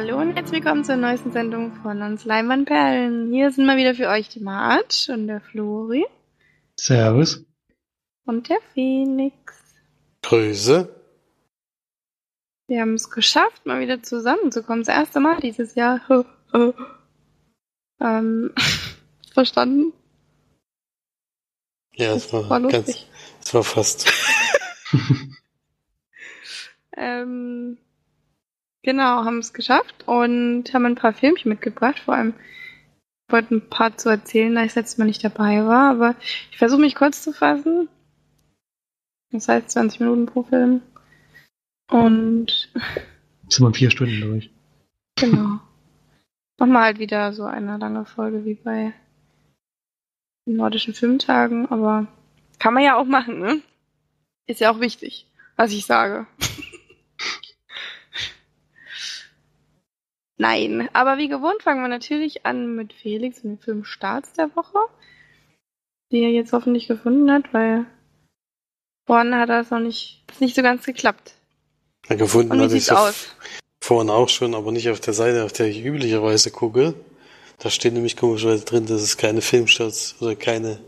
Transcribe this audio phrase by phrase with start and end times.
[0.00, 3.30] Hallo und herzlich willkommen zur neuesten Sendung von uns Leinwandperlen.
[3.34, 6.06] Hier sind mal wieder für euch die March und der Flori.
[6.74, 7.44] Servus.
[8.24, 9.62] Und der Phoenix.
[10.22, 10.88] Grüße.
[12.66, 14.84] Wir haben es geschafft, mal wieder zusammenzukommen.
[14.84, 16.00] Das erste Mal dieses Jahr.
[18.00, 18.54] ähm,
[19.34, 19.92] verstanden?
[21.92, 23.06] Ja, es war, war ganz,
[23.44, 24.10] es war fast.
[26.96, 27.76] ähm,
[28.82, 31.98] genau, haben es geschafft und haben ein paar Filmchen mitgebracht.
[31.98, 32.34] Vor allem
[33.28, 36.16] wollte ein paar zu erzählen, da ich letztes Mal nicht dabei war, aber
[36.50, 37.88] ich versuche mich kurz zu fassen.
[39.30, 40.82] Das heißt 20 Minuten pro Film.
[41.90, 42.70] Und.
[43.48, 44.50] Sind wir vier Stunden durch.
[45.16, 45.60] Genau.
[46.58, 48.92] Machen wir halt wieder so eine lange Folge wie bei
[50.46, 52.06] den nordischen Filmtagen, aber
[52.58, 53.62] kann man ja auch machen, ne?
[54.46, 55.26] Ist ja auch wichtig,
[55.56, 56.26] was ich sage.
[60.40, 64.48] Nein, aber wie gewohnt fangen wir natürlich an mit Felix und dem Film Starts der
[64.56, 64.78] Woche,
[66.10, 67.84] die er jetzt hoffentlich gefunden hat, weil
[69.06, 71.34] vorhin hat er es noch nicht, nicht so ganz geklappt.
[72.08, 73.34] Ja, gefunden hatte ich es
[73.84, 76.94] vorhin auch schon, aber nicht auf der Seite, auf der ich üblicherweise gucke.
[77.58, 80.78] Da steht nämlich komischerweise drin, dass es keine Filmstarts oder keine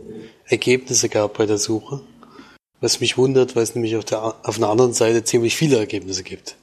[0.45, 2.01] Ergebnisse gab bei der Suche.
[2.81, 6.23] Was mich wundert, weil es nämlich auf, der, auf einer anderen Seite ziemlich viele Ergebnisse
[6.23, 6.55] gibt.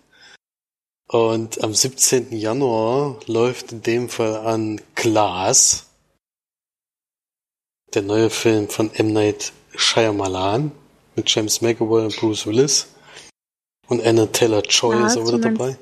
[1.12, 2.30] Und am 17.
[2.36, 5.90] Januar läuft in dem Fall an Glass,
[7.92, 9.12] der neue Film von M.
[9.12, 10.70] Night Shyamalan
[11.16, 12.94] mit James McAvoy und Bruce Willis.
[13.88, 15.76] Und Anna Taylor-Joy ja, ist auch wieder dabei.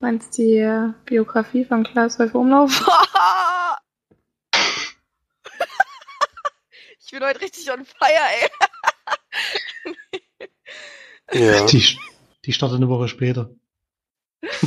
[0.00, 2.72] Meinst du die Biografie von Klaas Häufer Umlauf?
[6.98, 8.26] ich bin heute richtig on fire,
[11.30, 11.40] ey.
[11.40, 11.64] ja.
[11.66, 11.96] Die,
[12.44, 13.50] die startet eine Woche später.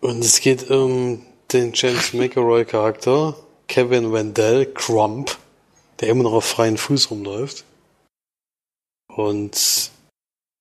[0.00, 3.36] Und es geht um den James McElroy Charakter,
[3.68, 5.38] Kevin Wendell Crump,
[6.00, 7.64] der immer noch auf freien Fuß rumläuft.
[9.06, 9.92] Und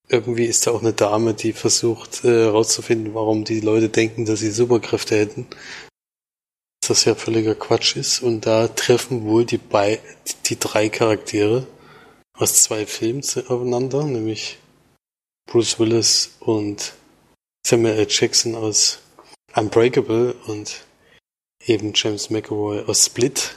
[0.10, 4.42] irgendwie ist da auch eine Dame, die versucht herauszufinden, äh, warum die Leute denken, dass
[4.42, 5.48] sie Superkräfte hätten.
[6.88, 8.22] Das ja völliger Quatsch ist.
[8.22, 10.00] Und da treffen wohl die, bei
[10.48, 11.66] die drei Charaktere
[12.34, 14.60] aus zwei Filmen aufeinander, nämlich
[15.46, 16.94] Bruce Willis und
[17.66, 18.08] Samuel L.
[18.10, 19.00] Jackson aus
[19.56, 20.86] Unbreakable und
[21.66, 23.56] eben James McAvoy aus Split.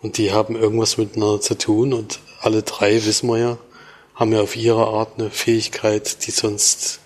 [0.00, 3.58] Und die haben irgendwas miteinander zu tun und alle drei, wissen wir ja,
[4.14, 7.00] haben ja auf ihre Art eine Fähigkeit, die sonst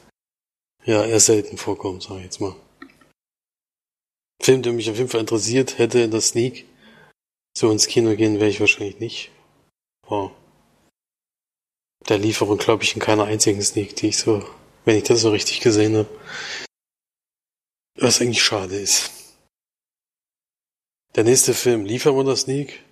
[0.85, 2.55] ja eher selten vorkommt, sag ich jetzt mal.
[4.43, 6.67] Film, der mich auf jeden Fall interessiert hätte in der Sneak,
[7.57, 9.31] so ins Kino gehen wäre ich wahrscheinlich nicht.
[10.09, 10.33] Wow
[12.09, 14.45] der Lieferung, glaube ich, in keiner einzigen Sneak, die ich so,
[14.85, 16.09] wenn ich das so richtig gesehen habe.
[17.99, 19.11] Was eigentlich schade ist.
[21.15, 22.83] Der nächste Film das Sneak.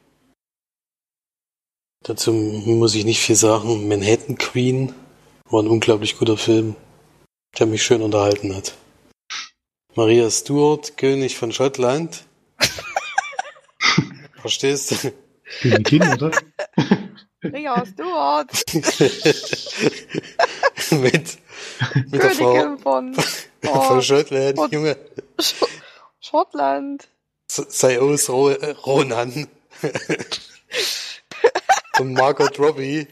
[2.03, 3.89] Dazu muss ich nicht viel sagen.
[3.89, 4.95] Manhattan Queen
[5.47, 6.77] war ein unglaublich guter Film,
[7.59, 8.75] der mich schön unterhalten hat.
[9.95, 12.25] Maria Stuart, König von Schottland.
[14.41, 15.13] Verstehst du?
[15.61, 16.31] Königin, oder?
[17.43, 18.53] Ria Stuart.
[20.91, 21.39] mit,
[22.11, 23.17] mit der Frau von,
[23.67, 24.97] oh, von Schottland, von Junge.
[25.41, 25.55] Sch
[26.21, 27.09] Schottland.
[27.49, 29.49] Sei aus Ronan.
[31.99, 33.07] Und Margot Robbie.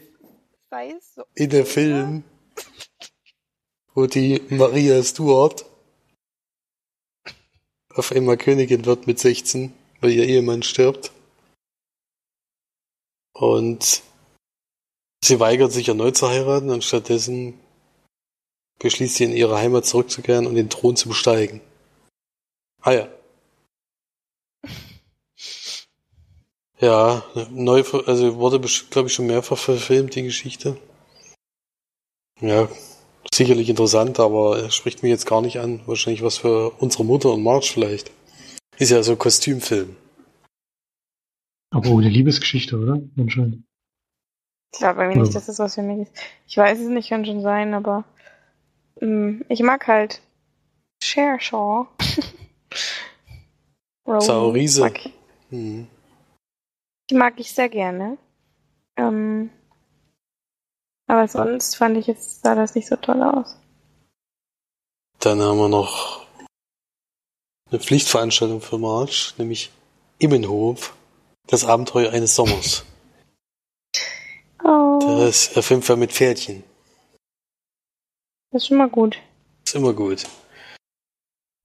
[1.15, 1.23] So.
[1.33, 2.23] In dem Film,
[3.95, 5.65] wo die Maria Stuart
[7.95, 11.11] auf einmal Königin wird mit 16, weil ihr Ehemann stirbt.
[13.33, 14.03] Und
[15.23, 17.59] Sie weigert sich erneut zu heiraten und stattdessen
[18.79, 21.61] beschließt sie in ihre Heimat zurückzukehren und den Thron zu besteigen.
[22.81, 23.07] Ah ja.
[26.81, 30.77] Ja, neu, also wurde, glaube ich, schon mehrfach verfilmt, die Geschichte.
[32.39, 32.69] Ja,
[33.33, 35.81] sicherlich interessant, aber er spricht mich jetzt gar nicht an.
[35.87, 38.11] Wahrscheinlich was für unsere Mutter und March vielleicht.
[38.77, 39.97] Ist ja so ein Kostümfilm.
[41.71, 43.01] Aber ohne Liebesgeschichte, oder?
[43.17, 43.65] Anscheinend.
[44.71, 46.13] Ich glaube irgendwie nicht, dass das was für mich ist.
[46.47, 48.05] Ich weiß es nicht, kann schon sein, aber
[49.01, 50.21] mh, mm, ich mag halt
[51.01, 51.87] Cher Shaw.
[54.19, 54.81] Sauriese.
[54.81, 55.13] Mag ich.
[55.49, 55.87] Mhm.
[57.09, 58.17] Die mag ich sehr gerne.
[58.97, 59.49] Ähm,
[61.07, 63.57] aber sonst fand ich jetzt, sah das nicht so toll aus.
[65.19, 66.25] Dann haben wir noch
[67.69, 69.71] eine Pflichtveranstaltung für March, nämlich
[70.17, 70.95] Immenhof,
[71.47, 72.85] das Abenteuer eines Sommers.
[74.99, 76.63] Das ist auf jeden Fall mit Pferdchen.
[78.51, 79.17] Das ist mal gut.
[79.65, 80.23] Ist immer gut.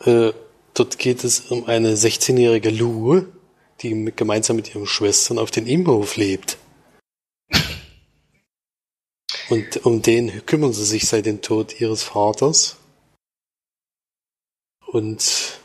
[0.04, 0.32] Äh,
[0.74, 3.22] dort geht es um eine 16-jährige Lou,
[3.80, 6.58] die mit, gemeinsam mit ihren Schwestern auf den Imhof lebt.
[9.48, 12.76] Und um den kümmern sie sich seit dem Tod ihres Vaters.
[14.86, 15.60] Und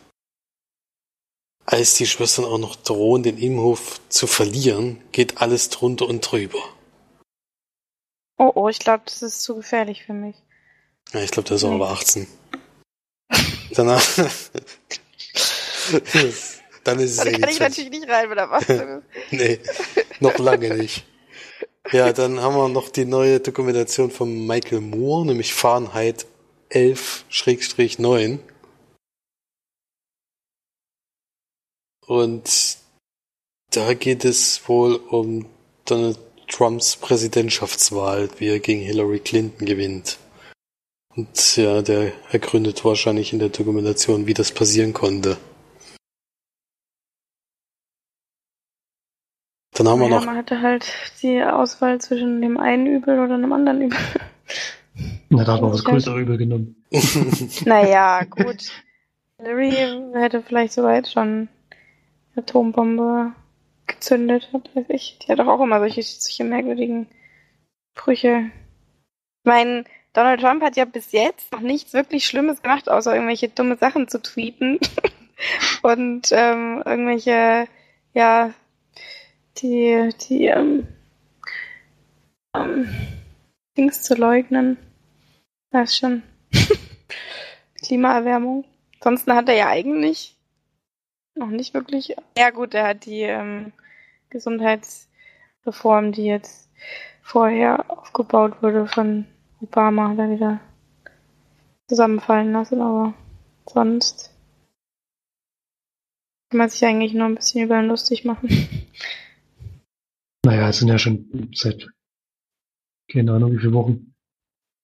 [1.65, 6.63] als die Schwestern auch noch drohen, den Imhof zu verlieren, geht alles drunter und drüber.
[8.39, 10.38] Oh, oh, ich glaube, das ist zu gefährlich für mich.
[11.12, 11.75] Ja, ich glaube, der ist auch nee.
[11.75, 12.25] aber 18.
[13.71, 14.01] Danach.
[16.86, 18.65] dann ist es Da kann ich natürlich nicht rein, wenn er was
[19.31, 19.59] Nee,
[20.21, 21.06] noch lange nicht.
[21.91, 26.25] Ja, dann haben wir noch die neue Dokumentation von Michael Moore, nämlich Fahrenheit
[26.71, 28.39] 11-9.
[32.06, 32.77] Und
[33.71, 35.45] da geht es wohl um
[35.83, 40.18] Donald Trumps Präsidentschaftswahl, wie er gegen Hillary Clinton gewinnt.
[41.16, 45.38] Und ja, der ergründet wahrscheinlich in der Dokumentation, wie das passieren konnte.
[49.74, 50.25] Dann haben naja, wir noch.
[50.25, 53.98] Man hatte halt die Auswahl zwischen dem einen Übel oder einem anderen Übel.
[55.30, 56.75] Na, da hat man das größere Übel genommen.
[57.66, 58.72] naja, gut.
[59.38, 59.72] Hillary
[60.13, 61.48] hätte vielleicht soweit schon
[62.36, 63.31] Atombombe
[63.89, 65.19] gezündet hat, weiß ich.
[65.19, 67.07] Die hat doch auch immer solche, solche merkwürdigen
[67.97, 68.51] Sprüche.
[69.44, 69.83] Ich meine,
[70.13, 74.07] Donald Trump hat ja bis jetzt noch nichts wirklich Schlimmes gemacht, außer irgendwelche dumme Sachen
[74.07, 74.80] zu tweeten
[75.81, 77.68] und ähm, irgendwelche,
[78.13, 78.53] ja,
[79.57, 80.88] die, die ähm,
[82.56, 82.89] ähm,
[83.77, 84.77] Dings zu leugnen.
[85.71, 86.24] Das schon
[87.83, 88.65] Klimaerwärmung.
[88.95, 90.36] Ansonsten hat er ja eigentlich
[91.36, 92.15] noch nicht wirklich.
[92.38, 93.71] Ja gut, er hat die ähm,
[94.29, 96.69] Gesundheitsreform, die jetzt
[97.21, 99.25] vorher aufgebaut wurde von
[99.61, 100.59] Obama, er wieder
[101.87, 103.13] zusammenfallen lassen, aber
[103.67, 104.31] sonst
[106.49, 108.49] kann man sich eigentlich nur ein bisschen über ihn lustig machen.
[110.45, 111.89] Naja, es sind ja schon seit,
[113.11, 114.15] keine Ahnung, wie viele Wochen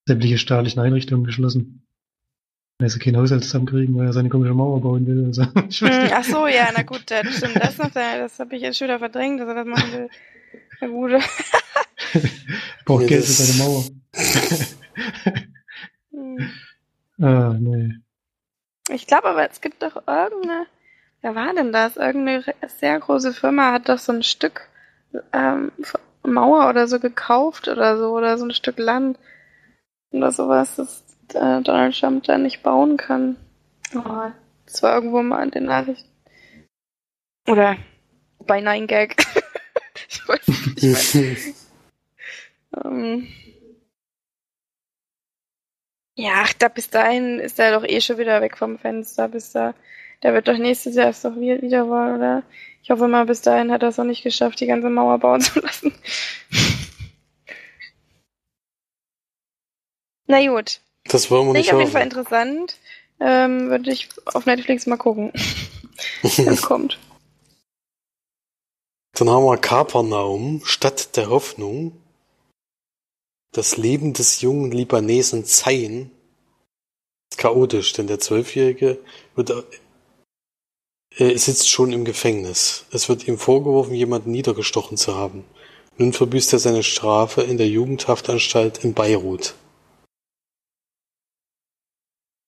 [0.06, 1.85] sämtliche staatlichen Einrichtungen geschlossen.
[2.78, 5.24] Also kein Haushalt zusammenkriegen, weil er seine komische Mauer bauen will.
[5.24, 7.56] Also, hm, ach so, ja, na gut, das stimmt.
[7.56, 10.08] Das noch, das habe ich jetzt schon wieder verdrängt, dass er das machen will.
[10.80, 11.12] Na gut.
[12.84, 13.84] Braucht Geld für seine Mauer.
[16.10, 16.50] hm.
[17.18, 17.94] Ah, nee.
[18.90, 20.66] Ich glaube aber, es gibt doch irgendeine,
[21.22, 21.96] wer war denn das?
[21.96, 22.44] Irgendeine
[22.78, 24.68] sehr große Firma hat doch so ein Stück
[25.32, 25.72] ähm,
[26.22, 29.18] Mauer oder so gekauft oder so, oder so ein Stück Land
[30.10, 33.36] oder sowas, das äh, Donald Trump da nicht bauen kann.
[33.94, 34.30] Oh,
[34.66, 36.08] das war irgendwo mal in den Nachrichten.
[37.48, 37.76] Oder
[38.40, 39.16] bei Nine Gag.
[40.08, 41.54] ich weiß nicht.
[42.84, 43.28] ähm,
[46.14, 49.28] ja, ach, da bis dahin ist er doch eh schon wieder weg vom Fenster.
[49.28, 49.74] Bis da,
[50.22, 52.42] der wird doch nächstes Jahr erst doch wieder wollen, oder?
[52.82, 55.40] Ich hoffe mal, bis dahin hat er es noch nicht geschafft, die ganze Mauer bauen
[55.40, 55.92] zu lassen.
[60.26, 60.80] Na gut.
[61.08, 62.78] Das wollen wir nicht Ich auf jeden Fall interessant.
[63.20, 65.32] Ähm, würde ich auf Netflix mal gucken.
[66.22, 66.98] Wenn kommt.
[69.14, 71.92] Dann haben wir Kapernaum, Stadt der Hoffnung.
[73.52, 76.10] Das Leben des jungen Libanesen Zayn
[77.30, 78.98] ist chaotisch, denn der Zwölfjährige
[79.34, 79.50] wird
[81.18, 82.84] er sitzt schon im Gefängnis.
[82.92, 85.44] Es wird ihm vorgeworfen, jemanden niedergestochen zu haben.
[85.96, 89.54] Nun verbüßt er seine Strafe in der Jugendhaftanstalt in Beirut.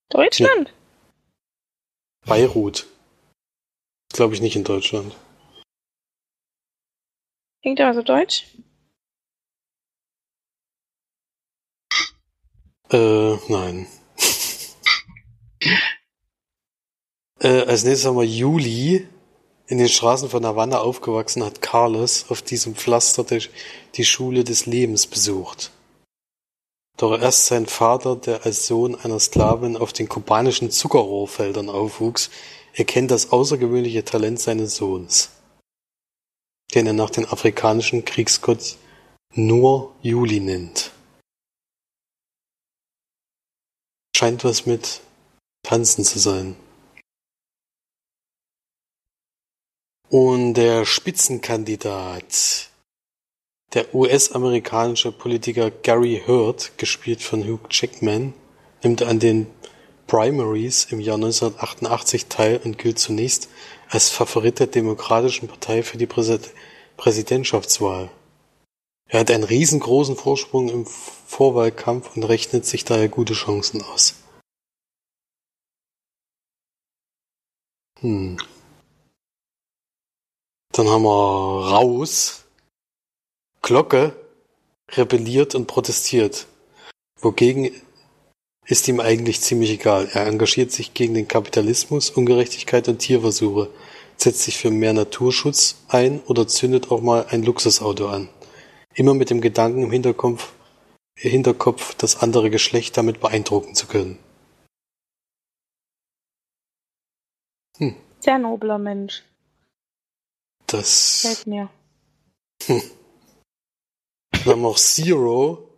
[0.09, 0.69] Deutschland?
[0.69, 0.73] Ja.
[2.25, 2.87] Beirut.
[4.11, 5.15] Glaube ich nicht in Deutschland.
[7.61, 8.45] Klingt aber so deutsch.
[12.91, 13.87] Äh, nein.
[17.41, 19.07] Äh, als nächstes haben wir Juli.
[19.67, 25.07] In den Straßen von Havanna aufgewachsen hat Carlos auf diesem Pflaster die Schule des Lebens
[25.07, 25.71] besucht.
[26.99, 32.29] Doch erst sein Vater, der als Sohn einer Sklavin auf den kubanischen Zuckerrohrfeldern aufwuchs,
[32.73, 35.29] erkennt das außergewöhnliche Talent seines Sohns,
[36.75, 38.75] den er nach dem afrikanischen Kriegsgott
[39.33, 40.91] nur Juli nennt.
[44.13, 44.99] Scheint was mit
[45.63, 46.57] Tanzen zu sein.
[50.09, 52.68] Und der Spitzenkandidat,
[53.73, 58.33] der US-amerikanische Politiker Gary Hurd, gespielt von Hugh Jackman,
[58.81, 59.45] nimmt an den
[60.07, 63.47] Primaries im Jahr 1988 teil und gilt zunächst
[63.87, 66.07] als Favorit der Demokratischen Partei für die
[66.97, 68.09] Präsidentschaftswahl.
[69.07, 74.15] Er hat einen riesengroßen Vorsprung im Vorwahlkampf und rechnet sich daher gute Chancen aus.
[77.99, 78.37] Hm.
[80.71, 82.45] Dann haben wir raus.
[83.61, 84.15] Glocke
[84.91, 86.47] rebelliert und protestiert.
[87.19, 87.71] Wogegen
[88.65, 90.09] ist ihm eigentlich ziemlich egal.
[90.13, 93.69] Er engagiert sich gegen den Kapitalismus, Ungerechtigkeit und Tierversuche,
[94.17, 98.29] setzt sich für mehr Naturschutz ein oder zündet auch mal ein Luxusauto an.
[98.93, 100.53] Immer mit dem Gedanken im Hinterkopf,
[101.15, 104.19] Hinterkopf das andere Geschlecht damit beeindrucken zu können.
[107.77, 107.95] Hm.
[108.19, 109.23] Sehr nobler Mensch.
[110.67, 111.21] Das.
[111.21, 111.69] Fällt mir.
[112.65, 112.81] Hm.
[114.43, 115.69] Dann haben wir auch Zero,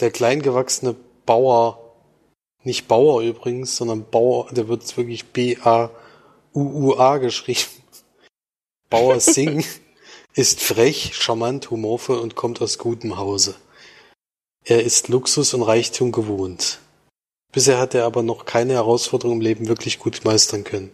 [0.00, 1.82] der kleingewachsene Bauer
[2.64, 7.60] nicht Bauer übrigens, sondern Bauer, der wird wirklich B-A-U-U-A geschrieben.
[8.88, 9.66] Bauer Singh
[10.34, 13.56] ist frech, charmant, humorvoll und kommt aus gutem Hause.
[14.64, 16.78] Er ist Luxus und Reichtum gewohnt.
[17.50, 20.90] Bisher hat er aber noch keine Herausforderung im Leben wirklich gut meistern können.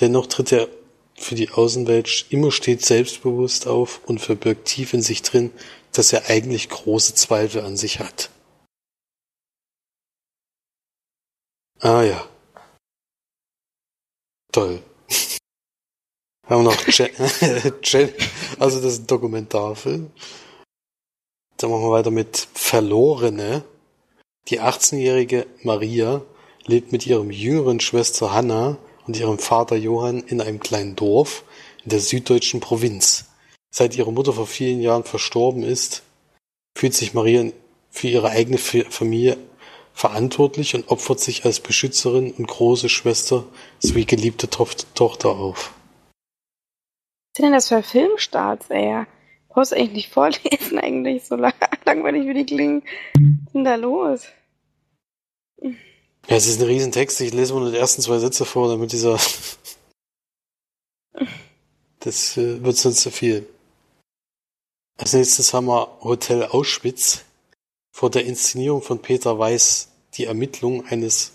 [0.00, 0.68] Dennoch tritt er
[1.14, 5.50] für die Außenwelt immer stets selbstbewusst auf und verbirgt tief in sich drin,
[5.96, 8.30] dass er eigentlich große Zweifel an sich hat.
[11.80, 12.28] Ah ja.
[14.52, 14.82] Toll.
[16.46, 16.76] Wir haben noch
[17.82, 18.12] Jen,
[18.58, 20.10] also das ist ein Dokumentarfilm.
[21.56, 23.64] Dann machen wir weiter mit Verlorene.
[24.48, 26.22] Die 18-jährige Maria
[26.66, 31.44] lebt mit ihrem jüngeren Schwester Hanna und ihrem Vater Johann in einem kleinen Dorf
[31.82, 33.24] in der süddeutschen Provinz.
[33.78, 36.02] Seit ihre Mutter vor vielen Jahren verstorben ist,
[36.74, 37.52] fühlt sich Maria
[37.90, 39.36] für ihre eigene Familie
[39.92, 43.44] verantwortlich und opfert sich als Beschützerin und große Schwester
[43.78, 45.74] sowie geliebte Tochter auf.
[46.14, 49.04] Was sind denn das für Filmstarts, ey?
[49.50, 51.52] Brauchst du eigentlich nicht vorlesen, eigentlich, so lang
[51.84, 52.82] langweilig wie die klingen.
[53.12, 54.22] Was ist denn da los?
[55.60, 57.20] Ja, es ist ein Riesentext.
[57.20, 59.18] Ich lese nur die ersten zwei Sätze vor, damit dieser.
[62.00, 63.48] Das äh, wird sonst zu viel.
[64.98, 67.24] Als nächstes haben wir Hotel Auschwitz
[67.92, 71.32] vor der Inszenierung von Peter Weiß die Ermittlung eines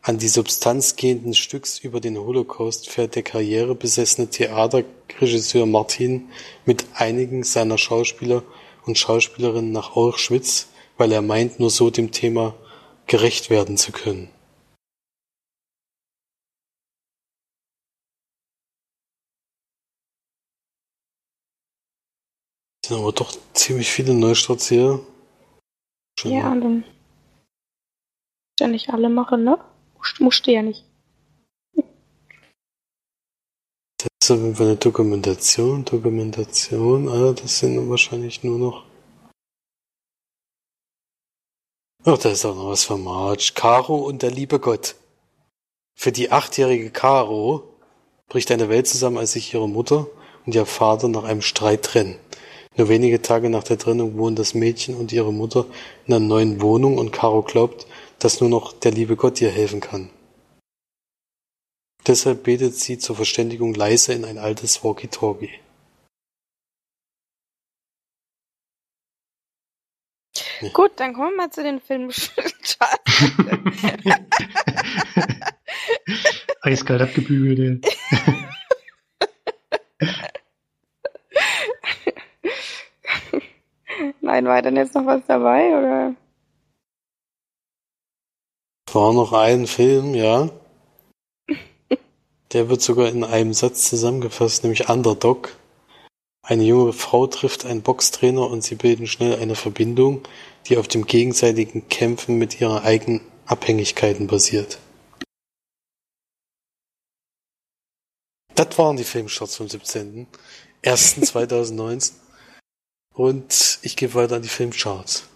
[0.00, 6.30] an die Substanz gehenden Stücks über den Holocaust fährt der karrierebesessene Theaterregisseur Martin
[6.64, 8.42] mit einigen seiner Schauspieler
[8.86, 12.54] und Schauspielerinnen nach Auschwitz, weil er meint, nur so dem Thema
[13.06, 14.30] gerecht werden zu können.
[22.84, 25.00] Sind aber doch ziemlich viele Neustarts hier.
[26.18, 26.84] Schon ja, dann
[28.60, 29.58] ja nicht alle machen, ne?
[30.18, 30.84] Musste ja nicht.
[33.98, 38.84] Das ist auf jeden Fall eine Dokumentation, Dokumentation, ah, das sind wahrscheinlich nur noch.
[42.04, 43.52] Ach, da ist auch noch was von Marge.
[43.54, 44.94] Caro und der liebe Gott.
[45.94, 47.62] Für die achtjährige Caro
[48.28, 50.06] bricht eine Welt zusammen, als sich ihre Mutter
[50.44, 52.18] und ihr Vater nach einem Streit trennen.
[52.76, 55.66] Nur wenige Tage nach der Trennung wohnen das Mädchen und ihre Mutter
[56.06, 57.86] in einer neuen Wohnung und Caro glaubt,
[58.18, 60.10] dass nur noch der liebe Gott ihr helfen kann.
[62.06, 65.50] Deshalb betet sie zur Verständigung leise in ein altes Walkie-Talkie.
[70.72, 72.78] Gut, dann kommen wir mal zu den Filmcharts.
[76.62, 77.86] Eiskalt abgebügelt.
[84.20, 86.14] Nein, war denn jetzt noch was dabei, oder?
[88.92, 90.50] War noch ein Film, ja.
[92.52, 95.56] Der wird sogar in einem Satz zusammengefasst, nämlich Underdog.
[96.46, 100.22] Eine junge Frau trifft einen Boxtrainer und sie bilden schnell eine Verbindung,
[100.66, 104.78] die auf dem gegenseitigen Kämpfen mit ihren eigenen Abhängigkeiten basiert.
[108.54, 112.23] Das waren die Filmstarts vom 17.01.2019.
[113.14, 115.30] Und ich gehe weiter an die Filmcharts.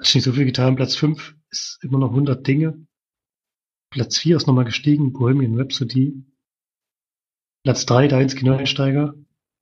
[0.00, 0.74] Hast nicht so viel getan.
[0.74, 2.86] Platz 5 ist immer noch 100 Dinge.
[3.92, 6.24] Platz 4 ist nochmal gestiegen, Bohemian Rhapsody.
[7.62, 9.14] Platz 3, der einzige Neueinsteiger,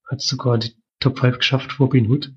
[0.09, 2.35] hat sogar die Top 5 geschafft, Robin Hood.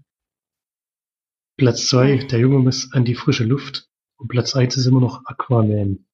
[1.57, 3.89] Platz 2, der Junge muss an die frische Luft.
[4.17, 6.05] Und Platz 1 ist immer noch Aquaman.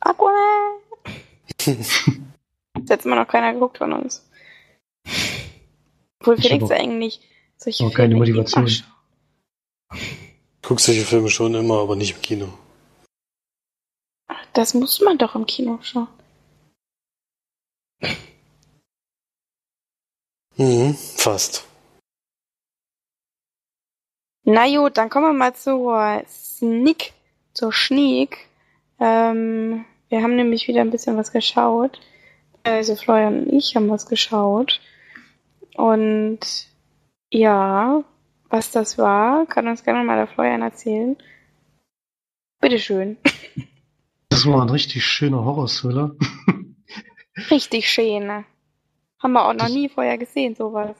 [0.00, 0.51] Aquaman!
[1.66, 4.28] Das hat immer noch keiner geguckt von uns.
[6.20, 7.20] Obwohl Felix eigentlich
[7.56, 8.68] solche Filme keine Motivation.
[10.62, 12.48] Guckst solche Filme schon immer, aber nicht im Kino.
[14.52, 16.08] Das muss man doch im Kino schauen.
[20.56, 21.66] Mhm, fast.
[24.44, 27.12] Na gut, dann kommen wir mal zur Sneak,
[27.54, 28.48] zur Schneak.
[28.98, 31.98] Ähm, wir haben nämlich wieder ein bisschen was geschaut.
[32.64, 34.78] Also Florian und ich haben was geschaut.
[35.74, 36.40] Und
[37.30, 38.04] ja,
[38.50, 41.16] was das war, kann uns gerne mal der Florian erzählen.
[42.60, 43.16] Bitteschön.
[44.28, 46.16] Das war ein richtig schöner Horror-Thriller.
[47.50, 48.46] Richtig schön.
[49.18, 50.96] Haben wir auch noch nie vorher gesehen, sowas.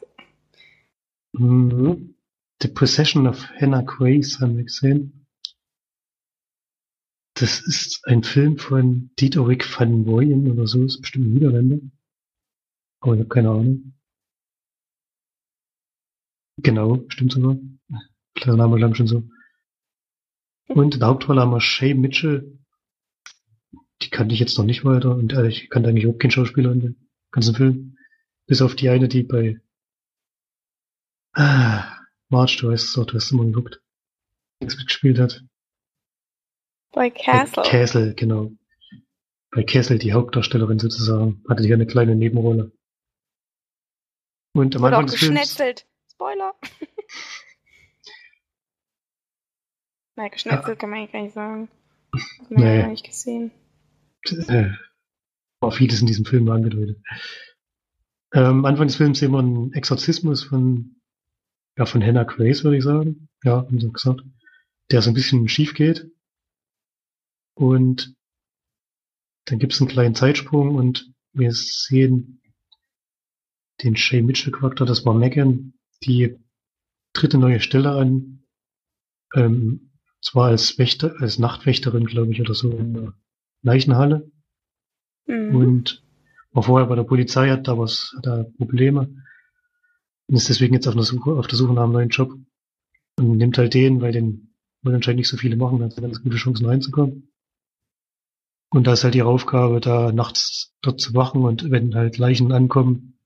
[1.32, 2.14] Mhm.
[2.60, 5.21] The Possession of Hannah Grace haben wir gesehen.
[7.34, 11.78] Das ist ein Film von Diederik van Ooyen oder so, ist bestimmt ein Niederländer.
[13.00, 13.94] Aber ich habe keine Ahnung.
[16.58, 17.56] Genau, stimmt sogar.
[18.34, 19.24] Kleiner Name klang schon so.
[20.68, 22.58] Und in der Hauptrolle haben wir Shay Mitchell.
[24.02, 26.72] Die kannte ich jetzt noch nicht weiter und äh, ich kannte eigentlich überhaupt keinen Schauspieler
[26.72, 26.96] in dem
[27.30, 27.96] ganzen Film.
[28.46, 29.60] Bis auf die eine, die bei
[31.34, 31.98] Ah,
[32.28, 33.80] March, du weißt es doch, du hast immer geguckt.
[34.60, 35.42] Nichts mitgespielt hat.
[36.92, 37.62] Bei Castle.
[37.62, 38.52] Bei Castle, genau.
[39.50, 41.42] Bei Castle die Hauptdarstellerin sozusagen.
[41.48, 42.72] Hatte die eine kleine Nebenrolle.
[44.54, 45.40] Und am Wurde auch Anfang des Films.
[45.40, 45.86] geschnetzelt.
[46.12, 46.54] Spoiler.
[50.16, 51.68] Nein, geschnetzelt kann man eigentlich gar nicht sagen.
[52.50, 52.76] Man Nee.
[52.76, 53.50] ja gar nicht gesehen.
[54.48, 54.70] Äh,
[55.60, 56.98] war vieles in diesem Film angedeutet.
[58.34, 61.00] Ähm, am Anfang des Films sehen wir einen Exorzismus von,
[61.78, 63.28] ja, von Hannah Grace, würde ich sagen.
[63.42, 64.22] Ja, haben sie gesagt.
[64.90, 66.10] Der so ein bisschen schief geht.
[67.54, 68.14] Und
[69.44, 72.40] dann gibt es einen kleinen Zeitsprung und wir sehen
[73.82, 76.38] den Shay Mitchell Charakter, das war Megan, die
[77.12, 78.44] tritt eine neue Stelle an.
[79.34, 83.14] Ähm, zwar als Wächter, als Nachtwächterin, glaube ich, oder so in der
[83.62, 84.30] Leichenhalle.
[85.26, 85.56] Mhm.
[85.56, 86.04] Und
[86.52, 89.12] war vorher bei der Polizei, hat da was, hat da Probleme.
[90.28, 92.32] Und ist deswegen jetzt auf der Suche, auf der Suche nach einem neuen Job.
[93.18, 96.22] Und nimmt halt den, weil den wollen anscheinend nicht so viele machen, da hat ganz
[96.22, 97.31] gute Chancen reinzukommen.
[98.72, 102.52] Und da ist halt ihre Aufgabe, da nachts dort zu wachen und wenn halt Leichen
[102.52, 103.18] ankommen,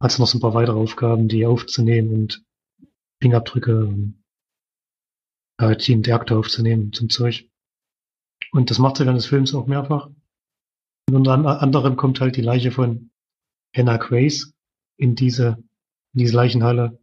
[0.00, 2.44] hat sie noch so ein paar weitere Aufgaben, die aufzunehmen und
[3.20, 4.24] Fingerabdrücke und
[5.60, 7.48] halt die in der Akte aufzunehmen zum Zeug.
[8.52, 10.06] Und das macht sie während des Films auch mehrfach.
[11.08, 13.10] Und unter an- anderem kommt halt die Leiche von
[13.76, 14.54] Hannah Grace
[14.96, 15.58] in diese,
[16.14, 16.98] in diese Leichenhalle,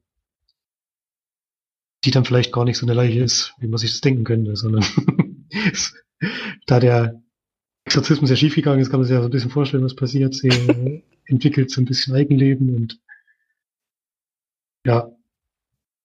[2.04, 4.56] die dann vielleicht gar nicht so eine Leiche ist, wie man sich das denken könnte,
[4.56, 4.84] sondern
[6.66, 7.22] da der
[7.92, 10.34] Exorzismus ja schiefgegangen ist, kann man sich ja so ein bisschen vorstellen, was passiert.
[10.34, 13.02] Sie äh, entwickelt so ein bisschen Eigenleben und
[14.86, 15.12] ja,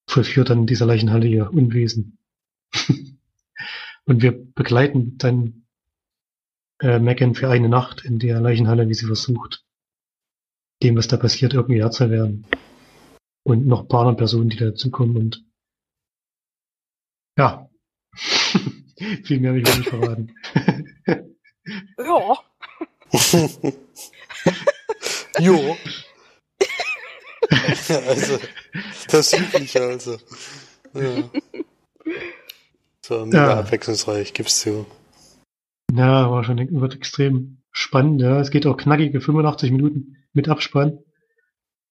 [0.08, 2.18] vollführt dann in dieser Leichenhalle ihr Unwesen.
[4.04, 5.66] und wir begleiten dann
[6.80, 9.64] äh, Megan für eine Nacht in der Leichenhalle, wie sie versucht,
[10.82, 12.46] dem, was da passiert, irgendwie Herr zu werden.
[13.44, 15.44] Und noch ein paar andere Personen, die dazukommen und
[17.38, 17.70] ja.
[19.22, 20.34] Viel mehr habe ich nicht verraten.
[21.98, 22.38] Ja.
[25.40, 25.76] jo.
[27.88, 28.38] ja, also,
[29.10, 30.18] das Übliche also.
[30.94, 31.30] Ja.
[33.04, 33.60] So, mega Ja.
[33.60, 34.86] abwechslungsreich, gibst du.
[35.92, 38.20] ja, war schon wird extrem spannend.
[38.20, 40.98] Ja, es geht auch knackige 85 Minuten mit Abspann.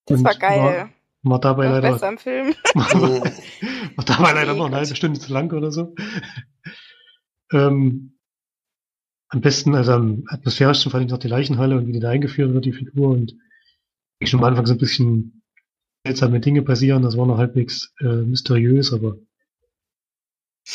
[0.05, 0.89] Das Und war geil.
[1.23, 2.47] War, war dabei Noch leider besser im Film.
[2.73, 2.81] Mhm.
[3.95, 5.95] war dabei leider noch eine halbe Stunde zu lang oder so.
[7.51, 8.14] ähm,
[9.29, 12.53] am besten, also am atmosphärischsten fand ich noch die Leichenhalle und wie die da eingeführt
[12.53, 13.35] wird, die Figur und
[14.19, 15.43] wie schon am Anfang so ein bisschen
[16.05, 17.03] seltsame Dinge passieren.
[17.03, 19.17] Das war noch halbwegs äh, mysteriös, aber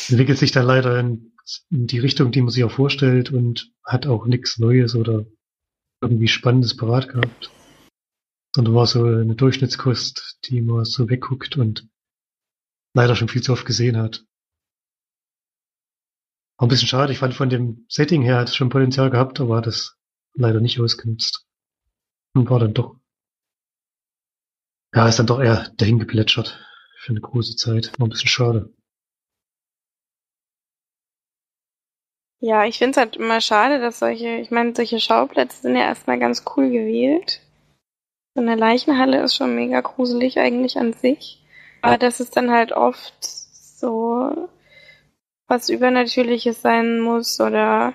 [0.09, 1.33] entwickelt sich dann leider in,
[1.69, 5.25] in die Richtung, die man sich auch vorstellt und hat auch nichts Neues oder
[6.01, 7.51] irgendwie Spannendes parat gehabt.
[8.53, 11.87] Sondern war so eine Durchschnittskost, die man so wegguckt und
[12.93, 14.25] leider schon viel zu oft gesehen hat.
[16.61, 17.11] War ein bisschen schade.
[17.11, 19.97] Ich fand von dem Setting her hat es schon Potenzial gehabt, aber hat es
[20.35, 21.47] leider nicht ausgenutzt.
[22.35, 22.97] Und war dann doch,
[24.93, 26.63] ja, ist dann doch eher dahin geplätschert
[26.99, 27.91] für eine große Zeit.
[27.97, 28.71] War ein bisschen schade.
[32.41, 35.81] Ja, ich finde es halt immer schade, dass solche, ich meine, solche Schauplätze sind ja
[35.81, 37.41] erstmal ganz cool gewählt.
[38.35, 41.43] So eine Leichenhalle ist schon mega gruselig eigentlich an sich.
[41.81, 44.47] Aber dass es dann halt oft so
[45.51, 47.93] was Übernatürliches sein muss oder,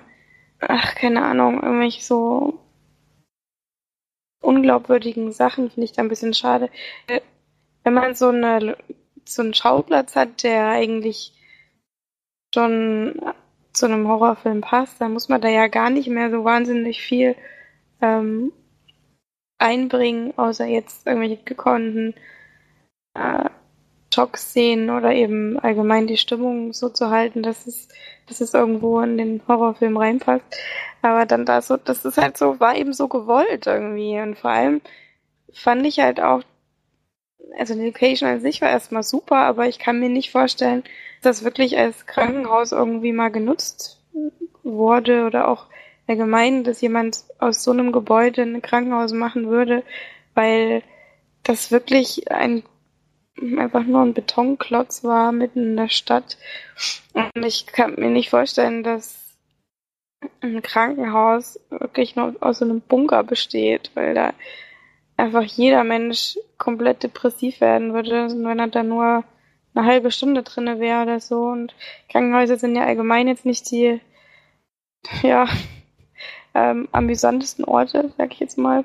[0.60, 2.60] ach, keine Ahnung, irgendwelche so
[4.42, 6.68] unglaubwürdigen Sachen finde ich da ein bisschen schade.
[7.82, 8.76] Wenn man so eine,
[9.24, 11.32] so einen Schauplatz hat, der eigentlich
[12.54, 13.22] schon
[13.72, 17.36] zu einem Horrorfilm passt, dann muss man da ja gar nicht mehr so wahnsinnig viel
[18.02, 18.52] ähm,
[19.56, 22.14] einbringen, außer jetzt irgendwelche gekonnten
[23.14, 23.48] äh,
[24.16, 27.88] Schock-Szenen oder eben allgemein die Stimmung so zu halten, dass es,
[28.26, 30.46] dass es irgendwo in den Horrorfilm reinpasst.
[31.02, 34.18] Aber dann da so, das ist halt so, war eben so gewollt irgendwie.
[34.18, 34.80] Und vor allem
[35.52, 36.42] fand ich halt auch,
[37.58, 40.82] also die Location an sich war erstmal super, aber ich kann mir nicht vorstellen,
[41.22, 44.00] dass das wirklich als Krankenhaus irgendwie mal genutzt
[44.62, 45.66] wurde oder auch
[46.06, 49.82] allgemein, dass jemand aus so einem Gebäude ein Krankenhaus machen würde,
[50.34, 50.82] weil
[51.42, 52.62] das wirklich ein
[53.58, 56.38] einfach nur ein Betonklotz war mitten in der Stadt.
[57.12, 59.36] Und ich kann mir nicht vorstellen, dass
[60.40, 64.32] ein Krankenhaus wirklich nur aus so einem Bunker besteht, weil da
[65.16, 69.24] einfach jeder Mensch komplett depressiv werden würde, wenn er da nur
[69.74, 71.44] eine halbe Stunde drinne wäre oder so.
[71.44, 71.74] Und
[72.08, 74.00] Krankenhäuser sind ja allgemein jetzt nicht die,
[75.22, 75.46] ja,
[76.54, 78.84] ähm, amüsantesten Orte, sag ich jetzt mal.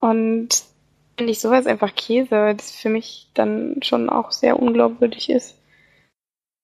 [0.00, 0.69] Und
[1.16, 5.56] finde ich sowas einfach Käse, weil das für mich dann schon auch sehr unglaubwürdig ist.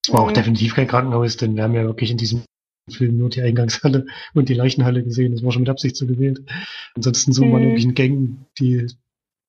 [0.04, 0.34] Es war auch mhm.
[0.34, 2.42] definitiv kein Krankenhaus, denn wir haben ja wirklich in diesem
[2.90, 5.32] Film nur die Eingangshalle und die Leichenhalle gesehen.
[5.32, 6.42] Das war schon mit Absicht so gewählt.
[6.94, 7.50] Ansonsten so mhm.
[7.52, 8.86] man wirklich in Gängen, die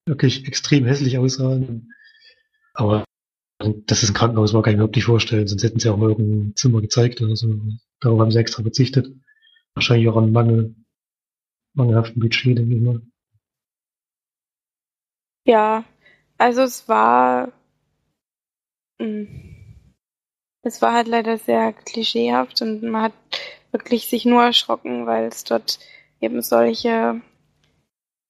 [0.05, 1.93] wirklich extrem hässlich aussahen.
[2.73, 3.05] Aber
[3.59, 5.47] dass es ein Krankenhaus war, kann ich mir überhaupt nicht vorstellen.
[5.47, 7.59] Sonst hätten sie auch mal irgendein Zimmer gezeigt oder so.
[7.99, 9.11] Darauf haben sie extra verzichtet.
[9.73, 10.75] Wahrscheinlich auch an Mangel,
[11.73, 13.01] mangelhaften Budget, denke ich mal.
[15.47, 15.85] Ja,
[16.37, 17.53] also es war,
[18.99, 19.55] hm,
[20.61, 23.13] es war halt leider sehr klischeehaft und man hat
[23.71, 25.79] wirklich sich nur erschrocken, weil es dort
[26.19, 27.21] eben solche,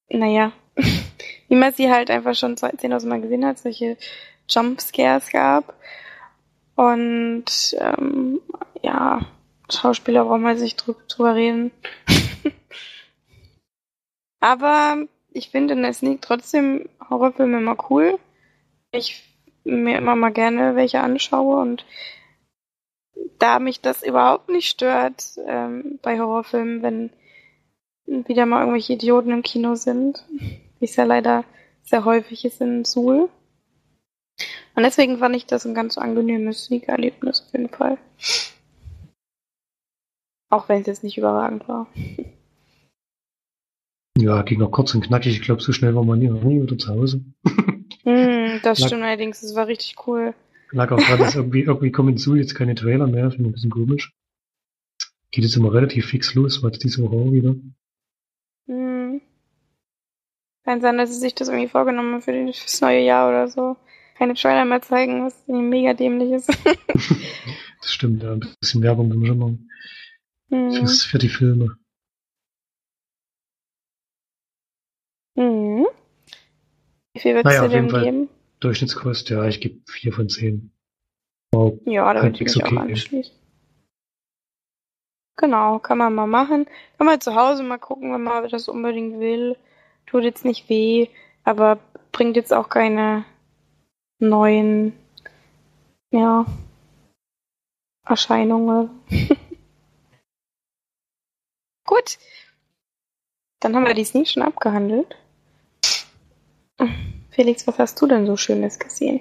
[0.09, 0.51] naja,
[1.47, 3.97] wie man sie halt einfach schon 10.000 Mal gesehen hat, solche
[4.47, 5.73] Jumpscares gab.
[6.75, 7.45] Und
[7.79, 8.41] ähm,
[8.83, 9.25] ja,
[9.71, 11.71] Schauspieler brauchen wir sich drüber reden.
[14.39, 18.19] Aber ich finde in der Sneak trotzdem Horrorfilme immer cool.
[18.91, 19.23] Ich
[19.63, 21.85] mir immer mal gerne welche anschaue und
[23.39, 27.09] da mich das überhaupt nicht stört ähm, bei Horrorfilmen, wenn
[28.05, 30.25] wieder mal irgendwelche Idioten im Kino sind,
[30.79, 31.43] wie es ja leider
[31.83, 33.29] sehr häufig ist in Suhl.
[34.75, 37.97] Und deswegen fand ich das ein ganz angenehmes Sneak-Erlebnis auf jeden Fall.
[40.49, 41.87] Auch wenn es jetzt nicht überragend war.
[44.19, 45.33] Ja, ging noch kurz und knackig.
[45.33, 47.23] Ich glaube, so schnell war man nie, nie wieder zu Hause.
[48.03, 49.41] mm, das lag, stimmt allerdings.
[49.41, 50.33] Das war richtig cool.
[50.71, 53.29] Lag auch gerade, dass irgendwie, irgendwie kommen zu jetzt keine Trailer mehr.
[53.29, 54.13] Finde ich ein bisschen komisch.
[55.31, 56.63] Geht jetzt immer relativ fix los.
[56.63, 57.55] War diese Woche auch wieder.
[58.65, 59.21] Mm.
[60.63, 63.77] Kann sein, dass sie sich das irgendwie vorgenommen haben für das neue Jahr oder so.
[64.17, 66.49] Keine Trailer mehr zeigen, was mega dämlich ist.
[67.81, 68.31] das stimmt, ja.
[68.31, 69.69] Ein bisschen Werbung können wir schon machen.
[70.49, 70.87] Mm.
[70.87, 71.77] Für die Filme.
[75.37, 75.87] Mhm.
[77.13, 78.29] Wie viel würdest naja, du dem geben?
[78.59, 80.71] Durchschnittskost, ja, ich gebe 4 von 10.
[81.51, 82.75] Wow, ja, da würde ich mich okay.
[82.75, 83.35] auch anschließen.
[85.37, 86.65] Genau, kann man mal machen.
[86.97, 89.55] Kann man zu Hause mal gucken, wenn man das unbedingt will.
[90.07, 91.07] Tut jetzt nicht weh,
[91.43, 91.79] aber
[92.11, 93.23] bringt jetzt auch keine
[94.19, 94.93] neuen,
[96.11, 96.45] ja,
[98.03, 98.89] Erscheinungen.
[101.85, 102.17] Gut.
[103.59, 105.15] Dann haben wir die Sneak schon abgehandelt.
[107.37, 109.19] Felix, was hast du denn so Schönes gesehen?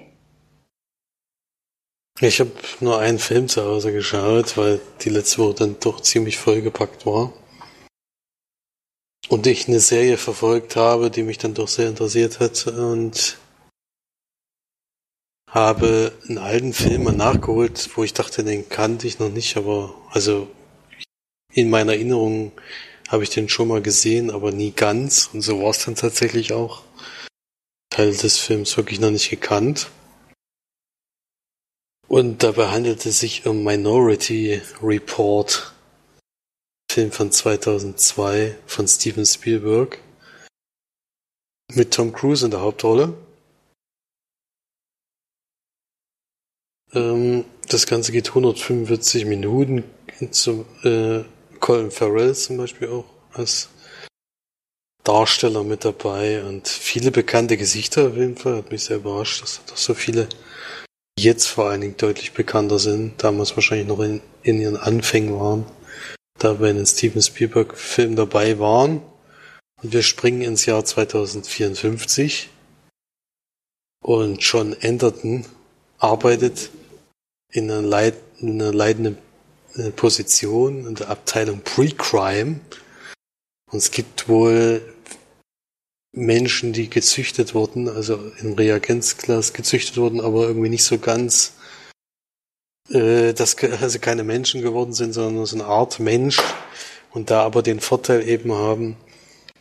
[2.19, 6.39] Ich habe nur einen Film zu Hause geschaut, weil die letzte Woche dann doch ziemlich
[6.39, 7.31] vollgepackt war.
[9.29, 13.37] Und ich eine Serie verfolgt habe, die mich dann doch sehr interessiert hat und
[15.51, 19.93] habe einen alten Film mal nachgeholt, wo ich dachte, den kannte ich noch nicht, aber
[20.09, 20.47] also
[21.53, 22.51] in meiner Erinnerung
[23.09, 26.53] habe ich den schon mal gesehen, aber nie ganz und so war es dann tatsächlich
[26.53, 26.86] auch.
[27.97, 29.89] Teil des Films wirklich noch nicht gekannt.
[32.07, 35.73] Und dabei handelt es sich um Minority Report,
[36.91, 39.99] Film von 2002 von Steven Spielberg
[41.73, 43.17] mit Tom Cruise in der Hauptrolle.
[46.93, 49.83] Ähm, das Ganze geht 145 Minuten.
[50.29, 51.23] Zum, äh,
[51.59, 53.69] Colin Farrell zum Beispiel auch als
[55.07, 58.57] Darsteller mit dabei und viele bekannte Gesichter auf jeden Fall.
[58.57, 60.27] Hat mich sehr überrascht, dass da so viele
[61.17, 65.65] jetzt vor allen Dingen deutlich bekannter sind, damals wahrscheinlich noch in, in ihren Anfängen waren,
[66.39, 69.01] da bei einem Steven Spielberg Film dabei waren.
[69.81, 72.49] Und wir springen ins Jahr 2054
[74.03, 75.45] und John Enderton
[75.99, 76.69] arbeitet
[77.51, 79.17] in einer, Leit in einer leitenden
[79.75, 82.59] äh, Position in der Abteilung Pre-Crime.
[83.71, 84.81] Und es gibt wohl
[86.17, 91.53] Menschen, die gezüchtet wurden, also in Reagenzglas gezüchtet wurden, aber irgendwie nicht so ganz,
[92.89, 96.41] äh, dass also keine Menschen geworden sind, sondern so eine Art Mensch
[97.11, 98.97] und da aber den Vorteil eben haben,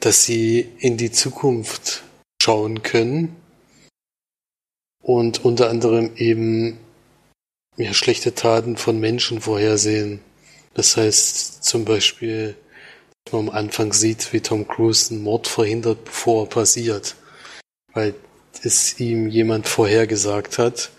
[0.01, 2.05] dass sie in die Zukunft
[2.43, 3.37] schauen können
[5.03, 6.79] und unter anderem eben
[7.77, 10.21] ja, schlechte Taten von Menschen vorhersehen.
[10.73, 12.57] Das heißt zum Beispiel,
[13.33, 17.17] am Anfang sieht, wie Tom Cruise einen Mord verhindert, bevor er passiert,
[17.93, 18.15] weil
[18.63, 20.91] es ihm jemand vorhergesagt hat.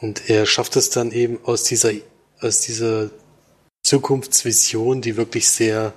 [0.00, 1.92] Und er schafft es dann eben aus dieser,
[2.40, 3.10] aus dieser
[3.84, 5.92] Zukunftsvision, die wirklich sehr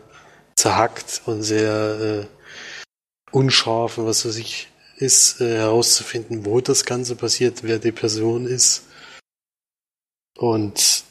[0.55, 7.15] zerhackt und sehr äh, unscharf und was weiß ich ist, äh, herauszufinden, wo das Ganze
[7.15, 8.83] passiert, wer die Person ist.
[10.37, 11.03] Und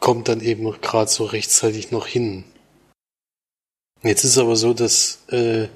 [0.00, 2.44] kommt dann eben gerade so rechtzeitig noch hin.
[4.06, 5.68] Jetzt ist aber so, dass äh,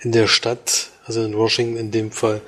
[0.00, 2.40] in der Stadt, also in Washington in dem Fall,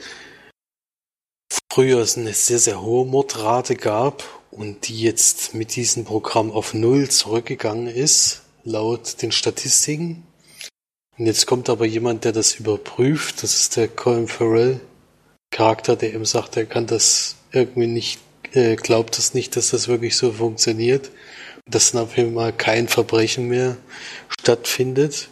[1.73, 6.75] früher es eine sehr, sehr hohe Mordrate gab und die jetzt mit diesem Programm auf
[6.75, 10.27] Null zurückgegangen ist, laut den Statistiken.
[11.19, 13.43] Und jetzt kommt aber jemand, der das überprüft.
[13.43, 14.81] Das ist der Colin Farrell
[15.51, 18.21] Charakter, der eben sagt, er kann das irgendwie nicht,
[18.53, 21.11] äh, glaubt das nicht, dass das wirklich so funktioniert.
[21.69, 23.77] Dass dann auf jeden Fall kein Verbrechen mehr
[24.47, 25.29] stattfindet.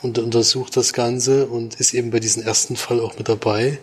[0.00, 3.80] Und untersucht das Ganze und ist eben bei diesem ersten Fall auch mit dabei.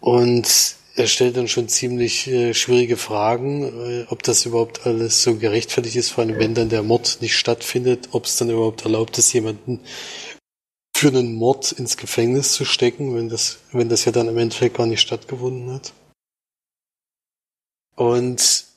[0.00, 5.36] Und er stellt dann schon ziemlich äh, schwierige Fragen, äh, ob das überhaupt alles so
[5.36, 9.18] gerechtfertigt ist, vor allem wenn dann der Mord nicht stattfindet, ob es dann überhaupt erlaubt
[9.18, 9.80] ist, jemanden
[10.96, 14.76] für einen Mord ins Gefängnis zu stecken, wenn das, wenn das ja dann im Endeffekt
[14.76, 15.92] gar nicht stattgefunden hat.
[17.96, 18.73] Und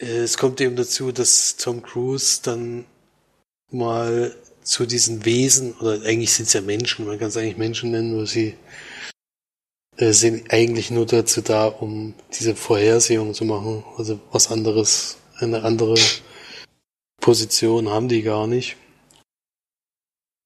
[0.00, 2.86] es kommt eben dazu, dass Tom Cruise dann
[3.70, 7.90] mal zu diesen Wesen, oder eigentlich sind es ja Menschen, man kann es eigentlich Menschen
[7.90, 8.56] nennen, wo sie
[9.96, 13.84] äh, sind eigentlich nur dazu da, um diese Vorhersehung zu machen.
[13.98, 15.96] Also was anderes, eine andere
[17.20, 18.76] Position haben die gar nicht.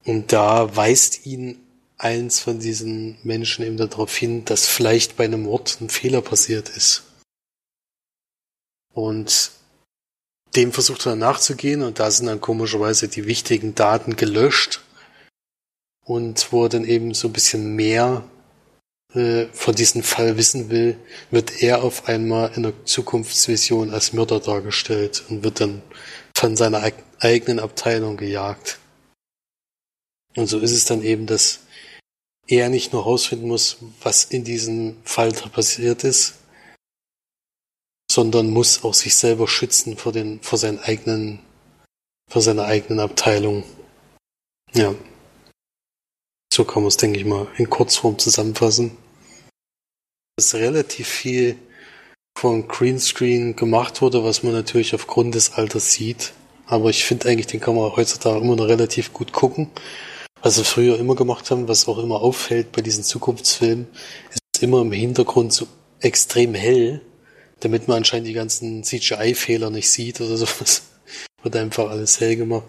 [0.04, 1.60] Und da weist ihn
[1.96, 6.68] eins von diesen Menschen eben darauf hin, dass vielleicht bei einem Mord ein Fehler passiert
[6.70, 7.04] ist.
[8.94, 9.50] Und
[10.56, 14.80] dem versucht er nachzugehen und da sind dann komischerweise die wichtigen Daten gelöscht
[16.04, 18.22] und wo er dann eben so ein bisschen mehr
[19.14, 20.96] äh, von diesem Fall wissen will,
[21.30, 25.82] wird er auf einmal in der Zukunftsvision als Mörder dargestellt und wird dann
[26.36, 28.78] von seiner eigenen Abteilung gejagt.
[30.36, 31.60] Und so ist es dann eben, dass
[32.46, 36.34] er nicht nur herausfinden muss, was in diesem Fall passiert ist,
[38.10, 41.40] sondern muss auch sich selber schützen vor den, vor seinen eigenen,
[42.30, 43.64] vor seiner eigenen Abteilung.
[44.72, 44.94] Ja.
[46.52, 48.96] So kann man es, denke ich mal, in Kurzform zusammenfassen
[50.36, 51.56] dass relativ viel
[52.36, 56.32] von Greenscreen gemacht wurde, was man natürlich aufgrund des Alters sieht.
[56.66, 59.70] Aber ich finde eigentlich, den kann man heutzutage immer noch relativ gut gucken.
[60.42, 63.86] Was wir früher immer gemacht haben, was auch immer auffällt bei diesen Zukunftsfilmen,
[64.30, 65.66] ist immer im Hintergrund so
[66.00, 67.00] extrem hell,
[67.64, 70.82] damit man anscheinend die ganzen CGI-Fehler nicht sieht oder sowas.
[71.42, 72.66] Wird einfach alles hell gemacht.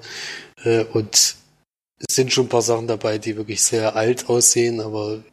[0.63, 5.23] Äh, und es sind schon ein paar Sachen dabei, die wirklich sehr alt aussehen, aber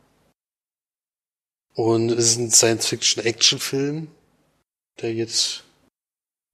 [1.75, 4.09] und es ist ein Science-Fiction-Action-Film,
[5.01, 5.64] der jetzt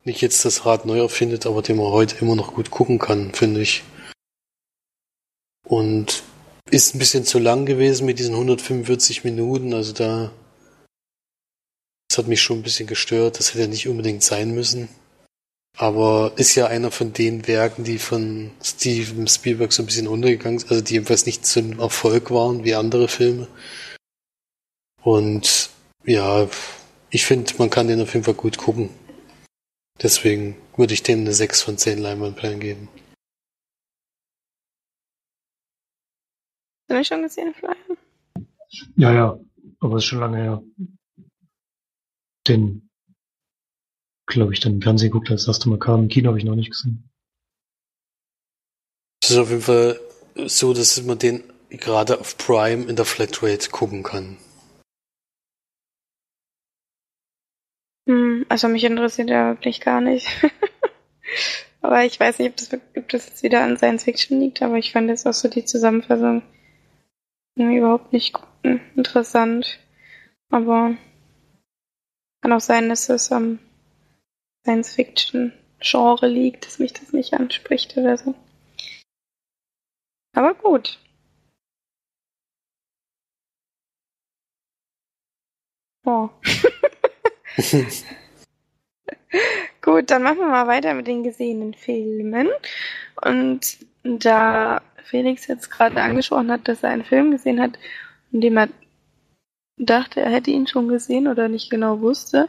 [0.05, 3.35] nicht jetzt das Rad neu erfindet, aber den man heute immer noch gut gucken kann,
[3.35, 3.83] finde ich.
[5.65, 6.23] Und
[6.71, 10.31] ist ein bisschen zu lang gewesen mit diesen 145 Minuten, also da
[12.19, 14.89] das hat mich schon ein bisschen gestört, das hätte nicht unbedingt sein müssen.
[15.77, 20.59] Aber ist ja einer von den Werken, die von Steven Spielberg so ein bisschen untergegangen
[20.59, 23.47] sind, also die jedenfalls nicht so ein Erfolg waren wie andere Filme.
[25.01, 25.71] Und
[26.05, 26.49] ja,
[27.11, 28.91] ich finde, man kann den auf jeden Fall gut gucken.
[30.03, 32.89] Deswegen würde ich dem eine 6 von 10 Leinwandperlen geben.
[36.91, 37.97] Hast du schon gesehen, Florian?
[38.97, 39.41] Ja, ja,
[39.79, 40.63] aber es ist schon lange her.
[42.49, 42.89] Den,
[44.27, 46.03] glaube ich, dann im Fernsehen geguckt, als das erste Mal kam.
[46.05, 47.11] Im Kino habe ich noch nicht gesehen.
[49.23, 50.01] Es ist auf jeden Fall
[50.47, 54.39] so, dass man den gerade auf Prime in der Flatrate gucken kann.
[58.09, 60.27] Hm, also mich interessiert er wirklich gar nicht.
[61.83, 64.79] aber ich weiß nicht, ob das, ob das jetzt wieder an Science Fiction liegt, aber
[64.79, 66.43] ich fand jetzt auch so die Zusammenfassung
[67.57, 68.35] überhaupt nicht
[68.97, 69.79] interessant.
[70.51, 70.97] Aber
[72.41, 73.59] kann auch sein, dass es am
[74.65, 78.35] Science Fiction Genre liegt, dass mich das nicht anspricht oder so.
[80.35, 80.99] Aber gut.
[86.05, 86.31] Oh.
[89.83, 92.49] Gut, dann machen wir mal weiter mit den gesehenen Filmen.
[93.23, 97.79] Und da Felix jetzt gerade angesprochen hat, dass er einen Film gesehen hat,
[98.33, 98.69] in dem er
[99.79, 102.49] dachte, er hätte ihn schon gesehen oder nicht genau wusste.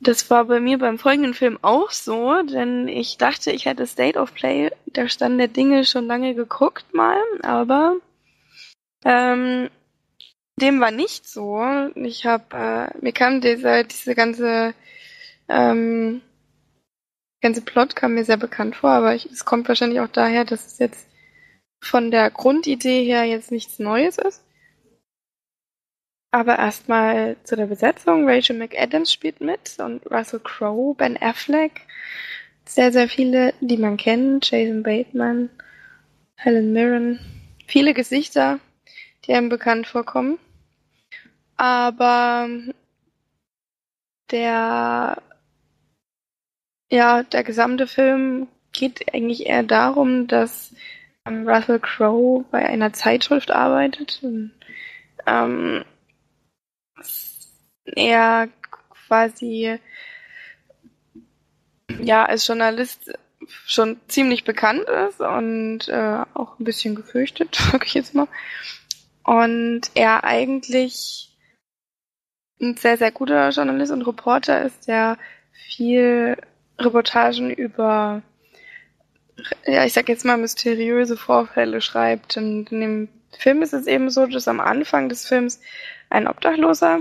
[0.00, 4.18] Das war bei mir beim folgenden Film auch so, denn ich dachte, ich hätte State
[4.18, 7.96] of Play, der Stand der Dinge, schon lange geguckt mal, aber
[9.04, 9.68] ähm,
[10.60, 11.60] dem war nicht so.
[11.96, 14.74] Ich habe, äh, mir kam dieser, diese ganze,
[15.48, 16.20] ähm,
[17.40, 20.78] ganze Plot kam mir sehr bekannt vor, aber es kommt wahrscheinlich auch daher, dass es
[20.78, 21.08] jetzt
[21.80, 24.44] von der Grundidee her jetzt nichts Neues ist.
[26.30, 28.28] Aber erstmal zu der Besetzung.
[28.28, 31.86] Rachel McAdams spielt mit und Russell Crowe, Ben Affleck,
[32.66, 35.48] sehr, sehr viele, die man kennt, Jason Bateman,
[36.36, 37.18] Helen Mirren,
[37.66, 38.60] viele Gesichter,
[39.24, 40.38] die einem bekannt vorkommen.
[41.56, 42.48] Aber
[44.30, 45.22] der,
[46.90, 50.74] ja, der gesamte Film geht eigentlich eher darum, dass
[51.26, 54.52] ähm, Russell Crowe bei einer Zeitschrift arbeitet und
[55.26, 55.84] ähm,
[57.84, 58.48] er
[59.06, 59.78] quasi
[62.00, 63.12] ja als Journalist
[63.66, 68.28] schon ziemlich bekannt ist und äh, auch ein bisschen gefürchtet, sag ich jetzt mal.
[69.24, 71.36] Und er eigentlich
[72.60, 75.18] ein sehr, sehr guter Journalist und Reporter ist, der
[75.52, 76.36] viel
[76.78, 78.22] Reportagen über,
[79.66, 82.36] ja, ich sag jetzt mal, mysteriöse Vorfälle schreibt.
[82.36, 85.60] Und in dem Film ist es eben so, dass am Anfang des Films
[86.10, 87.00] ein Obdachloser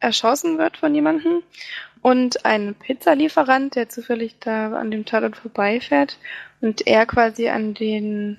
[0.00, 1.42] erschossen wird von jemandem
[2.02, 6.18] und ein Pizzalieferant, der zufällig da an dem Tatort vorbeifährt
[6.60, 8.38] und er quasi an den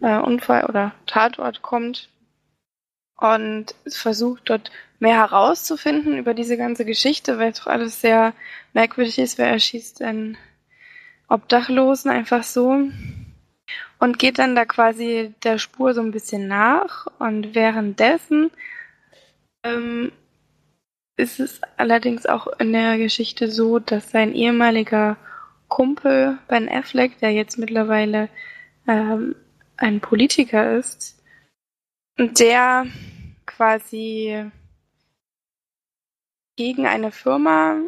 [0.00, 2.08] äh, Unfall oder Tatort kommt
[3.16, 8.32] und versucht dort mehr herauszufinden über diese ganze Geschichte, weil es doch alles sehr
[8.72, 10.36] merkwürdig ist, wer erschießt einen
[11.28, 12.88] Obdachlosen einfach so
[13.98, 18.50] und geht dann da quasi der Spur so ein bisschen nach und währenddessen
[19.64, 20.12] ähm,
[21.16, 25.16] ist es allerdings auch in der Geschichte so, dass sein ehemaliger
[25.66, 28.28] Kumpel Ben Affleck, der jetzt mittlerweile
[28.86, 29.34] ähm,
[29.76, 31.22] ein Politiker ist,
[32.18, 32.86] der
[33.46, 34.50] quasi
[36.56, 37.80] gegen eine Firma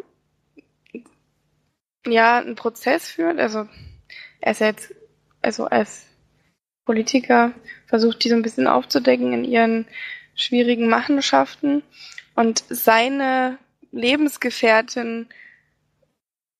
[2.05, 3.39] ja einen Prozess führt.
[3.39, 3.67] Also
[4.39, 4.93] er ist jetzt,
[5.41, 6.07] also als
[6.85, 7.53] Politiker
[7.87, 9.85] versucht, die so ein bisschen aufzudecken in ihren
[10.35, 11.83] schwierigen Machenschaften
[12.35, 13.57] und seine
[13.91, 15.27] Lebensgefährtin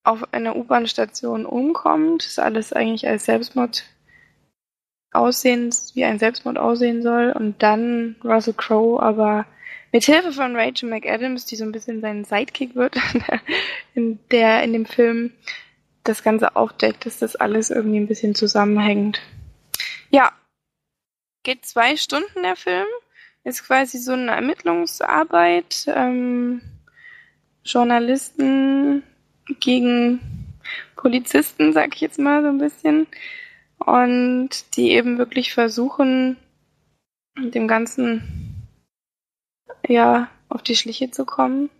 [0.04, 3.84] auf einer U-Bahn-Station umkommt, ist alles eigentlich als Selbstmord
[5.12, 7.32] aussehen, wie ein Selbstmord aussehen soll.
[7.32, 9.46] Und dann Russell Crowe aber
[9.92, 12.96] mit Hilfe von Rachel McAdams, die so ein bisschen sein Sidekick wird,
[13.94, 15.32] in der in dem Film
[16.04, 19.20] das Ganze aufdeckt, dass das alles irgendwie ein bisschen zusammenhängt.
[20.10, 20.32] Ja,
[21.42, 22.86] geht zwei Stunden der Film
[23.44, 26.60] ist quasi so eine Ermittlungsarbeit, ähm,
[27.64, 29.02] Journalisten
[29.60, 30.20] gegen
[30.96, 33.06] Polizisten, sag ich jetzt mal so ein bisschen,
[33.78, 36.36] und die eben wirklich versuchen,
[37.36, 38.68] dem Ganzen
[39.88, 41.70] ja auf die Schliche zu kommen.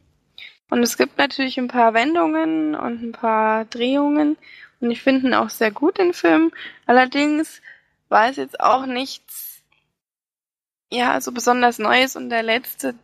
[0.72, 4.38] Und es gibt natürlich ein paar Wendungen und ein paar Drehungen
[4.80, 6.50] und ich finde ihn auch sehr gut, den Film.
[6.86, 7.60] Allerdings
[8.08, 9.60] war es jetzt auch nichts
[10.90, 12.94] ja, so besonders Neues und der letzte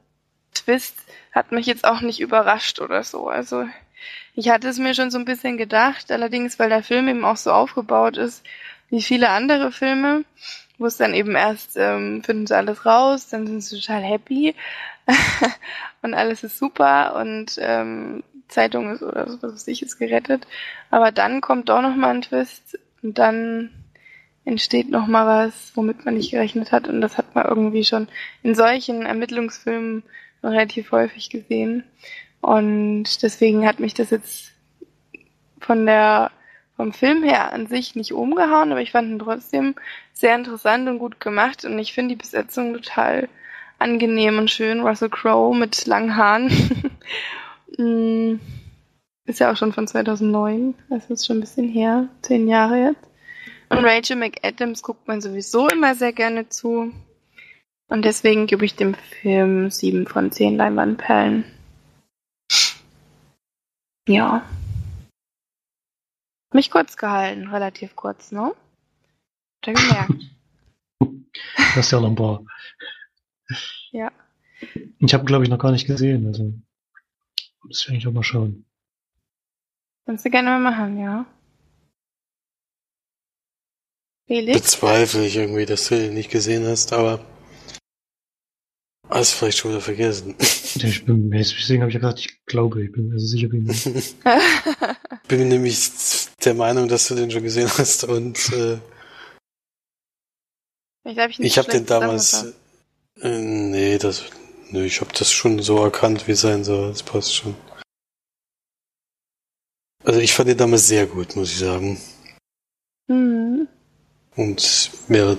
[0.54, 0.96] Twist
[1.32, 3.28] hat mich jetzt auch nicht überrascht oder so.
[3.28, 3.68] Also
[4.34, 7.36] ich hatte es mir schon so ein bisschen gedacht, allerdings, weil der Film eben auch
[7.36, 8.46] so aufgebaut ist
[8.88, 10.24] wie viele andere Filme,
[10.78, 14.54] wo es dann eben erst ähm, finden sie alles raus, dann sind sie total happy
[16.02, 20.46] und alles ist super und ähm, Zeitung ist oder so was weiß ich ist gerettet.
[20.90, 23.70] Aber dann kommt doch noch mal ein Twist und dann
[24.44, 26.88] entsteht noch mal was, womit man nicht gerechnet hat.
[26.88, 28.08] Und das hat man irgendwie schon
[28.42, 30.02] in solchen Ermittlungsfilmen
[30.42, 31.84] relativ häufig gesehen.
[32.40, 34.52] Und deswegen hat mich das jetzt
[35.60, 36.30] von der
[36.76, 39.74] vom Film her an sich nicht umgehauen, aber ich fand ihn trotzdem
[40.12, 43.28] sehr interessant und gut gemacht und ich finde die Besetzung total
[43.78, 44.80] angenehm und schön.
[44.80, 46.50] Russell Crowe mit langen Haaren.
[47.76, 48.40] Mm,
[49.26, 53.08] ist ja auch schon von 2009, also ist schon ein bisschen her, zehn Jahre jetzt.
[53.68, 56.92] Und Rachel McAdams guckt man sowieso immer sehr gerne zu.
[57.88, 61.44] Und deswegen gebe ich dem Film sieben von zehn Leinwandperlen.
[64.08, 64.42] Ja.
[66.52, 68.54] Mich kurz gehalten, relativ kurz, ne?
[69.66, 70.12] Hat er gemerkt.
[71.00, 72.42] Du hast ja noch ein paar.
[73.92, 74.12] Ja.
[74.98, 76.26] Ich habe, glaube ich, noch gar nicht gesehen.
[76.26, 76.52] Also,
[77.62, 78.64] muss ich eigentlich auch mal schauen.
[80.06, 81.26] Kannst du gerne mal machen, ja.
[84.26, 84.60] Felix?
[84.60, 87.24] Bezweifle ich irgendwie, dass du ihn nicht gesehen hast, aber
[89.08, 90.34] hast vielleicht schon wieder vergessen.
[90.38, 93.86] Ich bin, deswegen habe ich ja gesagt, ich glaube, ich bin also sicher bin ich.
[93.86, 94.16] nicht.
[95.28, 95.90] bin nämlich
[96.44, 98.78] der Meinung, dass du den schon gesehen hast und äh,
[101.04, 102.54] ich glaube, ich, ich habe den damals.
[103.20, 104.24] Äh, nee, das,
[104.70, 106.90] nee, ich habe das schon so erkannt, wie es sein soll.
[106.90, 107.56] Das passt schon.
[110.04, 112.00] Also ich fand den damals sehr gut, muss ich sagen.
[113.08, 113.66] Mhm.
[114.36, 115.36] Und wäre,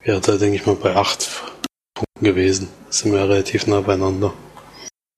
[0.00, 1.28] wäre da, denke ich mal, bei acht
[1.94, 2.68] Punkten gewesen.
[2.90, 4.32] Sind wir relativ nah beieinander.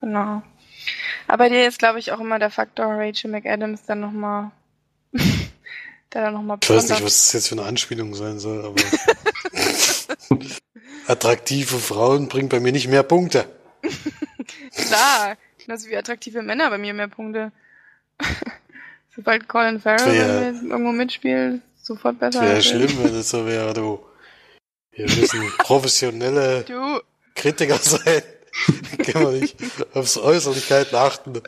[0.00, 0.42] Genau.
[1.26, 4.50] Aber dir ist, glaube ich, auch immer der Faktor Rachel McAdams dann nochmal.
[5.12, 8.76] der dann nochmal Ich weiß nicht, was das jetzt für eine Anspielung sein soll, aber.
[11.08, 13.46] attraktive Frauen bringen bei mir nicht mehr Punkte.
[14.76, 17.52] Klar, genauso wie attraktive Männer bei mir mehr Punkte.
[19.16, 20.40] Sobald Colin Farrell Ja.
[20.50, 22.42] irgendwo mitspielt, sofort besser.
[22.42, 24.04] Wäre schlimm, wenn es so wäre, du.
[24.92, 27.00] Wir müssen professionelle Du,
[27.34, 28.22] Kritiker sein.
[29.04, 29.56] Können wir nicht
[29.94, 31.40] aufs Äußerlichkeiten achten.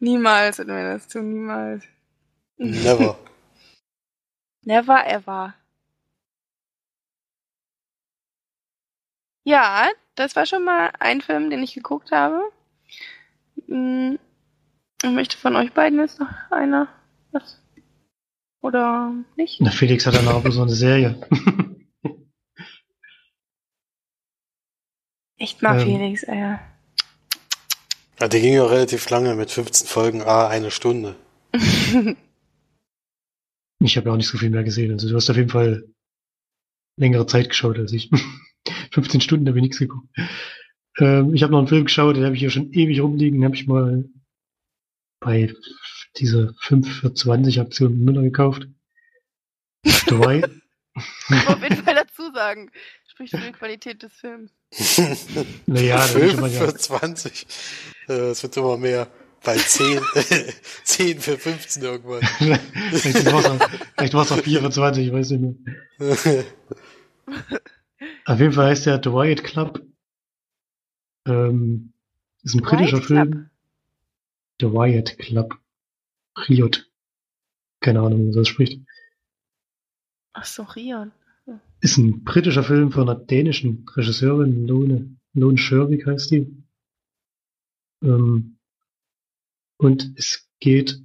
[0.00, 1.82] niemals würden wir das tun, niemals.
[2.58, 3.18] Never.
[4.62, 5.54] Never ever.
[9.46, 12.42] Ja, das war schon mal ein Film, den ich geguckt habe.
[13.68, 14.18] Hm,
[15.04, 16.88] Ich möchte von euch beiden jetzt noch einer
[17.30, 17.62] was?
[18.60, 19.60] Oder nicht?
[19.60, 21.20] Na, Felix hat dann aber so eine Serie.
[25.38, 25.86] Echt mal, Ähm.
[25.86, 26.58] Felix, ey.
[28.18, 31.14] Ja, die ging ja relativ lange mit 15 Folgen, ah, eine Stunde.
[33.78, 34.90] Ich habe ja auch nicht so viel mehr gesehen.
[34.92, 35.86] Also du hast auf jeden Fall
[36.98, 38.10] längere Zeit geschaut als ich.
[38.92, 40.08] 15 Stunden habe ich nichts geguckt.
[40.98, 43.40] Ähm, ich habe noch einen Film geschaut, den habe ich hier schon ewig rumliegen.
[43.40, 44.04] Den habe ich mal
[45.20, 45.52] bei
[46.16, 48.68] dieser 5 für 20 Aktion in Müller gekauft.
[50.06, 50.42] Dabei.
[51.46, 52.70] Auf jeden Fall dazu sagen.
[53.06, 54.50] Spricht für die Qualität des Films.
[55.66, 57.46] Naja, da bin ich 5 immer ja, für 20.
[58.08, 59.08] Äh, Es wird immer mehr.
[59.42, 60.00] Bei 10,
[60.84, 62.20] 10 für 15 irgendwann.
[62.90, 65.40] vielleicht war es auch 24, ich weiß nicht
[65.98, 66.44] mehr.
[68.26, 69.86] Auf jeden Fall heißt der The Riot Club.
[71.26, 71.92] Ähm,
[72.42, 73.28] ist ein britischer Riot Club?
[73.28, 73.50] Film.
[74.60, 75.54] The Riot Club.
[76.48, 76.90] Riot.
[77.80, 78.84] Keine Ahnung, wie man das spricht.
[80.32, 81.12] Ach so, Rion.
[81.80, 86.64] Ist ein britischer Film von einer dänischen Regisseurin, Lone, Lone Sherwick heißt die.
[88.02, 88.58] Ähm,
[89.76, 91.00] und es geht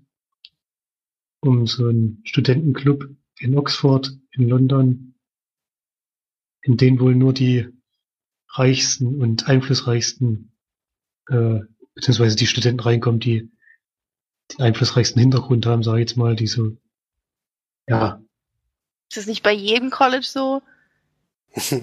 [1.41, 3.07] um so einen Studentenclub
[3.37, 5.10] in Oxford, in London,
[6.63, 7.67] in den wohl nur die
[8.49, 10.51] reichsten und einflussreichsten,
[11.29, 11.59] äh,
[11.95, 13.49] beziehungsweise die Studenten reinkommen, die
[14.51, 16.77] den einflussreichsten Hintergrund haben, sage ich jetzt mal, die so,
[17.87, 18.21] ja,
[19.09, 20.61] Ist das nicht bei jedem College so?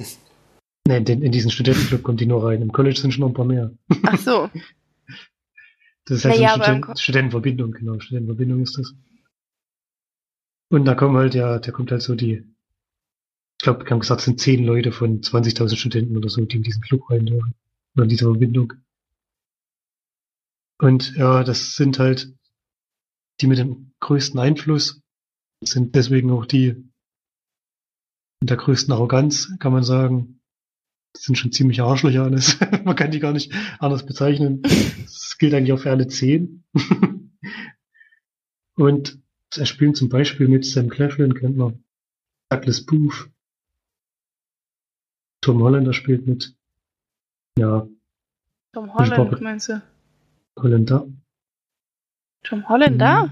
[0.86, 2.62] Ne, in, in diesen Studentenclub kommt die nur rein.
[2.62, 3.72] Im College sind schon noch ein paar mehr.
[4.04, 4.50] Ach so.
[6.06, 8.00] Das ist halt Naja, so eine Ko- Studentenverbindung, genau.
[8.00, 8.94] Studentenverbindung ist das.
[10.70, 12.50] Und da kommen halt, ja, da kommt halt so die,
[13.58, 16.58] ich glaube, wir haben gesagt, es sind zehn Leute von 20.000 Studenten oder so, die
[16.58, 17.54] in diesen Club rein dürfen.
[17.94, 18.74] Oder in diese Verbindung.
[20.80, 22.32] Und ja, das sind halt
[23.40, 25.02] die mit dem größten Einfluss,
[25.60, 26.76] sind deswegen auch die
[28.40, 30.40] mit der größten Arroganz, kann man sagen.
[31.12, 32.58] Das sind schon ziemlich Arschlöcher alles.
[32.84, 34.62] man kann die gar nicht anders bezeichnen.
[34.62, 36.62] Das gilt eigentlich auch für alle zehn.
[38.76, 39.18] Und
[39.56, 41.82] er spielt zum Beispiel mit Sam Claflin, kennt man.
[42.50, 43.30] Douglas Booth.
[45.40, 46.54] Tom Hollander spielt mit.
[47.58, 47.86] Ja,
[48.72, 49.82] Tom Ich Holland, meinst du?
[50.58, 51.06] Holländer.
[52.44, 53.24] Tom Holland da?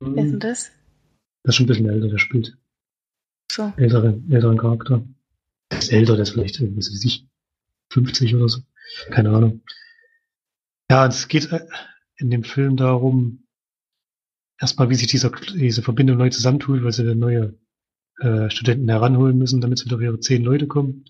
[0.00, 0.16] Mhm.
[0.16, 0.72] Wer ist denn das?
[1.42, 2.58] Das ist schon ein bisschen älter, der spielt
[3.50, 3.72] So.
[3.76, 5.06] älteren, älteren Charakter.
[5.70, 7.26] Der ist älter, der ist vielleicht irgendwie, was weiß ich,
[7.90, 8.60] 50 oder so.
[9.10, 9.62] Keine Ahnung.
[10.90, 11.66] Ja, es geht äh,
[12.16, 13.46] in dem Film darum,
[14.60, 17.58] erstmal, wie sich dieser, diese Verbindung neu zusammentut, weil sie dann neue
[18.20, 21.04] äh, Studenten heranholen müssen, damit sie wieder auf ihre zehn Leute kommen.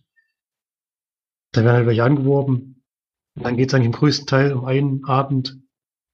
[1.56, 2.84] Da werden halt welche angeworben.
[3.34, 5.58] Und dann geht es eigentlich im größten Teil um einen Abend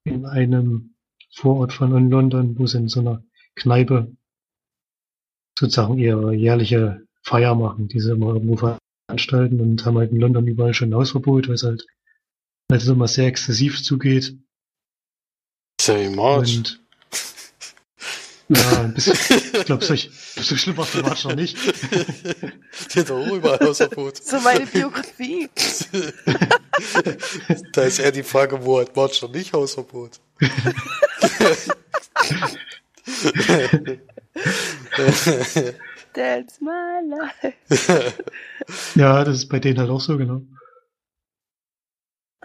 [0.05, 0.95] in einem
[1.35, 3.25] Vorort von London, wo sie in so einer
[3.57, 4.17] Kneipe
[5.59, 8.79] sozusagen ihre jährliche Feier machen, die sie immer irgendwo
[9.09, 11.87] veranstalten und haben halt in London überall schon ein Hausverbot, weil es halt,
[12.69, 14.37] es immer sehr exzessiv zugeht.
[15.85, 16.57] Wie March.
[16.57, 16.82] Und
[18.55, 19.15] Ja, ein bisschen,
[19.55, 21.57] ich glaube, so, so schlimm war es noch nicht.
[22.95, 24.23] Die hat auch überall Hausverbot.
[24.23, 25.49] So meine Biografie.
[27.73, 30.21] da ist eher die Frage, wo hat March noch nicht Hausverbot?
[36.13, 37.55] That's my life.
[38.97, 40.43] Ja, das ist bei denen halt auch so, genau.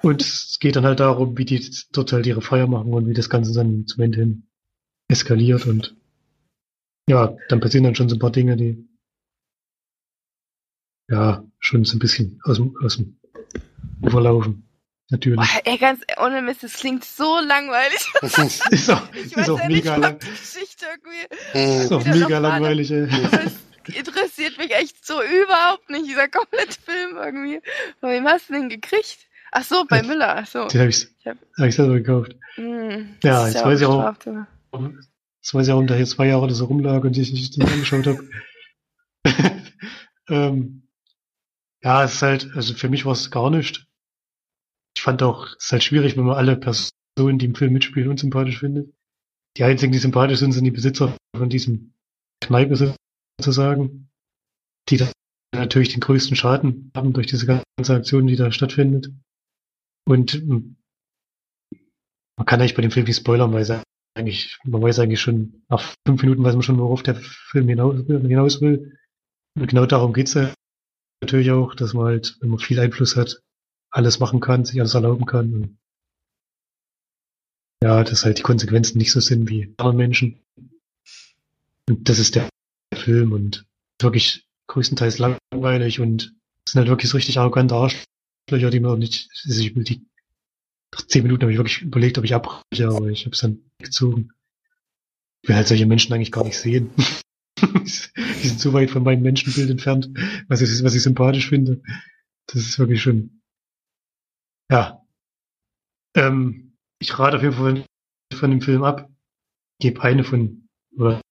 [0.03, 3.13] Und es geht dann halt darum, wie die dort halt ihre Feier machen und wie
[3.13, 4.47] das Ganze dann zum Ende hin
[5.09, 5.96] eskaliert und
[7.09, 8.87] ja, dann passieren dann schon so ein paar Dinge, die
[11.09, 13.19] ja schon so ein bisschen aus dem, aus dem
[14.01, 14.63] Ufer laufen.
[15.09, 15.39] Natürlich.
[15.39, 18.05] Boah, ey, ganz ohne Mist, das klingt so langweilig.
[18.71, 21.83] ist auch, Ich ist weiß auch ja nicht, mega ob lang, die Geschichte irgendwie.
[21.85, 23.07] ist auch mega langweilig, ey.
[23.07, 27.61] Das interessiert mich echt so überhaupt nicht, dieser komplette Film irgendwie.
[28.01, 29.19] Von wem hast du den gekriegt?
[29.53, 30.67] Ach so, bei Müller, ach so.
[30.67, 32.35] Den habe ich, Ich hab- hab ich selber gekauft.
[32.55, 34.47] Hm, Ja, das ist jetzt weiß ich auch- sogar.
[35.47, 38.29] Das weiß ich auch, da hier zwei Jahre so rumlag und ich nicht angeschaut habe.
[40.27, 40.89] ähm,
[41.81, 43.87] ja, es ist halt, also für mich war es gar nicht.
[44.97, 48.09] Ich fand auch, es ist halt schwierig, wenn man alle Personen, die im Film mitspielen,
[48.09, 48.93] unsympathisch findet.
[49.55, 51.93] Die einzigen, die sympathisch sind, sind die Besitzer von diesem
[52.43, 52.93] Kneipe
[53.39, 54.09] sozusagen,
[54.89, 55.13] die dann
[55.55, 59.13] natürlich den größten Schaden haben durch diese ganze Aktion, die da stattfindet.
[60.05, 60.75] Und ähm,
[62.35, 63.69] man kann eigentlich bei dem Film nicht spoilern, weil es
[64.17, 67.95] eigentlich, man weiß eigentlich schon, nach fünf Minuten weiß man schon, worauf der Film hinaus,
[68.07, 68.97] hinaus will.
[69.55, 70.53] Und genau darum geht's ja
[71.21, 73.41] natürlich auch, dass man halt, wenn man viel Einfluss hat,
[73.91, 75.53] alles machen kann, sich alles erlauben kann.
[75.53, 75.77] Und
[77.83, 80.39] ja, dass halt die Konsequenzen nicht so sind wie anderen Menschen.
[81.87, 82.49] Und das ist der
[82.93, 83.65] Film und
[84.01, 86.35] wirklich größtenteils langweilig und
[86.67, 90.05] sind halt wirklich so richtig arrogante Arschlöcher, die mir auch nicht, die
[90.93, 93.59] nach zehn Minuten habe ich wirklich überlegt, ob ich abbreche, aber ich habe es dann
[93.79, 94.31] gezogen.
[95.41, 96.91] Ich will halt solche Menschen eigentlich gar nicht sehen.
[97.61, 100.09] die sind so weit von meinem Menschenbild entfernt,
[100.47, 101.81] was ich, was ich sympathisch finde.
[102.47, 103.41] Das ist wirklich schon,
[104.71, 105.05] ja.
[106.15, 107.85] Ähm, ich rate auf jeden Fall
[108.33, 109.09] von, dem Film ab.
[109.79, 110.67] Gebe eine von,
[110.97, 111.21] oder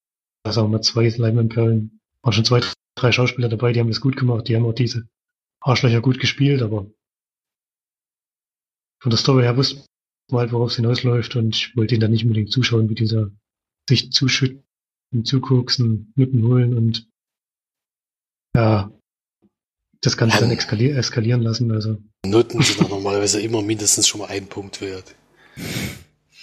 [0.47, 2.01] sagen wir mal zwei Leinwandperlen.
[2.23, 2.61] Waren schon zwei,
[2.95, 5.09] drei Schauspieler dabei, die haben das gut gemacht, die haben auch diese
[5.61, 6.87] Arschlöcher gut gespielt, aber
[9.01, 9.85] von der Story her wusste
[10.31, 13.31] man halt, worauf es hinausläuft und ich wollte ihn dann nicht unbedingt zuschauen, wie dieser
[13.89, 14.65] sich zuschütten,
[15.25, 17.09] zukoksen, Nutten holen und
[18.57, 18.91] ja,
[20.01, 21.71] das Ganze dann eskalier eskalieren lassen.
[21.71, 25.15] Also Noten sind auch normalerweise immer mindestens schon mal ein Punkt wert.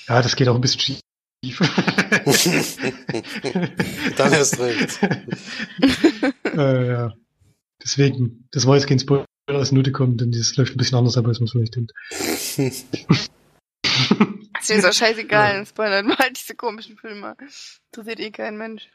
[0.08, 1.04] ja, das geht auch ein bisschen schief.
[4.16, 5.00] Dann erst recht.
[6.58, 7.14] äh, ja.
[7.84, 11.18] Deswegen, das war jetzt kein Spoiler, dass Note kommt, denn das läuft ein bisschen anders
[11.18, 11.92] ab, als man es vielleicht denkt.
[12.60, 12.94] Ist
[14.70, 17.36] mir so scheißegal, dann spoilert mal diese komischen Filme.
[17.92, 18.90] Interessiert eh kein Mensch.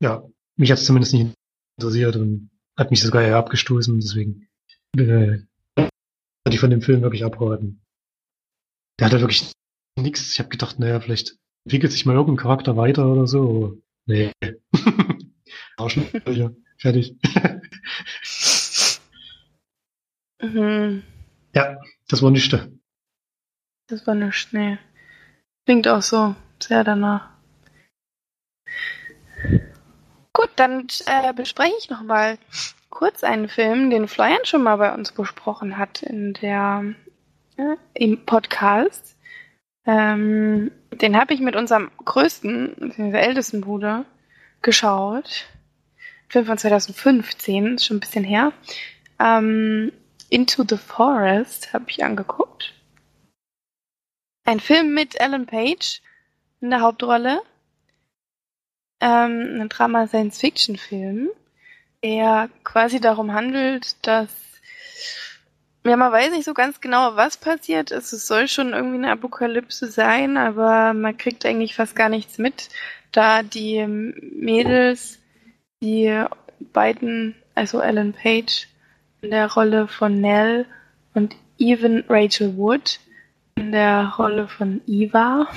[0.00, 0.22] Ja,
[0.56, 1.34] mich hat es zumindest nicht
[1.78, 4.48] interessiert und hat mich sogar eher abgestoßen, deswegen
[4.96, 5.38] äh,
[5.76, 5.90] hatte
[6.54, 7.82] ich von dem Film wirklich abraten.
[8.98, 9.52] Der hatte wirklich
[9.98, 10.32] nichts.
[10.32, 13.80] Ich habe gedacht, naja, vielleicht entwickelt sich mal irgendein Charakter weiter oder so.
[14.06, 14.32] Nee.
[15.76, 16.54] Arschlöcher.
[16.78, 17.16] Fertig.
[20.38, 21.02] Mhm.
[21.56, 21.78] Ja,
[22.08, 22.54] das war nichts.
[23.88, 24.78] Das war nicht, nee.
[25.64, 27.30] Klingt auch so sehr danach.
[30.34, 32.36] Gut, dann äh, bespreche ich noch mal
[32.90, 36.94] kurz einen Film, den Florian schon mal bei uns besprochen hat in der
[37.56, 39.16] äh, im Podcast.
[39.86, 44.04] Ähm, den habe ich mit unserem größten, ältesten Bruder
[44.60, 45.46] geschaut.
[46.28, 48.52] Film von 2015, ist schon ein bisschen her.
[49.18, 49.90] Ähm,
[50.28, 52.74] Into the Forest habe ich angeguckt.
[54.44, 56.00] Ein Film mit Ellen Page
[56.60, 57.40] in der Hauptrolle.
[59.00, 61.28] Ähm, ein Drama-Science-Fiction-Film,
[62.02, 64.30] der quasi darum handelt, dass
[65.84, 68.12] ja, man weiß nicht so ganz genau, was passiert ist.
[68.12, 72.70] Es soll schon irgendwie eine Apokalypse sein, aber man kriegt eigentlich fast gar nichts mit,
[73.12, 75.20] da die Mädels,
[75.80, 76.24] die
[76.58, 78.66] beiden, also Ellen Page
[79.20, 80.66] in der Rolle von Nell
[81.14, 83.00] und Even Rachel Wood
[83.56, 85.48] in der Rolle von Eva,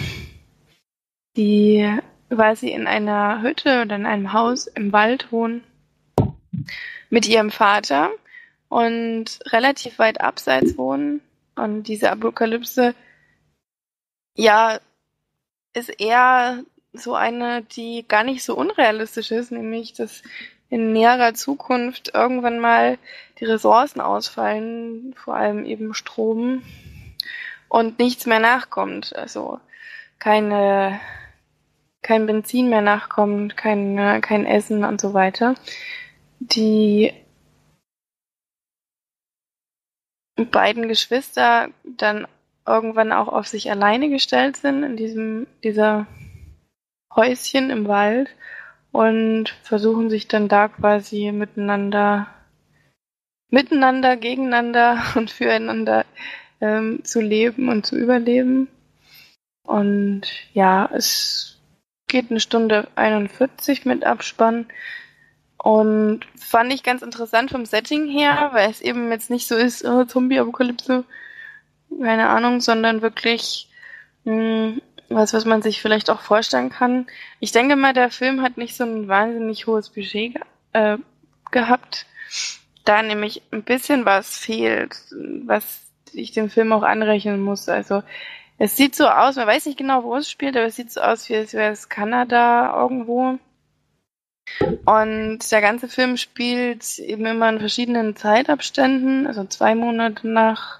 [1.35, 1.99] die
[2.29, 5.63] quasi in einer Hütte oder in einem Haus im Wald wohnen
[7.09, 8.09] mit ihrem Vater
[8.69, 11.21] und relativ weit abseits wohnen.
[11.55, 12.95] Und diese Apokalypse,
[14.35, 14.79] ja,
[15.73, 20.23] ist eher so eine, die gar nicht so unrealistisch ist, nämlich dass
[20.69, 22.97] in näherer Zukunft irgendwann mal
[23.39, 26.63] die Ressourcen ausfallen, vor allem eben Strom,
[27.67, 29.15] und nichts mehr nachkommt.
[29.15, 29.59] Also
[30.17, 30.99] keine
[32.01, 35.55] kein Benzin mehr nachkommt, kein, kein Essen und so weiter.
[36.39, 37.13] Die
[40.35, 42.27] beiden Geschwister dann
[42.65, 46.07] irgendwann auch auf sich alleine gestellt sind in diesem, dieser
[47.13, 48.29] Häuschen im Wald
[48.91, 52.27] und versuchen sich dann da quasi miteinander,
[53.49, 56.05] miteinander, gegeneinander und füreinander
[56.61, 58.67] ähm, zu leben und zu überleben.
[59.63, 60.21] Und
[60.53, 61.57] ja, es
[62.07, 64.67] geht eine Stunde 41 mit Abspann.
[65.57, 69.85] Und fand ich ganz interessant vom Setting her, weil es eben jetzt nicht so ist,
[69.85, 71.03] oh, Zombie-Apokalypse,
[72.01, 73.69] keine Ahnung, sondern wirklich
[74.23, 77.07] mh, hm, was, was man sich vielleicht auch vorstellen kann.
[77.39, 80.41] Ich denke mal, der Film hat nicht so ein wahnsinnig hohes Budget ge
[80.73, 80.97] äh,
[81.51, 82.05] gehabt,
[82.89, 84.97] da nämlich ein bisschen was fehlt,
[85.45, 85.81] was
[86.11, 87.69] ich dem Film auch anrechnen muss.
[87.69, 88.01] Also
[88.57, 91.01] es sieht so aus, man weiß nicht genau, wo es spielt, aber es sieht so
[91.01, 93.37] aus, wie es wäre es Kanada irgendwo.
[94.85, 100.79] Und der ganze Film spielt eben immer in verschiedenen Zeitabständen, also zwei Monate nach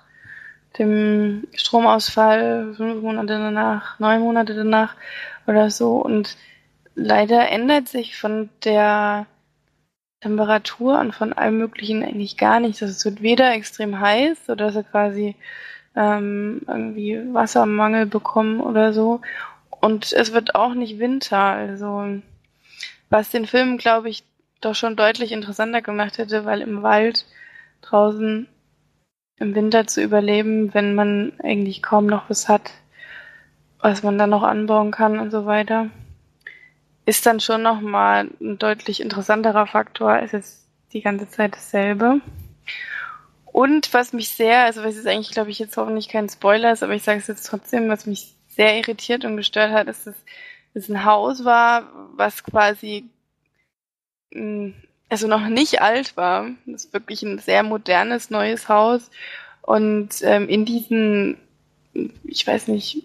[0.79, 4.95] dem Stromausfall, fünf Monate danach, neun Monate danach
[5.45, 5.97] oder so.
[5.97, 6.37] Und
[6.95, 9.27] leider ändert sich von der
[10.21, 12.81] Temperatur und von allem Möglichen eigentlich gar nichts.
[12.81, 15.35] Also es wird weder extrem heiß, sodass er quasi
[15.95, 19.21] ähm, irgendwie Wassermangel bekommen oder so.
[19.81, 21.39] Und es wird auch nicht Winter.
[21.39, 22.19] Also
[23.09, 24.23] was den Film, glaube ich,
[24.61, 27.25] doch schon deutlich interessanter gemacht hätte, weil im Wald
[27.81, 28.47] draußen
[29.37, 32.71] im Winter zu überleben, wenn man eigentlich kaum noch was hat,
[33.79, 35.89] was man dann noch anbauen kann und so weiter,
[37.09, 42.21] ist dann schon nochmal ein deutlich interessanterer Faktor als jetzt die ganze Zeit dasselbe.
[43.45, 46.83] Und was mich sehr, also was ist eigentlich, glaube ich, jetzt hoffentlich kein Spoiler ist,
[46.83, 50.15] aber ich sage es jetzt trotzdem, was mich sehr irritiert und gestört hat, ist, dass
[50.75, 53.09] es ein Haus war, was quasi
[54.31, 54.75] hm,
[55.09, 56.51] also noch nicht alt war.
[56.67, 59.09] Das ist wirklich ein sehr modernes, neues Haus.
[59.63, 61.37] Und ähm, in diesen,
[62.23, 63.03] ich weiß nicht,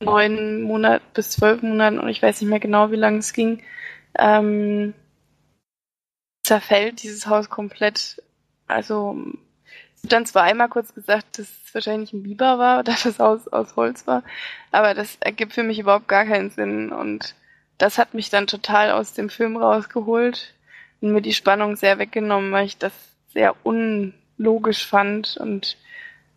[0.00, 3.62] neun Monat bis zwölf Monaten, und ich weiß nicht mehr genau, wie lange es ging,
[4.18, 4.94] ähm,
[6.42, 8.22] zerfällt dieses Haus komplett.
[8.66, 9.16] Also
[9.96, 13.18] es wird dann zwar einmal kurz gesagt, dass es wahrscheinlich ein Biber war oder das
[13.18, 14.22] Haus aus Holz war,
[14.70, 16.92] aber das ergibt für mich überhaupt gar keinen Sinn.
[16.92, 17.34] Und
[17.78, 20.54] das hat mich dann total aus dem Film rausgeholt
[21.00, 22.92] und mir die Spannung sehr weggenommen, weil ich das
[23.32, 25.76] sehr unlogisch fand und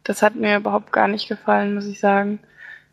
[0.04, 2.40] das hat mir überhaupt gar nicht gefallen, muss ich sagen.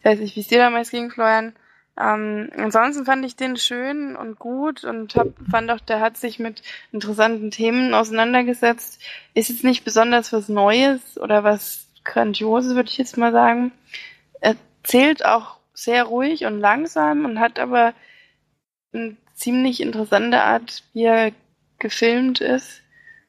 [0.05, 1.55] Weiß nicht, wie es dir damals ging, Florian.
[1.99, 6.39] Ähm, ansonsten fand ich den schön und gut und hab, fand auch, der hat sich
[6.39, 9.01] mit interessanten Themen auseinandergesetzt.
[9.33, 13.73] Ist jetzt nicht besonders was Neues oder was Grandioses, würde ich jetzt mal sagen.
[14.41, 17.95] Er zählt auch sehr ruhig und langsam und hat aber
[18.93, 21.33] eine ziemlich interessante Art, wie er
[21.79, 22.83] gefilmt ist,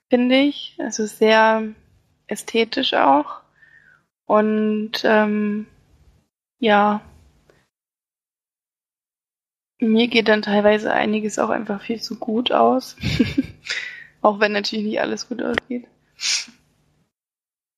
[0.10, 0.76] finde ich.
[0.80, 1.64] Also sehr
[2.28, 3.42] ästhetisch auch.
[4.26, 5.68] Und ähm,
[6.66, 7.00] ja,
[9.80, 12.96] mir geht dann teilweise einiges auch einfach viel zu gut aus.
[14.22, 15.86] auch wenn natürlich nicht alles gut ausgeht.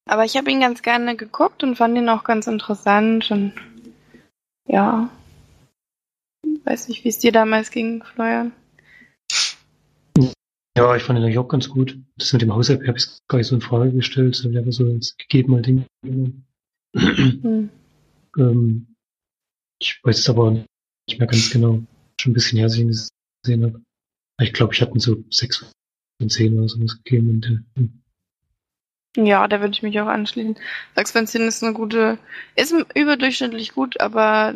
[0.05, 3.53] Aber ich habe ihn ganz gerne geguckt und fand ihn auch ganz interessant und
[4.65, 5.09] ja.
[6.63, 8.53] Weiß nicht, wie es dir damals ging, Florian.
[10.77, 11.97] Ja, ich fand den eigentlich auch ganz gut.
[12.15, 14.37] Das mit dem Hauserwerb habe ich gar nicht so in Frage gestellt.
[14.37, 15.85] Das wäre so als gegebener Ding.
[16.05, 17.69] Hm.
[18.37, 18.95] Ähm,
[19.79, 21.83] ich weiß es aber nicht mehr ganz genau.
[22.19, 22.89] Schon ein bisschen her, dass ich ihn
[23.43, 23.81] gesehen habe.
[24.41, 25.65] Ich glaube, ich hatte so sechs
[26.19, 27.29] von zehn oder so gegeben.
[27.29, 27.91] Und,
[29.15, 30.57] äh, ja, da würde ich mich auch anschließen.
[30.95, 32.19] Sechs von zehn ist eine gute,
[32.55, 34.53] ist überdurchschnittlich gut, aber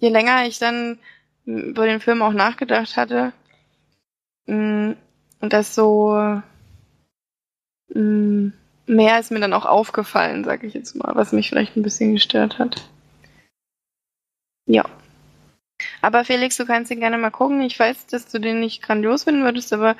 [0.00, 0.98] je länger ich dann
[1.44, 3.32] über den Film auch nachgedacht hatte,
[4.46, 4.96] hm,
[5.40, 6.40] und das so
[7.94, 8.52] mh,
[8.88, 12.14] mehr ist mir dann auch aufgefallen, sage ich jetzt mal, was mich vielleicht ein bisschen
[12.14, 12.88] gestört hat.
[14.66, 14.84] Ja.
[16.00, 17.60] Aber Felix, du kannst ihn gerne mal gucken.
[17.62, 19.96] Ich weiß, dass du den nicht grandios finden würdest, aber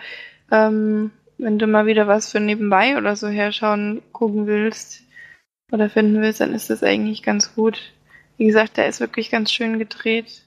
[0.50, 5.02] ähm, wenn du mal wieder was für nebenbei oder so herschauen gucken willst
[5.70, 7.92] oder finden willst, dann ist das eigentlich ganz gut.
[8.36, 10.42] Wie gesagt, der ist wirklich ganz schön gedreht.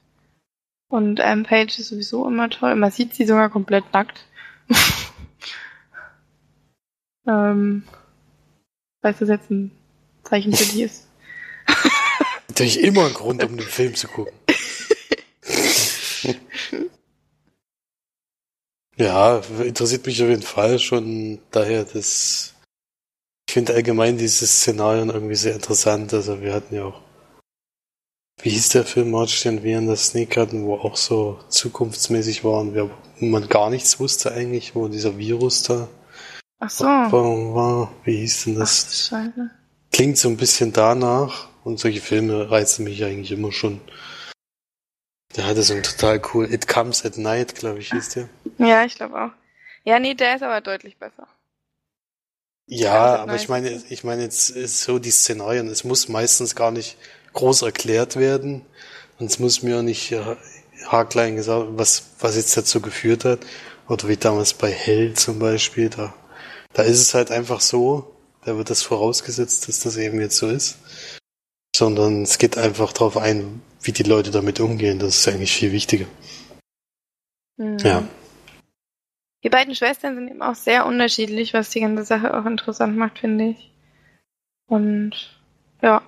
[0.90, 2.76] Und ähm, Page ist sowieso immer toll.
[2.76, 4.26] Man sieht sie sogar komplett nackt.
[7.28, 7.84] ähm,
[9.02, 9.72] falls das jetzt ein
[10.24, 11.08] Zeichen für dich ist.
[12.50, 14.34] Natürlich immer ein Grund, um den Film zu gucken.
[18.98, 22.54] ja, interessiert mich auf jeden Fall schon daher, dass
[23.48, 26.14] ich finde allgemein diese Szenarien irgendwie sehr interessant.
[26.14, 27.02] Also wir hatten ja auch
[28.44, 32.44] wie hieß der Film March den wir in der Sneak hatten, wo auch so zukunftsmäßig
[32.44, 32.90] waren, wo
[33.26, 35.88] man gar nichts wusste eigentlich, wo dieser Virus da
[36.64, 37.90] Ach so.
[38.04, 39.08] Wie hieß denn Ach, das?
[39.10, 39.50] Scheiße.
[39.92, 43.82] Klingt so ein bisschen danach und solche Filme reizen mich eigentlich immer schon.
[45.36, 48.30] Der hatte so einen total cool It Comes at Night, glaube ich, hieß der.
[48.60, 49.32] Ja, ich glaube auch.
[49.84, 51.28] Ja, nee, der ist aber deutlich besser.
[52.68, 56.70] Ja, aber ich meine, ich meine jetzt ist so die Szenarien, es muss meistens gar
[56.70, 56.96] nicht
[57.34, 58.66] groß erklärt werden
[59.18, 60.22] und es muss mir auch nicht äh,
[60.86, 63.40] haarklein gesagt, was was jetzt dazu geführt hat
[63.88, 66.14] oder wie damals bei Hell zum Beispiel, da
[66.74, 68.16] da ist es halt einfach so,
[68.46, 70.78] da wird das vorausgesetzt, dass das eben jetzt so ist,
[71.76, 75.72] sondern es geht einfach darauf ein, wie die Leute damit umgehen, das ist eigentlich viel
[75.72, 76.06] wichtiger.
[77.58, 77.78] Mhm.
[77.80, 78.04] Ja.
[79.44, 83.20] Die beiden Schwestern sind eben auch sehr unterschiedlich, was die ganze Sache auch interessant macht,
[83.20, 83.72] finde ich.
[84.68, 85.40] Und
[85.82, 86.02] ja,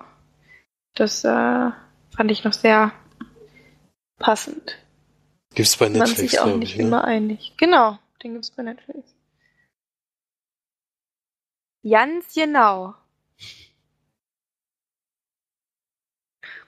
[0.94, 1.28] das äh,
[2.16, 2.92] fand ich noch sehr
[4.18, 4.78] passend.
[5.54, 6.84] Gibt's bei Man Netflix, sich auch nicht ich, ne?
[6.84, 7.54] immer einig.
[7.56, 9.13] Genau, den gibt's bei Netflix.
[11.88, 12.94] Ganz genau.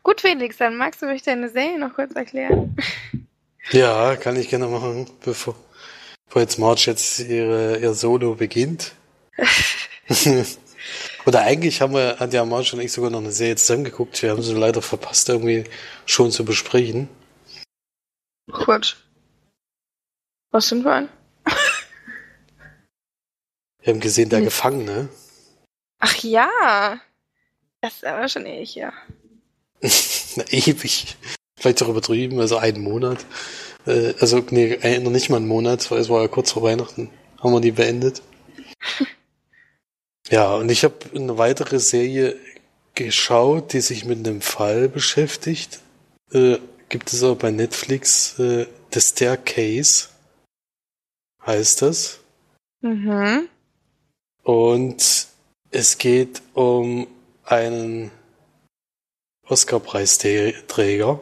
[0.02, 2.76] Gut, Felix, dann magst du mich deine Serie noch kurz erklären?
[3.72, 5.56] Ja, kann ich gerne machen, bevor,
[6.26, 8.92] bevor jetzt Marge jetzt ihre, ihr Solo beginnt.
[11.26, 14.22] Oder eigentlich haben wir, hat ja Marge und ich sogar noch eine Serie zusammengeguckt.
[14.22, 15.64] Wir haben sie leider verpasst, irgendwie
[16.04, 17.08] schon zu besprechen.
[18.52, 18.94] Quatsch.
[20.52, 21.08] Was sind wir ein?
[23.87, 24.47] Wir haben gesehen, der Nee.
[24.47, 25.09] Gefangene.
[26.01, 27.01] Ach ja.
[27.80, 28.93] Das ist aber schon ewig, ja.
[30.34, 31.16] Na, ewig.
[31.57, 33.24] Vielleicht auch übertrieben, also einen Monat.
[33.87, 37.11] Äh, also, nee, noch nicht mal einen Monat, weil es war ja kurz vor Weihnachten.
[37.39, 38.22] Haben wir die beendet.
[40.30, 42.34] ja, und ich habe eine weitere Serie
[42.97, 45.78] geschaut, die sich mit einem Fall beschäftigt.
[46.32, 46.59] Äh,
[46.89, 50.09] gibt es auch bei Netflix äh, The Staircase.
[51.47, 52.18] Heißt das.
[52.80, 53.49] Mhm.
[54.47, 55.26] Und
[55.72, 57.09] es geht um
[57.42, 58.12] einen
[59.49, 61.18] Oscar-Preisträger.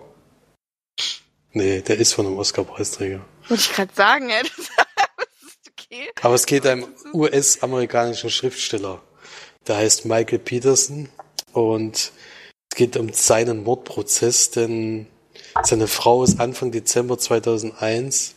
[1.52, 3.24] Nee, der ist von einem Oscar-Preisträger.
[3.48, 4.42] Wollte ich gerade sagen, ey.
[5.16, 6.10] Das ist okay.
[6.20, 9.00] Aber es geht um einen US-amerikanischen Schriftsteller.
[9.66, 11.08] Der heißt Michael Peterson
[11.52, 12.12] und
[12.70, 15.06] es geht um seinen Mordprozess, denn
[15.62, 18.34] seine Frau ist Anfang Dezember 2001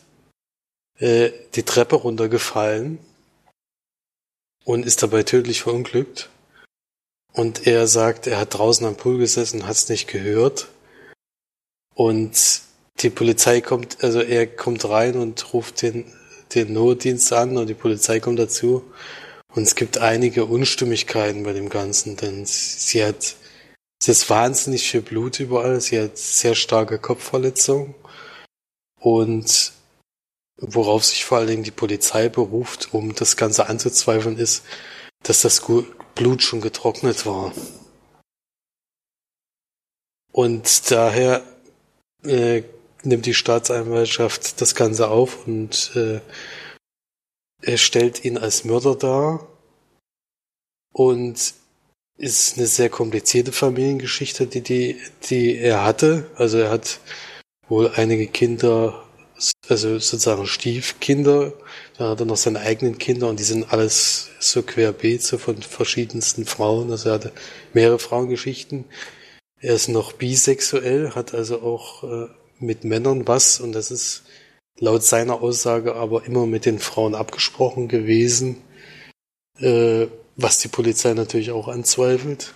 [0.98, 3.00] äh, die Treppe runtergefallen
[4.68, 6.28] und ist dabei tödlich verunglückt.
[7.32, 10.68] Und er sagt, er hat draußen am Pool gesessen, hat es nicht gehört.
[11.94, 12.60] Und
[13.00, 16.04] die Polizei kommt, also er kommt rein und ruft den,
[16.54, 18.84] den Notdienst an und die Polizei kommt dazu.
[19.54, 23.36] Und es gibt einige Unstimmigkeiten bei dem Ganzen, denn sie hat,
[23.98, 27.94] es ist wahnsinnig viel Blut überall, sie hat sehr starke Kopfverletzungen.
[29.00, 29.72] Und
[30.58, 34.64] worauf sich vor allen Dingen die Polizei beruft, um das Ganze anzuzweifeln, ist,
[35.22, 35.62] dass das
[36.14, 37.52] Blut schon getrocknet war.
[40.32, 41.42] Und daher
[42.24, 42.62] äh,
[43.02, 46.20] nimmt die Staatsanwaltschaft das Ganze auf und äh,
[47.62, 49.48] er stellt ihn als Mörder dar.
[50.92, 51.54] Und
[52.18, 55.00] ist eine sehr komplizierte Familiengeschichte, die, die,
[55.30, 56.28] die er hatte.
[56.34, 57.00] Also er hat
[57.68, 59.07] wohl einige Kinder,
[59.70, 61.52] also sozusagen Stiefkinder,
[61.96, 65.60] dann hat er noch seine eigenen Kinder und die sind alles so querbeet, so von
[65.62, 66.90] verschiedensten Frauen.
[66.90, 67.32] Also er hatte
[67.74, 68.84] mehrere Frauengeschichten.
[69.60, 74.24] Er ist noch bisexuell, hat also auch äh, mit Männern was und das ist
[74.78, 78.62] laut seiner Aussage aber immer mit den Frauen abgesprochen gewesen,
[79.58, 80.06] äh,
[80.36, 82.54] was die Polizei natürlich auch anzweifelt.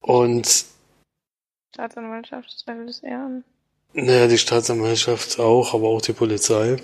[0.00, 0.66] Und
[1.74, 3.44] Staatsanwaltschaft zweifelt es eher an.
[3.96, 6.76] Naja, die Staatsanwaltschaft auch, aber auch die Polizei.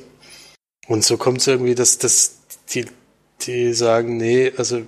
[0.89, 2.39] Und so kommt es irgendwie, dass, dass
[2.71, 2.87] die,
[3.43, 4.83] die sagen, nee, also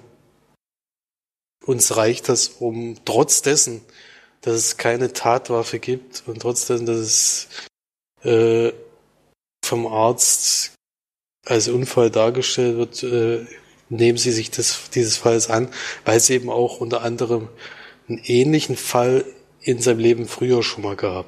[1.64, 3.82] uns reicht das, um trotz dessen,
[4.40, 7.48] dass es keine Tatwaffe gibt und trotz dessen, dass es
[8.22, 8.72] äh,
[9.64, 10.72] vom Arzt
[11.46, 13.46] als Unfall dargestellt wird, äh,
[13.90, 15.68] nehmen sie sich des, dieses Falls an,
[16.06, 17.48] weil es eben auch unter anderem
[18.08, 19.26] einen ähnlichen Fall
[19.60, 21.26] in seinem Leben früher schon mal gab.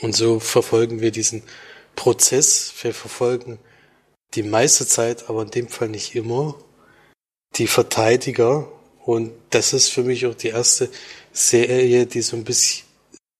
[0.00, 1.42] Und so verfolgen wir diesen
[1.96, 2.72] Prozess.
[2.82, 3.58] Wir verfolgen
[4.34, 6.56] die meiste Zeit, aber in dem Fall nicht immer,
[7.56, 8.70] die Verteidiger.
[9.04, 10.90] Und das ist für mich auch die erste
[11.32, 12.86] Serie, die so ein bisschen,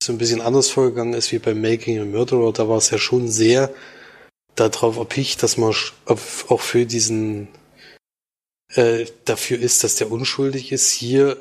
[0.03, 2.53] so ein bisschen anders vorgegangen ist wie bei Making a Murderer.
[2.53, 3.73] Da war es ja schon sehr
[4.55, 5.75] darauf erpicht, dass man
[6.07, 7.49] auch für diesen
[8.75, 10.91] äh, dafür ist, dass der unschuldig ist.
[10.91, 11.37] Hier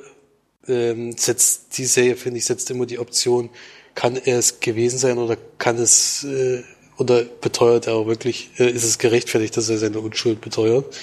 [0.67, 3.49] ähm, setzt die Serie, finde ich, setzt immer die Option,
[3.97, 6.61] kann er es gewesen sein oder kann es äh,
[6.97, 10.95] oder beteuert er auch wirklich, äh, ist es gerechtfertigt, dass er seine Unschuld beteuert.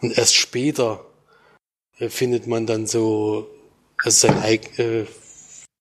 [0.00, 1.04] Und erst später
[1.98, 3.48] äh, findet man dann so,
[3.98, 5.06] also sein eigen, äh,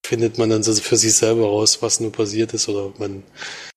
[0.08, 3.22] findet man dann so für sich selber raus, was nur passiert ist oder man,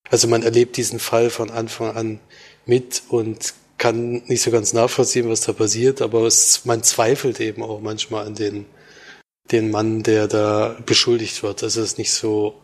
[0.08, 2.20] also man erlebt diesen Fall von Anfang an
[2.64, 7.62] mit und kann nicht so ganz nachvollziehen, was da passiert, aber es, man zweifelt eben
[7.62, 8.64] auch manchmal an den,
[9.50, 11.62] den Mann, der da beschuldigt wird.
[11.62, 12.54] Also es ist nicht so,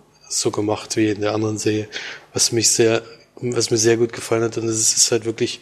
[0.41, 1.89] so gemacht wie in der anderen Serie,
[2.33, 3.03] was mich sehr,
[3.37, 4.59] was mir sehr gut gefallen hat.
[4.59, 5.61] Und es ist halt wirklich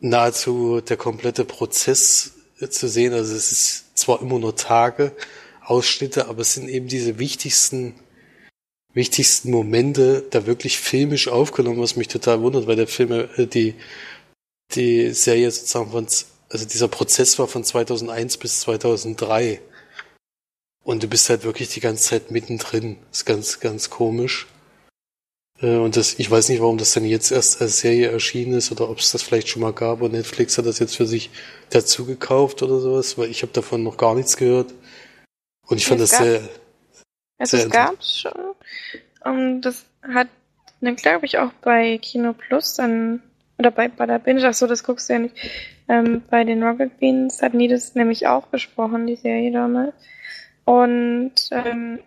[0.00, 2.32] nahezu der komplette Prozess
[2.70, 3.12] zu sehen.
[3.12, 5.12] Also es ist zwar immer nur Tage,
[5.62, 7.94] Ausschnitte, aber es sind eben diese wichtigsten,
[8.92, 13.74] wichtigsten Momente da wirklich filmisch aufgenommen, was mich total wundert, weil der Film, äh, die,
[14.74, 16.06] die Serie sozusagen von,
[16.48, 19.60] also dieser Prozess war von 2001 bis 2003.
[20.86, 22.96] Und du bist halt wirklich die ganze Zeit mittendrin.
[23.10, 24.46] Ist ganz, ganz komisch.
[25.60, 28.70] Äh, und das, ich weiß nicht, warum das denn jetzt erst als Serie erschienen ist
[28.70, 31.30] oder ob es das vielleicht schon mal gab und Netflix hat das jetzt für sich
[31.70, 34.74] dazu gekauft oder sowas, weil ich habe davon noch gar nichts gehört.
[35.66, 36.48] Und ich fand Es das gab- sehr,
[37.38, 38.54] Also Sehr es gab's schon.
[39.24, 40.28] Und das hat
[40.82, 43.24] dann glaube ich auch bei Kino Plus dann
[43.58, 45.34] oder bei Bada Binge, ach so, das guckst du ja nicht.
[45.88, 49.94] Ähm, bei den Rocket Beans hatten die das nämlich auch besprochen, die Serie damals.
[50.66, 52.00] Und ähm,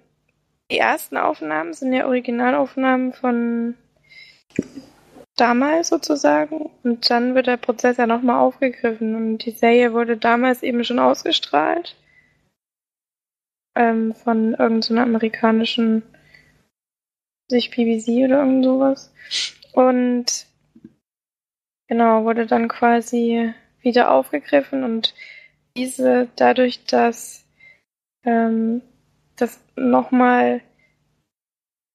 [0.70, 3.76] die ersten Aufnahmen sind ja Originalaufnahmen von
[5.36, 6.70] damals sozusagen.
[6.84, 9.16] Und dann wird der Prozess ja nochmal aufgegriffen.
[9.16, 11.95] Und die Serie wurde damals eben schon ausgestrahlt
[13.76, 16.03] ähm, von irgendeiner amerikanischen,
[17.49, 19.14] sich BBC oder irgend sowas.
[19.72, 20.45] Und
[21.88, 25.16] genau, wurde dann quasi wieder aufgegriffen und
[25.78, 27.39] diese, dadurch, dass
[28.24, 28.82] ähm,
[29.36, 30.61] das nochmal,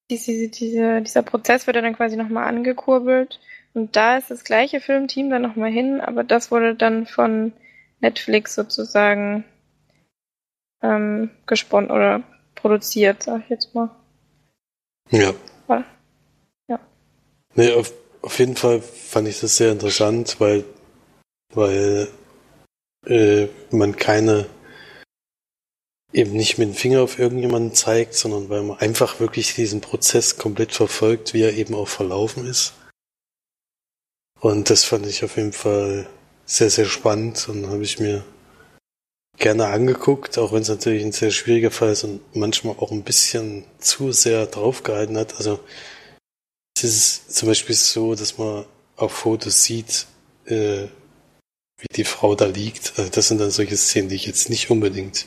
[0.09, 3.39] diese, diese, dieser Prozess wurde dann quasi nochmal angekurbelt
[3.73, 7.53] und da ist das gleiche Filmteam dann nochmal hin, aber das wurde dann von
[7.99, 9.43] Netflix sozusagen
[10.81, 12.23] ähm, gesponnen oder
[12.55, 13.89] produziert, sag ich jetzt mal.
[15.09, 15.33] ja.
[15.67, 15.83] Ja.
[16.67, 16.79] Ja.
[17.55, 20.63] Nee, auf, auf jeden Fall fand ich das sehr interessant, weil,
[21.53, 22.07] weil
[23.05, 24.45] äh, man keine
[26.15, 30.37] eben nicht mit dem Finger auf irgendjemanden zeigt, sondern weil man einfach wirklich diesen Prozess
[30.37, 32.73] komplett verfolgt, wie er eben auch verlaufen ist.
[34.39, 36.07] Und das fand ich auf jeden Fall
[36.45, 38.23] sehr, sehr spannend und habe ich mir
[39.37, 43.03] gerne angeguckt, auch wenn es natürlich ein sehr schwieriger Fall ist und manchmal auch ein
[43.03, 45.35] bisschen zu sehr draufgehalten hat.
[45.35, 45.59] Also
[46.77, 50.07] es ist zum Beispiel so, dass man auf Fotos sieht,
[50.45, 50.87] äh,
[51.77, 52.93] wie die Frau da liegt.
[52.97, 55.25] Also das sind dann solche Szenen, die ich jetzt nicht unbedingt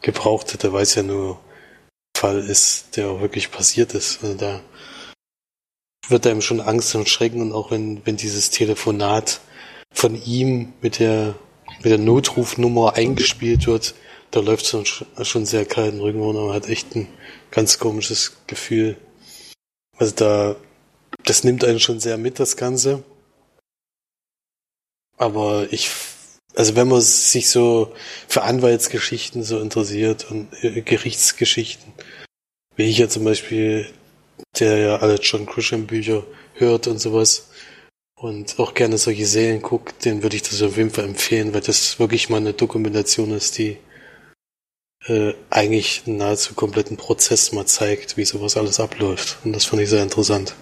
[0.00, 1.40] gebraucht hätte, weil es ja nur
[2.16, 4.22] Fall ist, der auch wirklich passiert ist.
[4.22, 4.60] Also da
[6.08, 9.40] wird einem schon Angst und Schrecken und auch wenn, wenn dieses Telefonat
[9.92, 11.34] von ihm mit der,
[11.82, 13.94] mit der Notrufnummer eingespielt wird,
[14.30, 16.42] da läuft es schon, schon sehr kalten Rücken runter.
[16.42, 17.08] Man hat echt ein
[17.50, 18.96] ganz komisches Gefühl.
[19.96, 20.56] Also da,
[21.24, 23.02] das nimmt einen schon sehr mit, das Ganze.
[25.16, 25.90] Aber ich,
[26.54, 27.94] also wenn man sich so
[28.28, 31.92] für Anwaltsgeschichten so interessiert und äh, Gerichtsgeschichten,
[32.76, 33.88] wie ich ja zum Beispiel,
[34.58, 36.24] der ja alle John Grisham Bücher
[36.54, 37.50] hört und sowas
[38.14, 41.60] und auch gerne solche Serien guckt, den würde ich das auf jeden Fall empfehlen, weil
[41.60, 43.78] das wirklich mal eine Dokumentation ist, die
[45.06, 49.38] äh, eigentlich einen nahezu kompletten Prozess mal zeigt, wie sowas alles abläuft.
[49.44, 50.54] Und das fand ich sehr interessant.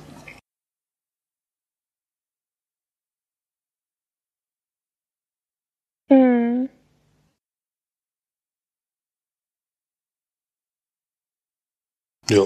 [12.30, 12.44] Ja.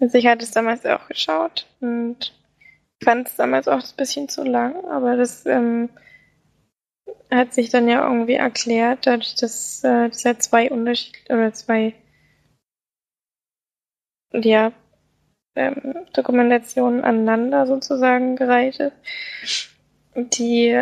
[0.00, 2.32] Also ich hatte es damals auch geschaut und
[3.02, 5.88] fand es damals auch ein bisschen zu lang, aber das ähm,
[7.30, 11.94] hat sich dann ja irgendwie erklärt, dadurch, dass äh, das ja zwei Unterschied oder zwei
[14.32, 14.72] ja,
[15.54, 19.72] ähm, Dokumentationen aneinander sozusagen gereiht ist,
[20.14, 20.80] die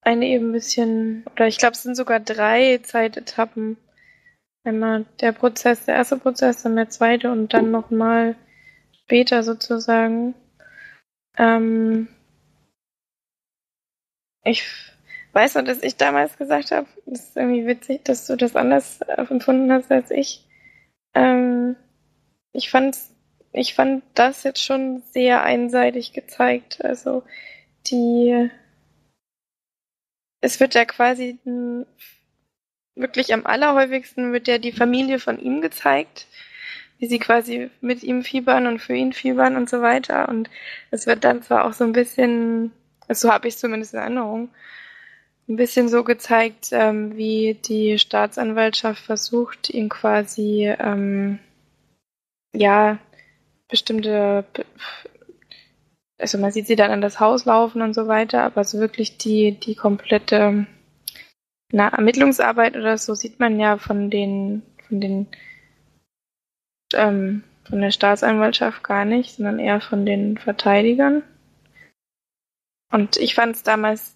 [0.00, 3.76] eine eben ein bisschen, oder ich glaube, es sind sogar drei Zeitetappen.
[4.64, 8.34] Einmal der Prozess, der erste Prozess, dann der zweite und dann nochmal
[9.02, 10.34] später sozusagen.
[11.36, 12.08] Ähm,
[14.42, 14.64] ich
[15.32, 19.00] weiß noch, dass ich damals gesagt habe, das ist irgendwie witzig, dass du das anders
[19.02, 20.46] äh, empfunden hast als ich.
[21.14, 21.76] Ähm,
[22.52, 22.96] ich fand,
[23.52, 26.82] ich fand das jetzt schon sehr einseitig gezeigt.
[26.84, 27.22] Also
[27.86, 28.50] die,
[30.40, 31.38] es wird ja quasi
[32.96, 36.26] wirklich am allerhäufigsten wird ja die Familie von ihm gezeigt,
[36.98, 40.28] wie sie quasi mit ihm fiebern und für ihn fiebern und so weiter.
[40.28, 40.48] Und
[40.90, 42.72] es wird dann zwar auch so ein bisschen,
[43.08, 44.48] so habe ich zumindest in Erinnerung,
[45.48, 51.38] ein bisschen so gezeigt, ähm, wie die Staatsanwaltschaft versucht, ihn quasi, ähm,
[52.54, 52.98] ja,
[53.68, 54.44] bestimmte,
[56.18, 59.18] also man sieht sie dann an das Haus laufen und so weiter, aber so wirklich
[59.18, 60.66] die, die komplette
[61.74, 65.26] na, Ermittlungsarbeit oder so sieht man ja von den, von den,
[66.94, 71.22] ähm, von der Staatsanwaltschaft gar nicht, sondern eher von den Verteidigern.
[72.92, 74.14] Und ich fand es damals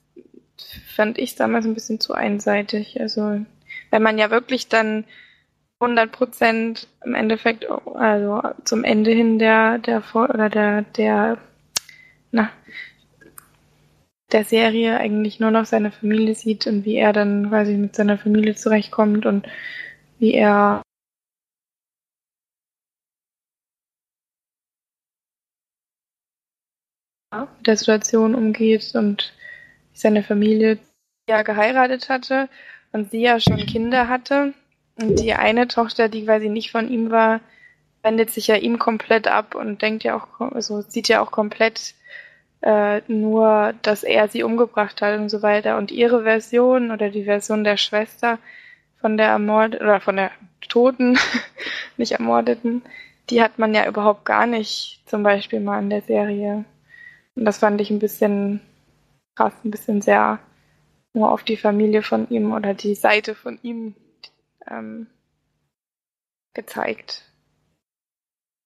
[0.95, 3.01] fand ich damals ein bisschen zu einseitig.
[3.01, 3.45] Also,
[3.91, 5.05] wenn man ja wirklich dann
[5.81, 11.39] 100 Prozent im Endeffekt, also zum Ende hin der, der, oder der, der,
[12.33, 12.51] na,
[14.33, 18.19] der Serie eigentlich nur noch seine Familie sieht und wie er dann quasi mit seiner
[18.19, 19.47] Familie zurechtkommt und
[20.19, 20.83] wie er
[27.33, 29.33] mit der Situation umgeht und
[29.93, 30.79] seine Familie
[31.29, 32.49] ja geheiratet hatte
[32.93, 34.55] und sie ja schon Kinder hatte.
[34.97, 37.41] Und die eine Tochter, die quasi nicht von ihm war,
[38.03, 41.95] wendet sich ja ihm komplett ab und denkt ja auch, also sieht ja auch komplett
[42.63, 45.79] äh, nur, dass er sie umgebracht hat und so weiter.
[45.79, 48.39] Und ihre Version oder die Version der Schwester
[49.01, 50.31] von der ermordeten oder von der
[50.69, 51.19] Toten,
[51.97, 52.83] nicht ermordeten,
[53.31, 56.65] die hat man ja überhaupt gar nicht zum Beispiel mal in der Serie.
[57.35, 58.61] Und das fand ich ein bisschen
[59.37, 60.41] krass, ein bisschen sehr
[61.13, 63.95] nur auf die Familie von ihm oder die Seite von ihm
[64.69, 65.07] ähm,
[66.55, 67.28] gezeigt.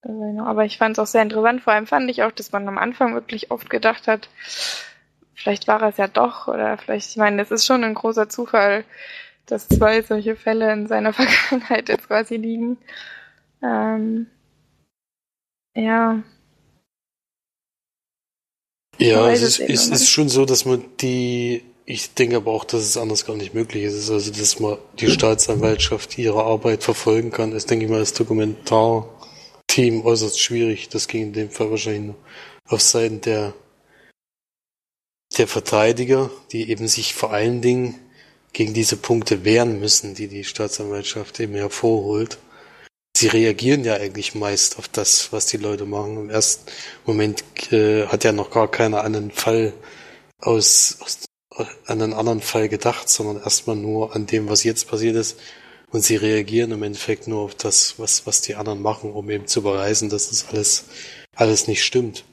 [0.02, 1.62] Also, aber ich fand es auch sehr interessant.
[1.62, 4.28] Vor allem fand ich auch, dass man am Anfang wirklich oft gedacht hat,
[5.34, 8.84] vielleicht war es ja doch oder vielleicht, ich meine, es ist schon ein großer Zufall,
[9.46, 12.78] dass zwei solche Fälle in seiner Vergangenheit jetzt quasi liegen.
[13.62, 14.26] Ähm,
[15.74, 16.22] ja,
[18.98, 22.82] ja, es ist, es ist schon so, dass man die, ich denke aber auch, dass
[22.82, 24.10] es anders gar nicht möglich ist.
[24.10, 28.12] Also, dass man die Staatsanwaltschaft ihre Arbeit verfolgen kann, ist, denke ich mal, als
[29.72, 30.88] Dokumentarteam äußerst schwierig.
[30.88, 32.16] Das ging in dem Fall wahrscheinlich nur
[32.68, 33.54] auf Seiten der,
[35.36, 37.98] der Verteidiger, die eben sich vor allen Dingen
[38.52, 42.38] gegen diese Punkte wehren müssen, die die Staatsanwaltschaft eben hervorholt
[43.14, 46.16] sie reagieren ja eigentlich meist auf das, was die Leute machen.
[46.16, 46.64] Im ersten
[47.06, 49.72] Moment äh, hat ja noch gar keiner an einen Fall
[50.40, 51.18] aus, aus
[51.86, 55.38] an einen anderen Fall gedacht, sondern erstmal nur an dem, was jetzt passiert ist.
[55.92, 59.46] Und sie reagieren im Endeffekt nur auf das, was, was die anderen machen, um eben
[59.46, 60.84] zu beweisen, dass das alles,
[61.36, 62.24] alles nicht stimmt.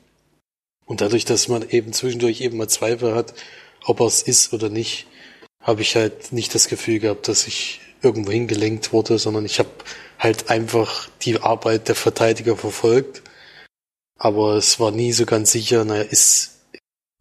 [0.85, 3.33] Und dadurch, dass man eben zwischendurch eben mal Zweifel hat,
[3.85, 5.07] ob er es ist oder nicht,
[5.61, 9.69] habe ich halt nicht das Gefühl gehabt, dass ich irgendwo hingelenkt wurde, sondern ich habe
[10.17, 13.23] halt einfach die Arbeit der Verteidiger verfolgt.
[14.17, 16.61] Aber es war nie so ganz sicher, naja, ist,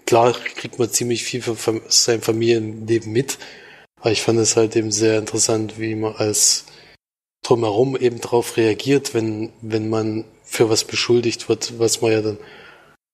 [0.06, 3.38] klar kriegt man ziemlich viel von seinem Familienleben mit.
[4.00, 6.64] Aber ich fand es halt eben sehr interessant, wie man als
[7.42, 12.38] drumherum eben darauf reagiert, wenn, wenn man für was beschuldigt wird, was man ja dann,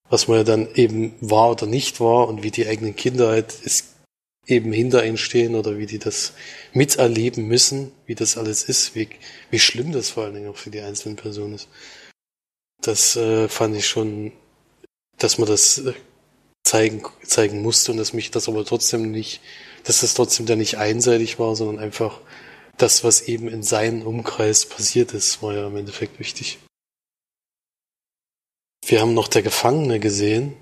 [0.08, 3.54] was man ja dann eben war oder nicht war und wie die eigenen Kinder halt
[3.64, 3.94] ist,
[4.46, 6.34] eben hinter ihnen stehen oder wie die das
[6.72, 9.08] miterleben müssen, wie das alles ist, wie,
[9.50, 11.68] wie schlimm das vor allen Dingen auch für die einzelnen Personen ist.
[12.82, 14.32] Das äh, fand ich schon,
[15.18, 15.94] dass man das äh,
[16.62, 19.40] zeigen, zeigen musste und dass mich das aber trotzdem nicht,
[19.84, 22.20] dass das trotzdem da nicht einseitig war, sondern einfach
[22.76, 26.58] das, was eben in seinem Umkreis passiert ist, war ja im Endeffekt wichtig.
[28.86, 30.54] Wir haben noch der Gefangene gesehen,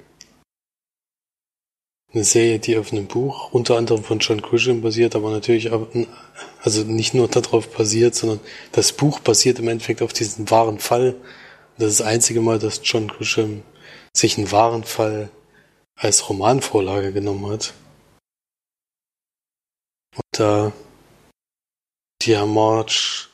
[2.14, 5.70] eine Serie, die auf einem Buch unter anderem von John Grisham basiert, aber natürlich
[6.62, 8.40] also nicht nur darauf basiert, sondern
[8.72, 11.14] das Buch basiert im Endeffekt auf diesem wahren Fall.
[11.78, 13.62] Das ist das einzige Mal, dass John Grisham
[14.14, 15.30] sich einen wahren Fall
[15.96, 17.72] als Romanvorlage genommen hat.
[20.16, 20.72] Und da
[22.22, 23.28] die Herr March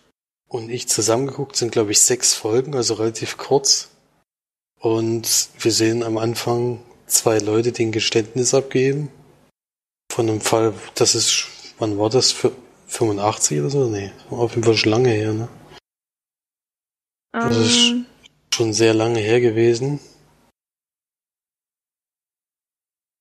[0.49, 3.91] und ich zusammengeguckt sind, glaube ich, sechs Folgen, also relativ kurz.
[4.81, 9.11] Und wir sehen am Anfang zwei Leute, die ein Geständnis abgeben.
[10.11, 11.47] Von einem Fall, das ist,
[11.79, 12.33] wann war das?
[12.33, 12.53] Für
[12.87, 13.87] 85 oder so?
[13.89, 15.49] Nee, auf jeden Fall schon lange her, ne?
[17.33, 17.63] Das um.
[17.63, 18.07] ist ähm.
[18.55, 20.01] schon sehr lange her gewesen.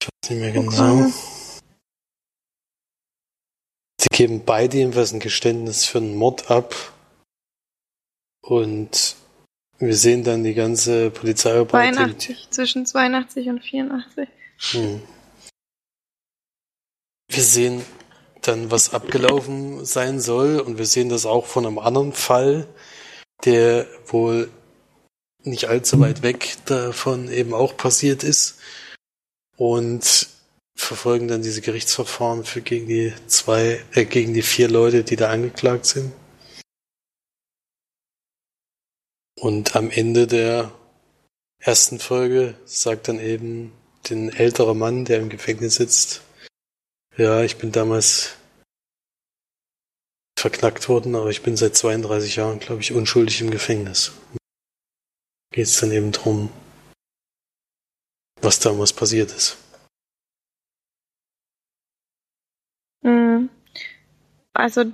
[0.01, 1.05] Ich weiß nicht mehr genau.
[1.05, 1.14] Okay.
[4.00, 6.76] Sie geben beide jedenfalls ein Geständnis für einen Mord ab.
[8.41, 9.16] Und
[9.80, 11.95] wir sehen dann die ganze Polizeiarbeit.
[11.95, 14.30] 82, zwischen 82 und 84.
[14.72, 15.02] Hm.
[17.28, 17.84] Wir sehen
[18.41, 20.60] dann was abgelaufen sein soll.
[20.60, 22.68] Und wir sehen das auch von einem anderen Fall,
[23.45, 24.50] der wohl
[25.43, 28.60] nicht allzu weit weg davon eben auch passiert ist.
[29.58, 30.28] Und
[30.78, 35.30] verfolgen dann diese Gerichtsverfahren für gegen die zwei, äh, gegen die vier Leute, die da
[35.30, 36.13] angeklagt sind.
[39.39, 40.71] Und am Ende der
[41.59, 43.73] ersten Folge sagt dann eben
[44.09, 46.21] den ältere Mann, der im Gefängnis sitzt,
[47.17, 48.36] ja, ich bin damals
[50.38, 54.11] verknackt worden, aber ich bin seit 32 Jahren, glaube ich, unschuldig im Gefängnis.
[55.51, 56.51] Geht es dann eben drum,
[58.41, 59.57] was damals passiert ist.
[64.53, 64.86] Also,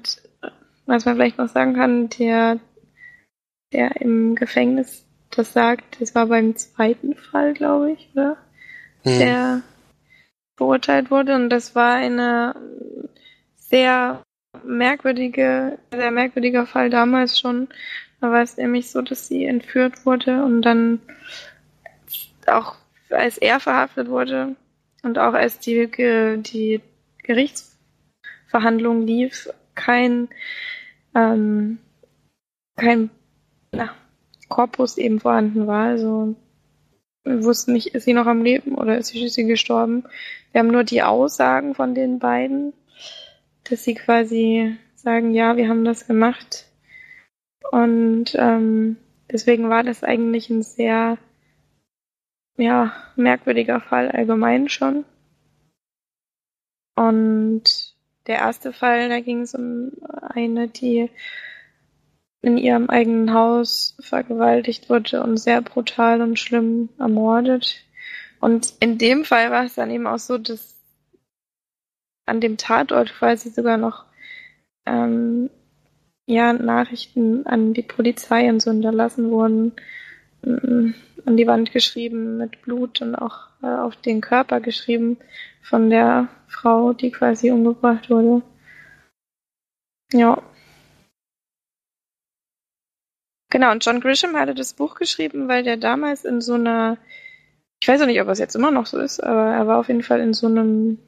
[0.86, 2.60] was man vielleicht noch sagen kann, der,
[3.72, 8.38] der im Gefängnis das sagt, das war beim zweiten Fall, glaube ich, oder?
[9.04, 9.20] Hm.
[9.20, 9.62] Der
[10.58, 12.56] verurteilt wurde und das war eine
[13.56, 14.22] sehr
[14.64, 17.68] merkwürdige, sehr merkwürdiger Fall damals schon.
[18.22, 21.00] Da war es nämlich so, dass sie entführt wurde und dann
[22.46, 22.76] auch
[23.10, 24.56] als er verhaftet wurde
[25.02, 25.90] und auch als die,
[26.42, 26.82] die
[28.54, 30.30] Gerichtsverhandlung lief, kein,
[31.16, 31.80] ähm,
[32.76, 33.10] kein
[33.72, 33.90] na,
[34.48, 35.88] Korpus eben vorhanden war.
[35.88, 36.36] Also
[37.24, 40.04] wir wussten nicht, ist sie noch am Leben oder ist sie, sie gestorben.
[40.52, 42.74] Wir haben nur die Aussagen von den beiden,
[43.64, 46.68] dass sie quasi sagen, ja, wir haben das gemacht.
[47.72, 48.98] Und ähm,
[49.32, 51.18] deswegen war das eigentlich ein sehr
[52.58, 55.06] ja, merkwürdiger Fall allgemein schon.
[56.96, 57.93] Und
[58.28, 61.10] der erste Fall, da ging es um eine, die
[62.42, 67.84] in ihrem eigenen Haus vergewaltigt wurde und sehr brutal und schlimm ermordet.
[68.40, 70.78] Und in dem Fall war es dann eben auch so, dass
[72.26, 74.06] an dem Tatort quasi sogar noch
[74.86, 75.50] ähm,
[76.26, 79.74] ja, Nachrichten an die Polizei und so hinterlassen wurden,
[80.44, 80.96] ähm,
[81.26, 85.18] an die Wand geschrieben mit Blut und auch äh, auf den Körper geschrieben
[85.64, 88.44] von der Frau, die quasi umgebracht wurde.
[90.12, 90.44] Ja.
[93.50, 96.98] Genau, und John Grisham hatte das Buch geschrieben, weil der damals in so einer,
[97.82, 99.88] ich weiß auch nicht, ob es jetzt immer noch so ist, aber er war auf
[99.88, 101.00] jeden Fall in so einem,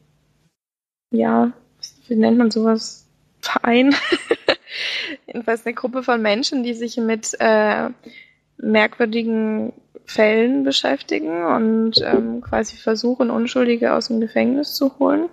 [1.12, 1.52] ja,
[2.08, 3.08] wie nennt man sowas?
[3.42, 3.96] Verein.
[5.28, 7.90] Jedenfalls eine Gruppe von Menschen, die sich mit äh,
[8.58, 9.74] merkwürdigen
[10.06, 15.30] Fällen beschäftigen und ähm, quasi versuchen, Unschuldige aus dem Gefängnis zu holen.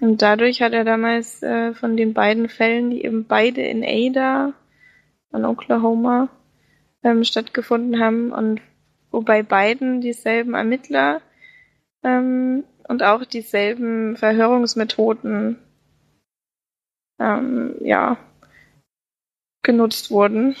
[0.00, 4.54] Und dadurch hat er damals äh, von den beiden Fällen, die eben beide in Ada
[5.32, 6.28] in Oklahoma
[7.02, 8.60] ähm, stattgefunden haben und
[9.10, 11.20] wobei beiden dieselben Ermittler
[12.02, 15.58] ähm, und auch dieselben Verhörungsmethoden
[17.18, 18.16] ähm, ja,
[19.62, 20.56] genutzt wurden,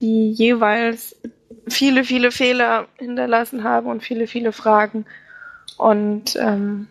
[0.00, 1.20] die jeweils
[1.68, 5.06] viele, viele Fehler hinterlassen haben und viele, viele Fragen
[5.76, 6.88] und ähm,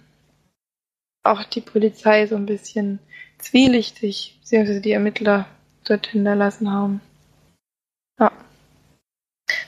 [1.23, 2.99] auch die Polizei so ein bisschen
[3.37, 5.47] zwielichtig, beziehungsweise die Ermittler
[5.85, 7.01] dort hinterlassen haben.
[8.19, 8.31] Ja.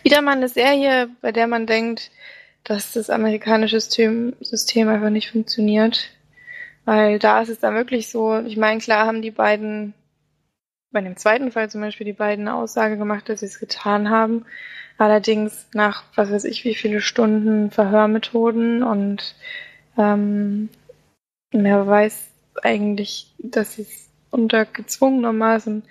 [0.03, 2.11] Wieder mal eine Serie, bei der man denkt,
[2.63, 6.09] dass das amerikanische System, System einfach nicht funktioniert.
[6.83, 9.93] Weil da ist es dann wirklich so, ich meine, klar haben die beiden,
[10.95, 14.09] bei dem zweiten Fall zum Beispiel, die beiden eine Aussage gemacht, dass sie es getan
[14.09, 14.45] haben.
[14.97, 19.35] Allerdings nach, was weiß ich, wie viele Stunden Verhörmethoden und
[19.97, 20.69] ähm,
[21.51, 22.29] weiß
[22.63, 25.83] eigentlich, dass sie es unter gezwungenermaßen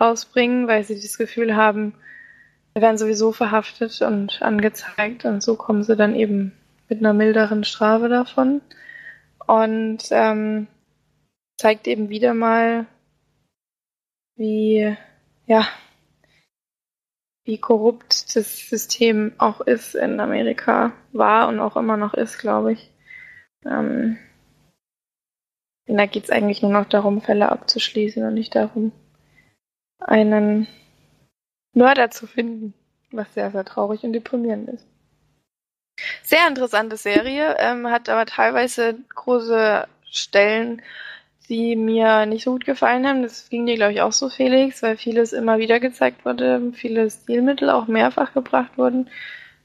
[0.00, 1.94] rausbringen, weil sie das Gefühl haben,
[2.72, 6.50] wir werden sowieso verhaftet und angezeigt und so kommen sie dann eben
[6.88, 8.60] mit einer milderen Strafe davon
[9.46, 10.66] und ähm,
[11.56, 12.86] zeigt eben wieder mal,
[14.38, 14.96] wie
[15.46, 15.68] ja
[17.44, 22.74] wie korrupt das System auch ist in Amerika war und auch immer noch ist, glaube
[22.74, 22.92] ich.
[23.64, 24.18] Ähm,
[25.86, 28.92] da geht es eigentlich nur noch darum, Fälle abzuschließen und nicht darum,
[29.98, 30.68] einen
[31.72, 32.74] Mörder zu finden,
[33.10, 34.86] was sehr, sehr traurig und deprimierend ist.
[36.22, 40.82] Sehr interessante Serie, ähm, hat aber teilweise große Stellen,
[41.48, 43.22] die mir nicht so gut gefallen haben.
[43.22, 47.10] Das ging dir, glaube ich, auch so, Felix, weil vieles immer wieder gezeigt wurde, viele
[47.10, 49.08] Stilmittel auch mehrfach gebracht wurden.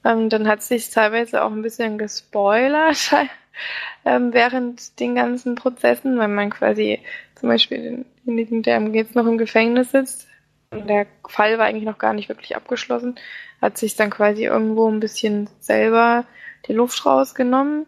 [0.05, 3.11] Ähm, dann hat sich teilweise auch ein bisschen gespoilert
[4.05, 6.99] ähm, während den ganzen Prozessen, weil man quasi
[7.35, 10.27] zum Beispiel denjenigen, der jetzt noch im Gefängnis sitzt,
[10.71, 13.15] der Fall war eigentlich noch gar nicht wirklich abgeschlossen,
[13.61, 16.25] hat sich dann quasi irgendwo ein bisschen selber
[16.67, 17.85] die Luft rausgenommen.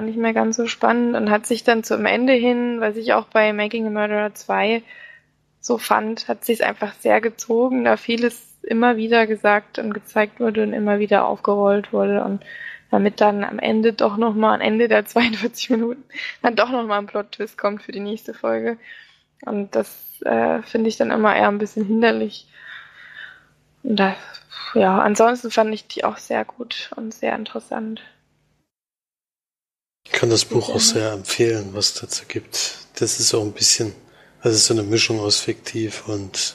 [0.00, 3.26] Nicht mehr ganz so spannend und hat sich dann zum Ende hin, was ich auch
[3.26, 4.82] bei Making a Murderer 2
[5.60, 10.62] so fand, hat sich einfach sehr gezogen, da vieles immer wieder gesagt und gezeigt wurde
[10.62, 12.44] und immer wieder aufgerollt wurde und
[12.90, 16.04] damit dann am Ende doch nochmal, am Ende der 42 Minuten,
[16.42, 18.76] dann doch nochmal ein Plot-Twist kommt für die nächste Folge.
[19.44, 22.46] Und das äh, finde ich dann immer eher ein bisschen hinderlich.
[23.82, 24.14] Und das,
[24.74, 28.02] ja, ansonsten fand ich die auch sehr gut und sehr interessant.
[30.12, 32.86] Ich kann das Buch auch sehr empfehlen, was dazu gibt.
[32.96, 33.94] Das ist auch ein bisschen,
[34.44, 36.54] ist so eine Mischung aus fiktiv und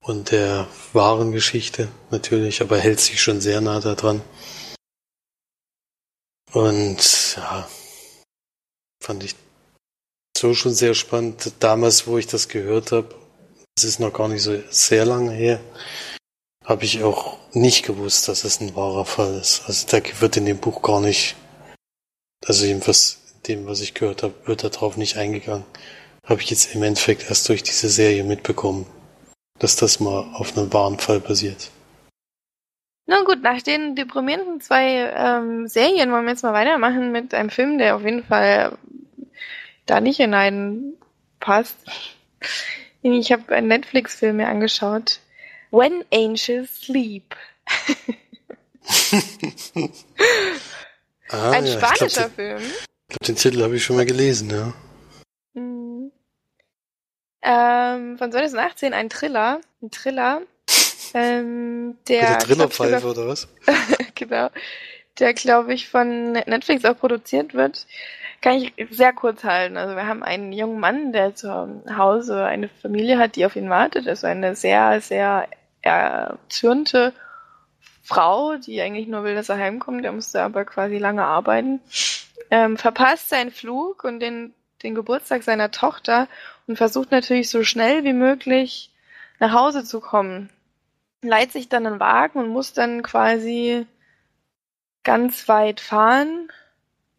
[0.00, 4.22] und der wahren Geschichte natürlich, aber hält sich schon sehr nah daran.
[6.52, 7.68] Und ja,
[9.02, 9.36] fand ich
[10.36, 11.52] so schon sehr spannend.
[11.60, 13.14] Damals, wo ich das gehört habe,
[13.76, 15.60] das ist noch gar nicht so sehr lange her,
[16.68, 19.62] habe ich auch nicht gewusst, dass es ein wahrer Fall ist.
[19.66, 21.34] Also da wird in dem Buch gar nicht,
[22.46, 25.64] also jedenfalls dem, was ich gehört habe, wird darauf nicht eingegangen.
[26.24, 28.86] Habe ich jetzt im Endeffekt erst durch diese Serie mitbekommen
[29.58, 31.70] dass das mal auf einem wahren Fall basiert.
[33.06, 37.50] Na gut, nach den deprimierenden zwei ähm, Serien wollen wir jetzt mal weitermachen mit einem
[37.50, 38.76] Film, der auf jeden Fall
[39.86, 41.76] da nicht hineinpasst.
[43.00, 45.20] Ich habe einen Netflix-Film mir angeschaut.
[45.70, 47.34] When Angels Sleep.
[51.30, 52.62] ah, Ein ja, spanischer glaub, Film.
[52.62, 54.72] Ich glaube, den Titel habe ich schon mal gelesen, ja.
[57.42, 59.60] Ähm, von 2018 ein Thriller.
[59.80, 60.42] Ein Thriller.
[61.14, 62.20] Ähm, der.
[62.20, 63.48] der Trillerpfeife oder was?
[64.14, 64.50] genau.
[65.18, 67.86] Der, glaube ich, von Netflix auch produziert wird.
[68.40, 69.76] Kann ich sehr kurz halten.
[69.76, 73.70] Also wir haben einen jungen Mann, der zu Hause eine Familie hat, die auf ihn
[73.70, 74.06] wartet.
[74.06, 75.48] Das ist eine sehr, sehr
[75.82, 77.12] erzürnte
[78.02, 80.04] Frau, die eigentlich nur will, dass er heimkommt.
[80.04, 81.80] Der musste aber quasi lange arbeiten.
[82.50, 86.28] Ähm, verpasst seinen Flug und den, den Geburtstag seiner Tochter
[86.66, 88.90] und versucht natürlich so schnell wie möglich
[89.38, 90.50] nach Hause zu kommen.
[91.22, 93.86] Leiht sich dann einen Wagen und muss dann quasi
[95.02, 96.48] ganz weit fahren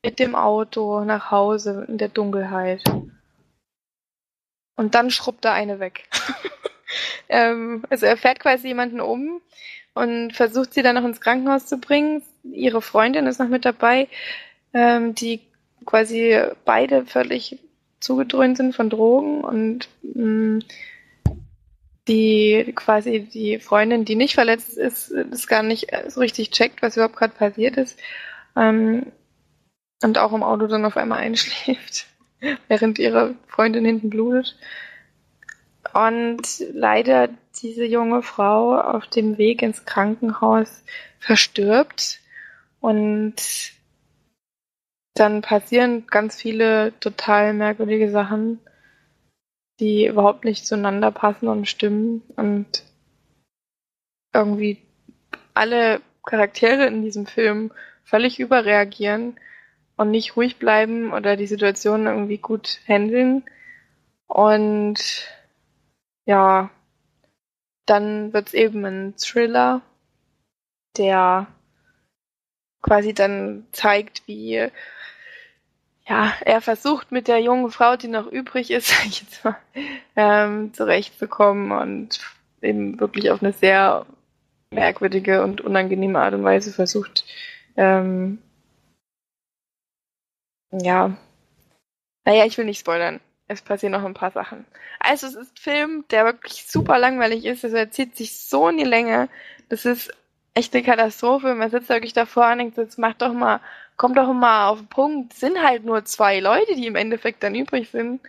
[0.03, 2.83] mit dem Auto nach Hause in der Dunkelheit.
[4.75, 6.07] Und dann schrubbt er eine weg.
[7.29, 9.41] ähm, also er fährt quasi jemanden um
[9.93, 12.23] und versucht sie dann noch ins Krankenhaus zu bringen.
[12.43, 14.07] Ihre Freundin ist noch mit dabei,
[14.73, 15.41] ähm, die
[15.85, 17.59] quasi beide völlig
[17.99, 20.63] zugedröhnt sind von Drogen und mh, mm,
[22.07, 26.95] die quasi die Freundin, die nicht verletzt ist, das gar nicht so richtig checkt, was
[26.95, 27.99] überhaupt gerade passiert ist.
[28.55, 29.11] Ähm,
[30.01, 32.07] und auch im Auto dann auf einmal einschläft,
[32.67, 34.57] während ihre Freundin hinten blutet.
[35.93, 36.41] Und
[36.73, 37.29] leider
[37.61, 40.83] diese junge Frau auf dem Weg ins Krankenhaus
[41.19, 42.19] verstirbt
[42.79, 43.35] und
[45.15, 48.59] dann passieren ganz viele total merkwürdige Sachen,
[49.79, 52.83] die überhaupt nicht zueinander passen und stimmen und
[54.33, 54.77] irgendwie
[55.53, 57.71] alle Charaktere in diesem Film
[58.03, 59.39] völlig überreagieren
[59.97, 63.43] und nicht ruhig bleiben oder die Situation irgendwie gut handeln.
[64.27, 64.99] Und
[66.29, 66.69] ja,
[67.87, 69.81] dann wird's eben ein Thriller,
[70.95, 71.47] der
[72.83, 74.69] quasi dann zeigt, wie
[76.07, 79.57] ja, er versucht mit der jungen Frau, die noch übrig ist, sag ich jetzt mal,
[80.15, 82.19] ähm, zurechtzukommen und
[82.61, 84.05] eben wirklich auf eine sehr
[84.71, 87.25] merkwürdige und unangenehme Art und Weise versucht,
[87.75, 88.37] ähm,
[90.71, 91.17] ja,
[92.23, 93.19] naja, ich will nicht spoilern.
[93.49, 94.65] Es passieren noch ein paar Sachen.
[94.99, 97.65] Also es ist ein Film, der wirklich super langweilig ist.
[97.65, 99.27] Also er zieht sich so in die Länge.
[99.67, 100.11] Das ist
[100.53, 101.53] echt eine Katastrophe.
[101.55, 103.59] Man sitzt wirklich davor und denkt, jetzt mach doch mal
[103.99, 107.53] kommt doch mal auf den Punkt, sind halt nur zwei Leute, die im Endeffekt dann
[107.53, 108.21] übrig sind.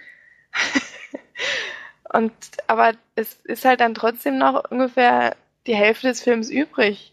[2.13, 2.33] und
[2.67, 5.37] aber es ist halt dann trotzdem noch ungefähr
[5.69, 7.13] die Hälfte des Films übrig.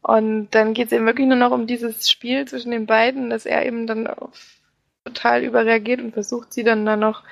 [0.00, 3.44] Und dann geht es eben wirklich nur noch um dieses Spiel zwischen den beiden, dass
[3.44, 4.08] er eben dann
[5.08, 7.22] total überreagiert und versucht, sie dann dann noch,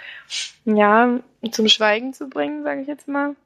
[0.65, 1.21] ja,
[1.51, 3.37] zum Schweigen zu bringen, sage ich jetzt mal.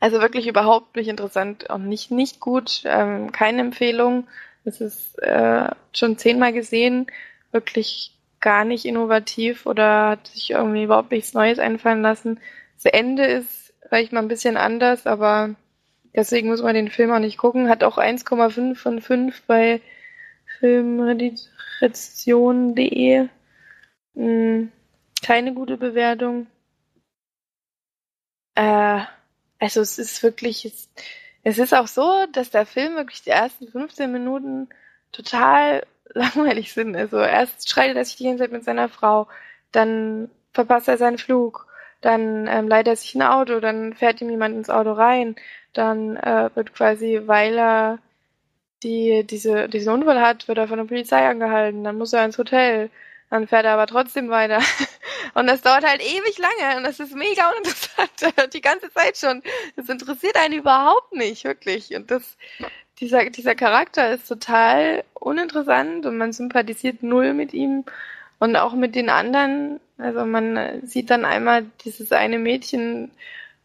[0.00, 4.28] Also wirklich überhaupt nicht interessant und nicht, nicht gut, ähm, keine Empfehlung.
[4.64, 7.06] Es ist äh, schon zehnmal gesehen,
[7.50, 12.38] wirklich gar nicht innovativ oder hat sich irgendwie überhaupt nichts Neues einfallen lassen.
[12.76, 15.50] Das Ende ist vielleicht mal ein bisschen anders, aber
[16.14, 17.68] deswegen muss man den Film auch nicht gucken.
[17.68, 19.80] Hat auch 1,5 von 5 bei
[20.60, 23.28] filmrezession.de.
[24.14, 24.72] Hm,
[25.22, 26.46] keine gute Bewertung.
[28.54, 29.00] Äh,
[29.58, 30.90] also es ist wirklich, es,
[31.44, 34.68] es ist auch so, dass der Film wirklich die ersten 15 Minuten
[35.12, 36.96] total langweilig sind.
[36.96, 39.28] Also erst streitet er sich die ganze Zeit mit seiner Frau,
[39.72, 41.66] dann verpasst er seinen Flug,
[42.00, 45.36] dann ähm, leiht er sich ein Auto, dann fährt ihm jemand ins Auto rein,
[45.72, 47.98] dann äh, wird quasi, weil er
[48.82, 52.38] die, diese, diesen Unfall hat, wird er von der Polizei angehalten, dann muss er ins
[52.38, 52.90] Hotel,
[53.30, 54.60] dann fährt er aber trotzdem weiter.
[55.34, 58.10] Und das dauert halt ewig lange und das ist mega uninteressant.
[58.54, 59.42] Die ganze Zeit schon.
[59.76, 61.94] Das interessiert einen überhaupt nicht, wirklich.
[61.94, 62.36] Und das,
[62.98, 67.84] dieser, dieser Charakter ist total uninteressant und man sympathisiert null mit ihm
[68.38, 69.80] und auch mit den anderen.
[69.98, 73.10] Also man sieht dann einmal dieses eine Mädchen,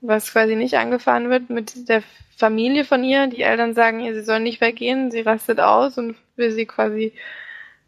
[0.02, 2.04] was quasi nicht angefahren wird, mit der
[2.38, 3.28] Familie von ihr.
[3.28, 7.14] Die Eltern sagen ihr, sie soll nicht weggehen, sie rastet aus und will sie quasi,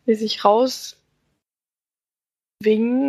[0.06, 0.96] will sich rauswingen,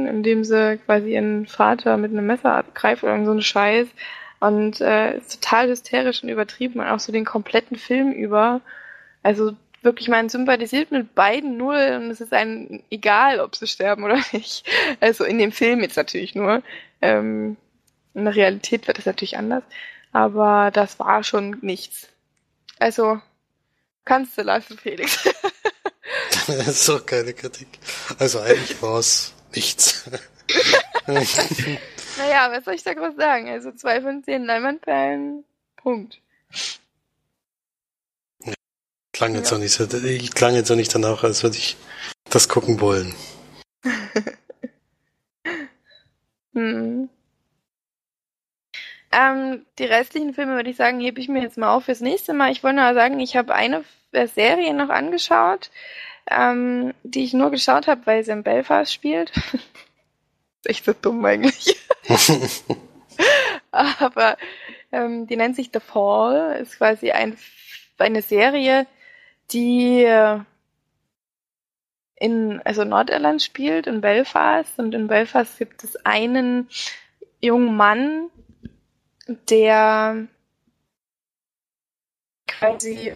[0.06, 3.88] indem sie quasi ihren Vater mit einem Messer abgreift oder so einen Scheiß.
[4.40, 8.60] Und äh, ist total hysterisch und übertrieben und auch so den kompletten Film über.
[9.22, 14.04] Also wirklich, man sympathisiert mit beiden null und es ist einem egal, ob sie sterben
[14.04, 14.68] oder nicht.
[15.00, 16.62] Also in dem Film jetzt natürlich nur.
[17.00, 17.56] Ähm,
[18.14, 19.62] in der Realität wird es natürlich anders.
[20.16, 22.08] Aber das war schon nichts.
[22.78, 23.20] Also,
[24.06, 25.22] kannst du lassen, Felix.
[26.46, 27.68] das ist doch keine Kritik.
[28.18, 30.08] Also eigentlich war es nichts.
[31.06, 33.50] naja, was soll ich da groß sagen?
[33.50, 35.44] Also zwei von zehn Leinwandperlen,
[35.76, 36.22] Punkt.
[39.12, 39.58] Klang jetzt ja.
[39.58, 41.76] auch nicht so, ich klang jetzt auch nicht danach, als würde ich
[42.30, 43.14] das gucken wollen.
[46.54, 47.10] hm.
[49.12, 52.34] Ähm, die restlichen Filme würde ich sagen, hebe ich mir jetzt mal auf fürs nächste
[52.34, 52.52] Mal.
[52.52, 53.84] Ich wollte nur sagen, ich habe eine
[54.34, 55.70] Serie noch angeschaut,
[56.30, 59.30] ähm, die ich nur geschaut habe, weil sie in Belfast spielt.
[59.36, 59.64] ist
[60.64, 61.76] echt so dumm eigentlich.
[63.70, 64.36] Aber
[64.92, 67.36] ähm, die nennt sich The Fall, ist quasi ein,
[67.98, 68.86] eine Serie,
[69.50, 70.40] die äh,
[72.16, 74.78] in also Nordirland spielt, in Belfast.
[74.78, 76.68] Und in Belfast gibt es einen
[77.40, 78.30] jungen Mann,
[79.26, 80.26] der
[82.46, 83.14] quasi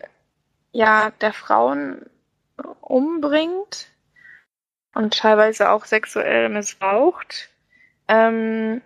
[0.73, 2.07] ja der Frauen
[2.81, 3.89] umbringt
[4.95, 7.51] und teilweise auch sexuell missbraucht.
[8.09, 8.83] Ähm,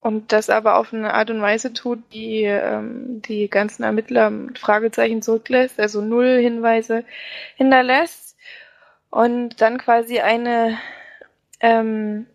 [0.00, 4.58] und das aber auf eine Art und Weise tut, die ähm, die ganzen Ermittler mit
[4.58, 7.04] Fragezeichen zurücklässt, also null Hinweise
[7.56, 8.36] hinterlässt
[9.10, 10.78] und dann quasi eine
[11.60, 12.26] ähm,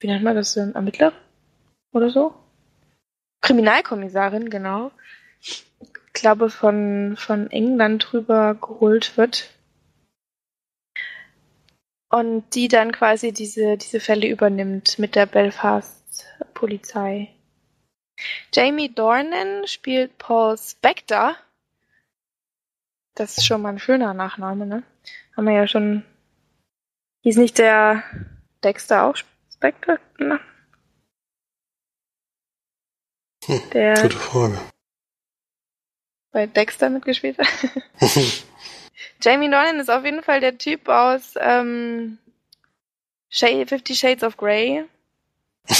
[0.00, 0.74] wie nennt man das denn?
[0.74, 1.12] Ermittler
[1.92, 2.34] oder so?
[3.42, 4.90] Kriminalkommissarin, genau.
[5.40, 5.64] Ich
[6.12, 9.50] glaube von von England drüber geholt wird
[12.10, 17.30] und die dann quasi diese, diese Fälle übernimmt mit der Belfast-Polizei.
[18.52, 21.36] Jamie Dornan spielt Paul Spector.
[23.14, 24.82] Das ist schon mal ein schöner Nachname, ne?
[25.36, 26.04] Haben wir ja schon.
[27.22, 28.02] Hieß nicht der
[28.64, 29.16] Dexter auch
[29.60, 30.00] Spector?
[30.18, 30.40] Ne?
[33.44, 34.58] Hm, der gute Frage.
[36.32, 37.46] Bei Dexter mitgespielt hat.
[39.20, 42.16] Jamie Dornan ist auf jeden Fall der Typ aus ähm,
[43.28, 44.86] Fifty Shades of Grey.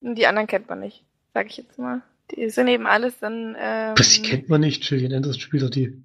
[0.00, 2.02] die anderen kennt man nicht, sag ich jetzt mal.
[2.32, 3.54] Die sind eben alles dann.
[3.56, 4.82] Ähm, Was, die kennt man nicht?
[4.82, 6.02] Gillian Anderson spielt doch die.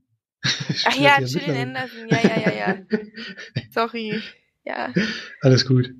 [0.85, 2.77] Ach ja, Gillian Anderson, ja, ja, ja, ja.
[3.71, 4.21] Sorry,
[4.63, 4.93] ja.
[5.41, 5.93] Alles gut.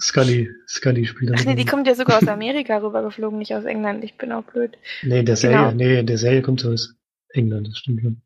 [0.00, 4.02] Scully, Scully spielt Ach nee, die kommt ja sogar aus Amerika rübergeflogen, nicht aus England.
[4.02, 4.78] Ich bin auch blöd.
[5.02, 5.72] Nee, der Serie, genau.
[5.72, 6.94] nee, der Serie kommt aus
[7.30, 8.22] England, das stimmt schon.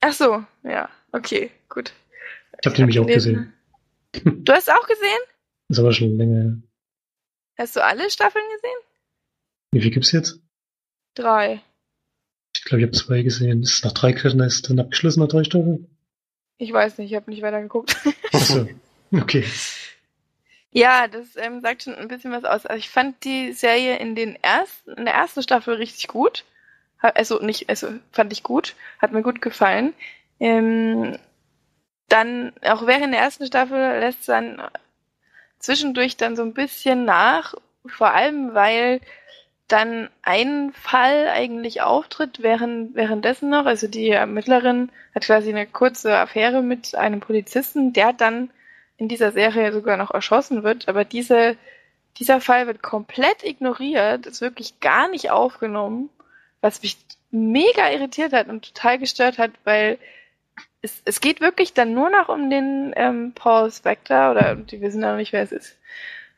[0.00, 1.94] Ach so, ja, okay, gut.
[2.60, 3.54] Ich habe den nämlich auch gesehen.
[4.12, 5.20] Du hast auch gesehen?
[5.68, 6.56] Das ist aber schon länger her.
[7.56, 8.78] Hast du alle Staffeln gesehen?
[9.72, 10.40] Wie viel gibt's jetzt?
[11.14, 11.62] Drei.
[12.64, 13.62] Ich glaube, ich habe zwei gesehen.
[13.62, 15.86] Ist es nach drei Quellen, ist dann abgeschlossen nach drei Staffeln?
[16.56, 17.94] Ich weiß nicht, ich habe nicht weiter geguckt.
[18.32, 18.66] Achso,
[19.12, 19.44] okay.
[20.70, 22.64] Ja, das ähm, sagt schon ein bisschen was aus.
[22.64, 26.44] Also ich fand die Serie in den ersten, in der ersten Staffel richtig gut.
[27.00, 29.92] Also nicht, also fand ich gut, hat mir gut gefallen.
[30.40, 31.18] Ähm,
[32.08, 34.62] dann, auch während der ersten Staffel lässt es dann
[35.58, 37.54] zwischendurch dann so ein bisschen nach,
[37.84, 39.02] vor allem weil
[39.74, 43.66] dann ein Fall eigentlich auftritt während, währenddessen noch.
[43.66, 48.50] Also die Ermittlerin hat quasi eine kurze Affäre mit einem Polizisten, der dann
[48.98, 51.56] in dieser Serie sogar noch erschossen wird, aber diese,
[52.18, 56.08] dieser Fall wird komplett ignoriert, ist wirklich gar nicht aufgenommen,
[56.60, 56.96] was mich
[57.32, 59.98] mega irritiert hat und total gestört hat, weil
[60.82, 65.02] es, es geht wirklich dann nur noch um den ähm, Paul Spector oder wir wissen
[65.02, 65.76] ja noch nicht, wer es ist,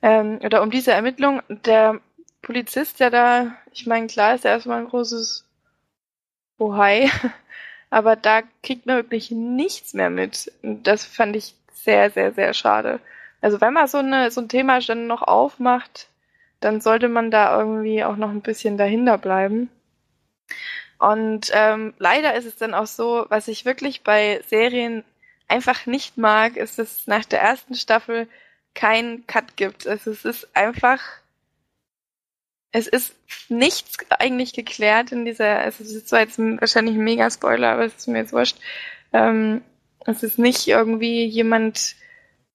[0.00, 1.42] ähm, oder um diese Ermittlung.
[1.50, 2.00] Der
[2.47, 5.44] Polizist, der da, ich meine, klar ist er erstmal ein großes
[6.59, 7.10] Bohai,
[7.90, 10.52] aber da kriegt man wirklich nichts mehr mit.
[10.62, 13.01] Und das fand ich sehr, sehr, sehr schade.
[13.40, 16.09] Also wenn man so, eine, so ein Thema dann noch aufmacht,
[16.60, 19.68] dann sollte man da irgendwie auch noch ein bisschen dahinter bleiben.
[20.98, 25.02] Und ähm, leider ist es dann auch so, was ich wirklich bei Serien
[25.48, 28.28] einfach nicht mag, ist, dass es nach der ersten Staffel
[28.74, 29.89] keinen Cut gibt.
[29.89, 31.01] Also es ist einfach,
[32.72, 33.14] es ist
[33.48, 37.94] nichts eigentlich geklärt in dieser, also es ist zwar jetzt wahrscheinlich ein Mega-Spoiler, aber es
[37.94, 38.56] ist mir jetzt wurscht.
[39.12, 39.62] Ähm,
[40.05, 41.97] es ist nicht irgendwie jemand,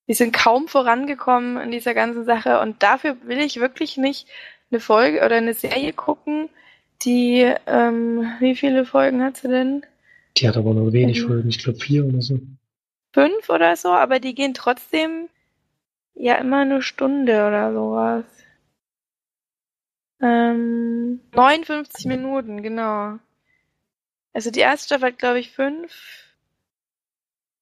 [0.08, 4.28] die sind kaum vorangekommen in dieser ganzen Sache und dafür will ich wirklich nicht
[4.70, 6.50] eine Folge oder eine Serie gucken,
[7.04, 9.86] die, ähm, wie viele Folgen hat sie denn?
[10.38, 12.40] Die hat aber nur wenig Folgen, ich glaube vier oder so.
[13.14, 15.28] Fünf oder so, aber die gehen trotzdem
[16.14, 18.24] ja immer eine Stunde oder sowas.
[20.22, 23.18] Ähm, 59 Minuten, genau.
[24.34, 25.92] Also die erste Staffel hat, glaube ich, fünf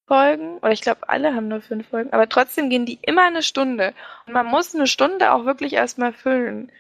[0.08, 0.58] Folgen.
[0.58, 2.12] Oder ich glaube, alle haben nur fünf Folgen.
[2.12, 3.94] Aber trotzdem gehen die immer eine Stunde.
[4.28, 6.72] Und man muss eine Stunde auch wirklich erstmal füllen.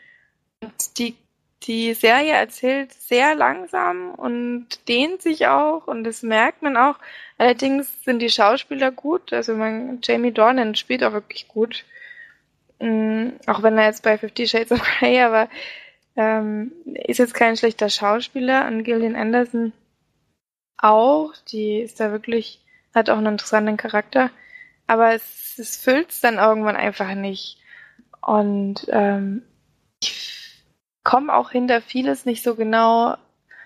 [0.61, 1.15] Und die,
[1.63, 5.87] die Serie erzählt sehr langsam und dehnt sich auch.
[5.87, 6.95] Und das merkt man auch.
[7.37, 9.31] Allerdings sind die Schauspieler gut.
[9.31, 11.85] Also man, Jamie Dornan spielt auch wirklich gut.
[12.79, 15.49] Mhm, auch wenn er jetzt bei Fifty Shades of Grey, aber
[16.15, 18.67] ähm, ist jetzt kein schlechter Schauspieler.
[18.67, 19.73] Und Gillian Anderson
[20.77, 21.33] auch.
[21.51, 22.61] Die ist da wirklich,
[22.93, 24.31] hat auch einen interessanten Charakter.
[24.87, 27.57] Aber es, es füllt dann irgendwann einfach nicht.
[28.21, 29.43] Und ähm,
[30.01, 30.63] ich
[31.03, 33.15] komme auch hinter vieles nicht so genau,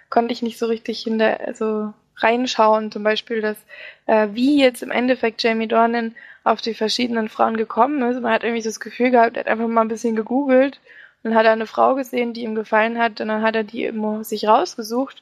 [0.10, 3.58] konnte ich nicht so richtig hinter, also reinschauen, zum Beispiel, dass
[4.06, 8.22] äh, wie jetzt im Endeffekt Jamie Dornan auf die verschiedenen Frauen gekommen ist.
[8.22, 10.80] Man hat irgendwie so das Gefühl gehabt, er hat einfach mal ein bisschen gegoogelt
[11.24, 13.86] und hat er eine Frau gesehen, die ihm gefallen hat und dann hat er die
[13.86, 15.22] immer sich rausgesucht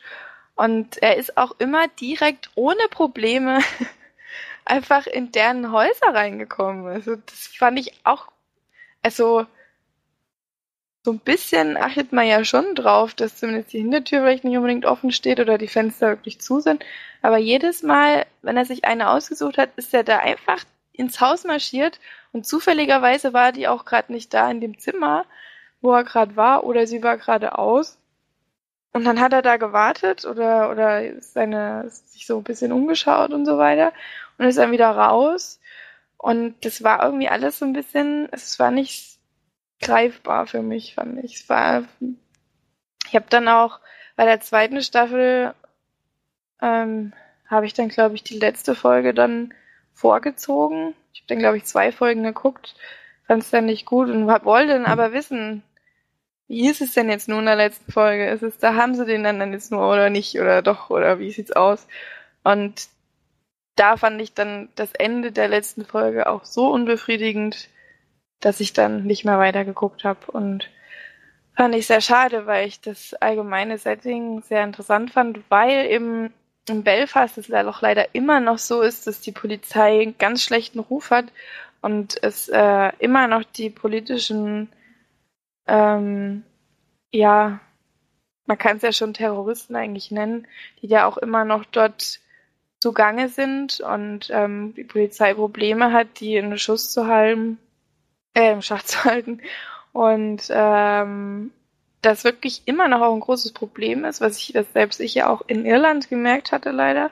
[0.55, 3.59] und er ist auch immer direkt ohne Probleme
[4.65, 6.87] einfach in deren Häuser reingekommen.
[6.87, 8.27] Also das fand ich auch,
[9.03, 9.45] also
[11.03, 14.85] so ein bisschen achtet man ja schon drauf, dass zumindest die Hintertür vielleicht nicht unbedingt
[14.85, 16.85] offen steht oder die Fenster wirklich zu sind.
[17.21, 20.63] Aber jedes Mal, wenn er sich eine ausgesucht hat, ist er da einfach
[20.93, 21.99] ins Haus marschiert
[22.33, 25.25] und zufälligerweise war die auch gerade nicht da in dem Zimmer,
[25.81, 27.97] wo er gerade war oder sie war gerade aus.
[28.93, 33.45] Und dann hat er da gewartet oder, oder seine, sich so ein bisschen umgeschaut und
[33.45, 33.93] so weiter
[34.37, 35.59] und ist dann wieder raus.
[36.17, 39.10] Und das war irgendwie alles so ein bisschen, es war nicht
[39.81, 41.35] greifbar für mich, fand ich.
[41.35, 41.83] Es war,
[43.07, 43.79] ich habe dann auch
[44.15, 45.53] bei der zweiten Staffel
[46.61, 47.13] ähm,
[47.47, 49.53] habe ich dann, glaube ich, die letzte Folge dann
[49.93, 50.93] vorgezogen.
[51.13, 52.75] Ich habe dann, glaube ich, zwei Folgen geguckt,
[53.27, 55.63] fand es dann nicht gut und wollte dann aber wissen,
[56.47, 58.29] wie ist es denn jetzt nun in der letzten Folge?
[58.29, 61.31] Ist es, da haben sie den dann jetzt nur oder nicht oder doch oder wie
[61.31, 61.87] sieht's aus?
[62.43, 62.89] Und
[63.75, 67.69] da fand ich dann das Ende der letzten Folge auch so unbefriedigend,
[68.41, 70.69] dass ich dann nicht mehr weitergeguckt habe und
[71.55, 76.33] fand ich sehr schade, weil ich das allgemeine Setting sehr interessant fand, weil eben
[76.67, 80.79] in Belfast es auch leider immer noch so ist, dass die Polizei einen ganz schlechten
[80.79, 81.25] Ruf hat
[81.81, 84.69] und es äh, immer noch die politischen,
[85.67, 86.43] ähm,
[87.11, 87.59] ja,
[88.45, 90.47] man kann es ja schon Terroristen eigentlich nennen,
[90.81, 92.19] die ja auch immer noch dort
[92.79, 97.59] zugange sind und ähm, die Polizei Probleme hat, die in Schuss zu halten
[98.33, 99.41] äh, im Schach zu halten.
[99.93, 101.51] Und ähm,
[102.01, 105.29] das wirklich immer noch auch ein großes Problem ist, was ich das selbst ich ja
[105.29, 107.11] auch in Irland gemerkt hatte leider.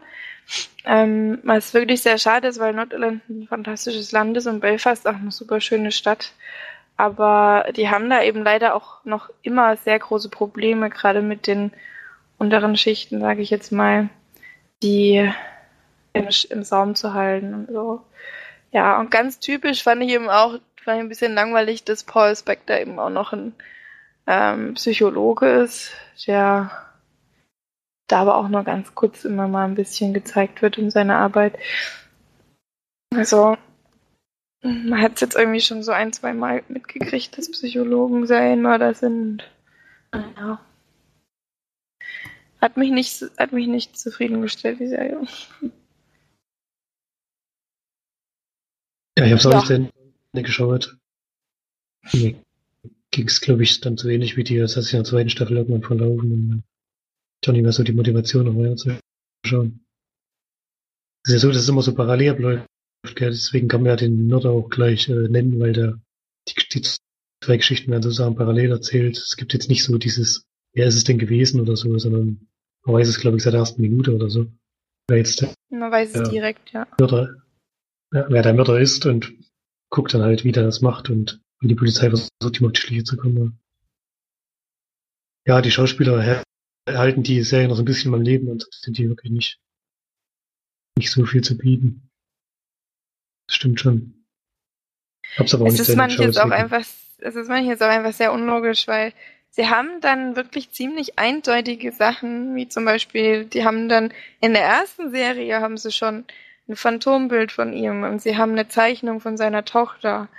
[0.84, 5.16] Ähm, was wirklich sehr schade ist, weil Nordirland ein fantastisches Land ist und Belfast auch
[5.16, 6.34] eine super schöne Stadt.
[6.98, 11.72] Aber die haben da eben leider auch noch immer sehr große Probleme, gerade mit den
[12.40, 14.10] unteren Schichten, sage ich jetzt mal,
[14.82, 15.32] die
[16.14, 18.02] im, im Saum zu halten und so.
[18.72, 20.60] Ja, und ganz typisch fand ich eben auch
[20.96, 23.54] ich ein bisschen langweilig, dass Paul Spector eben auch noch ein
[24.28, 25.92] ähm, Psychologe ist,
[26.28, 26.72] der
[28.08, 31.58] da aber auch nur ganz kurz immer mal ein bisschen gezeigt wird in seiner Arbeit.
[33.14, 33.58] Also,
[34.62, 39.50] man hat es jetzt irgendwie schon so ein, zwei Mal mitgekriegt, dass Psychologen Serienmörder sind.
[40.14, 40.60] Ja.
[42.62, 45.22] Hat mich nicht, hat mich nicht zufriedengestellt, die Serie.
[49.18, 49.94] Ja, ich habe es auch nicht
[50.34, 50.98] geschaut.
[52.14, 52.36] Mir
[53.12, 54.62] ging es, glaube ich, dann so ähnlich wie dir.
[54.62, 56.64] Das hat sich in der zweiten Staffel irgendwann verlaufen und
[57.42, 59.00] dann nicht mehr so die Motivation, noch weiter zu
[59.46, 59.86] schauen.
[61.24, 62.68] Es ist ja so, dass es immer so parallel abläuft.
[63.16, 63.32] Gell?
[63.32, 66.00] Deswegen kann man ja den Mörder auch gleich äh, nennen, weil der
[66.48, 69.18] die, die zwei Geschichten werden sozusagen parallel erzählt.
[69.18, 70.44] Es gibt jetzt nicht so dieses,
[70.74, 72.48] wer ist es denn gewesen oder so, sondern
[72.86, 74.48] man weiß es, glaube ich, seit der ersten Minute oder so.
[75.08, 76.30] Wer jetzt der Man weiß es Ja.
[76.30, 76.88] direkt, ja.
[77.00, 77.36] Mörder,
[78.14, 79.34] ja, wer der Mörder ist und
[79.90, 82.82] guckt dann halt, wie der das macht und wie die Polizei versucht, ihm auf die
[82.82, 83.60] Schliche zu kommen.
[85.46, 86.44] Ja, die Schauspieler erhal-
[86.86, 89.60] erhalten die Serie noch so ein bisschen am Leben und sind die wirklich nicht,
[90.98, 92.10] nicht so viel zu bieten.
[93.48, 94.26] Das stimmt schon.
[95.38, 96.86] Hab's aber auch Es nicht ist manches auch geschaut, einfach,
[97.18, 99.14] es ist manches auch einfach sehr unlogisch, weil
[99.50, 104.64] sie haben dann wirklich ziemlich eindeutige Sachen, wie zum Beispiel, die haben dann in der
[104.64, 106.26] ersten Serie haben sie schon
[106.70, 110.30] ein Phantombild von ihm und sie haben eine Zeichnung von seiner Tochter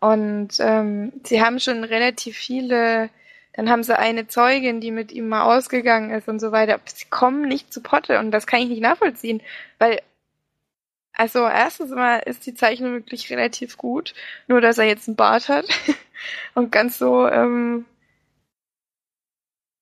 [0.00, 3.10] und ähm, sie haben schon relativ viele,
[3.54, 6.74] dann haben sie eine Zeugin, die mit ihm mal ausgegangen ist und so weiter.
[6.74, 9.42] Aber Sie kommen nicht zu Potte und das kann ich nicht nachvollziehen,
[9.78, 10.00] weil
[11.12, 14.14] also erstens mal ist die Zeichnung wirklich relativ gut,
[14.48, 15.66] nur dass er jetzt einen Bart hat
[16.54, 17.26] und ganz so.
[17.26, 17.86] Ähm,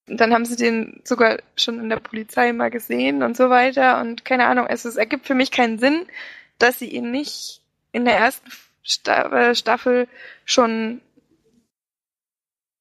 [0.07, 4.25] dann haben sie den sogar schon in der Polizei mal gesehen und so weiter und
[4.25, 4.67] keine Ahnung.
[4.69, 6.07] Es, es ergibt für mich keinen Sinn,
[6.59, 7.63] dass sie ihn nicht
[7.93, 8.51] in der ersten
[9.07, 10.09] äh, Staffel
[10.45, 11.01] schon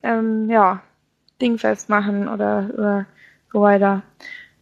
[0.02, 0.84] ähm, ja
[1.42, 3.06] dingfest machen oder, oder
[3.52, 4.04] so weiter.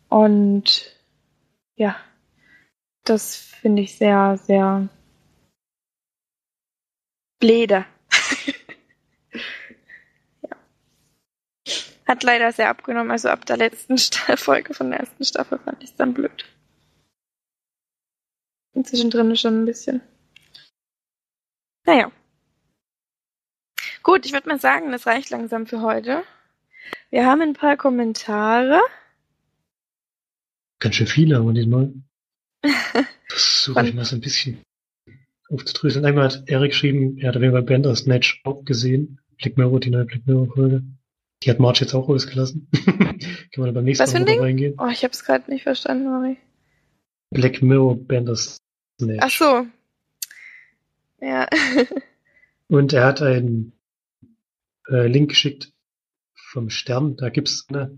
[0.09, 0.95] Und
[1.75, 1.95] ja,
[3.03, 4.88] das finde ich sehr, sehr
[7.39, 7.85] blöde.
[10.41, 10.55] ja.
[12.11, 13.97] Hat leider sehr abgenommen, also ab der letzten
[14.38, 16.43] Folge von der ersten Staffel fand ich es dann blöd.
[18.73, 20.01] Inzwischen drin schon ein bisschen.
[21.85, 22.11] Naja.
[24.03, 26.23] Gut, ich würde mal sagen, das reicht langsam für heute.
[27.11, 28.81] Wir haben ein paar Kommentare.
[30.79, 31.93] Ganz schön viele haben wir diesmal.
[33.29, 34.61] Versuche ich mal so ein bisschen
[35.47, 36.03] aufzudröseln.
[36.03, 39.21] Einmal hat Eric geschrieben, er hat auf jeden Fall Bandersnatch auch gesehen.
[39.38, 40.83] Black Mirror, die neue Black Mirror Folge.
[41.43, 42.68] Die hat March jetzt auch ausgelassen.
[42.85, 43.18] Kann
[43.57, 44.39] man dann beim nächsten Was für Mal ein Ding?
[44.39, 44.76] reingehen.
[44.77, 46.38] Oh, ich habe es gerade nicht verstanden, Mari.
[47.31, 49.19] Black Mirror Bandersnatch.
[49.19, 49.65] Ach so.
[51.22, 51.47] Ja.
[52.68, 53.73] Und er hat einen
[54.89, 55.72] äh, Link geschickt
[56.35, 57.15] vom Stern.
[57.18, 57.97] Da gibt's eine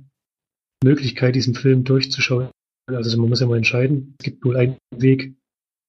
[0.83, 2.49] Möglichkeit, diesen Film durchzuschauen.
[2.87, 4.15] Also man muss ja mal entscheiden.
[4.19, 5.35] Es gibt wohl einen Weg.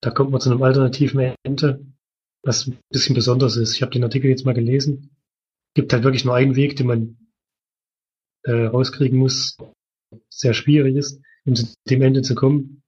[0.00, 1.84] Da kommt man zu einem alternativen Ende,
[2.42, 3.74] was ein bisschen besonders ist.
[3.74, 5.10] Ich habe den Artikel jetzt mal gelesen.
[5.74, 7.16] Gibt halt wirklich nur einen Weg, den man
[8.44, 9.56] äh, rauskriegen muss.
[10.30, 12.82] Sehr schwierig ist, um zu dem Ende zu kommen.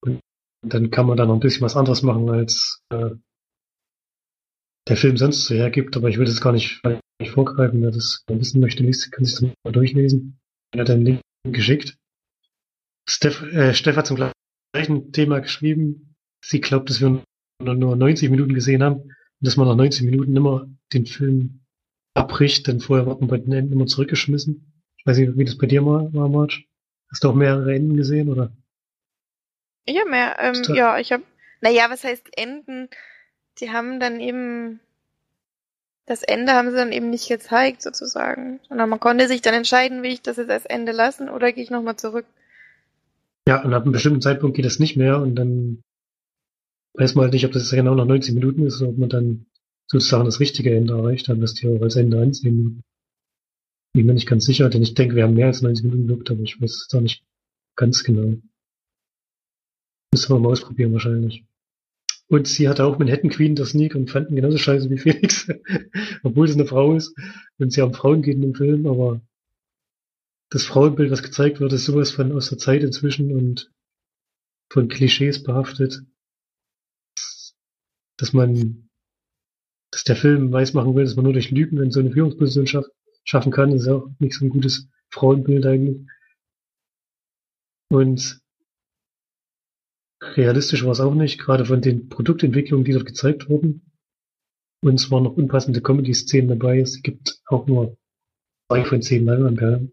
[0.00, 0.20] Und
[0.62, 3.10] dann kann man da noch ein bisschen was anderes machen, als äh,
[4.88, 6.82] der Film sonst so hergibt, aber ich will das gar nicht,
[7.20, 7.82] nicht vorgreifen.
[7.82, 10.40] Wer das wissen möchte, liest, kann sich das mal durchlesen.
[10.72, 11.96] Er hat einen Link geschickt.
[13.08, 14.16] Steff, äh, Steff hat zum
[14.74, 16.16] gleichen Thema geschrieben.
[16.44, 17.22] Sie glaubt, dass wir
[17.62, 21.60] nur, nur 90 Minuten gesehen haben und dass man nach 90 Minuten immer den Film
[22.14, 24.67] abbricht, denn vorher wird man bei den Enden immer zurückgeschmissen.
[24.98, 26.64] Ich weiß nicht, wie das bei dir mal war, Marge.
[27.10, 28.52] Hast du auch mehrere Enden gesehen, oder?
[29.86, 31.22] Ich habe mehr, ähm, ja, ich habe,
[31.62, 32.88] naja, was heißt Enden?
[33.58, 34.80] Die haben dann eben,
[36.04, 38.60] das Ende haben sie dann eben nicht gezeigt, sozusagen.
[38.68, 41.64] Sondern man konnte sich dann entscheiden, will ich das jetzt als Ende lassen oder gehe
[41.64, 42.26] ich nochmal zurück.
[43.48, 45.82] Ja, und ab einem bestimmten Zeitpunkt geht das nicht mehr und dann
[46.92, 49.46] weiß man halt nicht, ob das genau nach 90 Minuten ist oder ob man dann
[49.86, 52.82] sozusagen das richtige Ende erreicht hat, das die auch als Ende ansehen.
[53.94, 56.30] Bin mir nicht ganz sicher, denn ich denke, wir haben mehr als 90 Minuten geguckt,
[56.30, 57.24] aber ich weiß es da nicht
[57.76, 58.36] ganz genau.
[60.12, 61.44] Müssen wir mal ausprobieren wahrscheinlich.
[62.28, 65.48] Und sie hatte auch Manhattan Queen der Sneak und fanden genauso scheiße wie Felix,
[66.22, 67.14] obwohl es eine Frau ist
[67.58, 69.22] und sie haben Frauen geht in dem Film, aber
[70.50, 73.70] das Frauenbild, was gezeigt wird, ist sowas von aus der Zeit inzwischen und
[74.70, 76.02] von Klischees behaftet,
[78.18, 78.90] dass man,
[79.90, 82.86] dass der Film weismachen will, dass man nur durch Lügen in so eine Führungsposition schaff,
[83.28, 86.06] schaffen kann, ist auch nicht so ein gutes Frauenbild eigentlich.
[87.90, 88.40] Und
[90.22, 93.92] realistisch war es auch nicht, gerade von den Produktentwicklungen, die dort gezeigt wurden.
[94.82, 96.80] Und es waren noch unpassende Comedy-Szenen dabei.
[96.80, 97.96] Es gibt auch nur
[98.70, 99.92] zwei von zehn Leinwandperlen.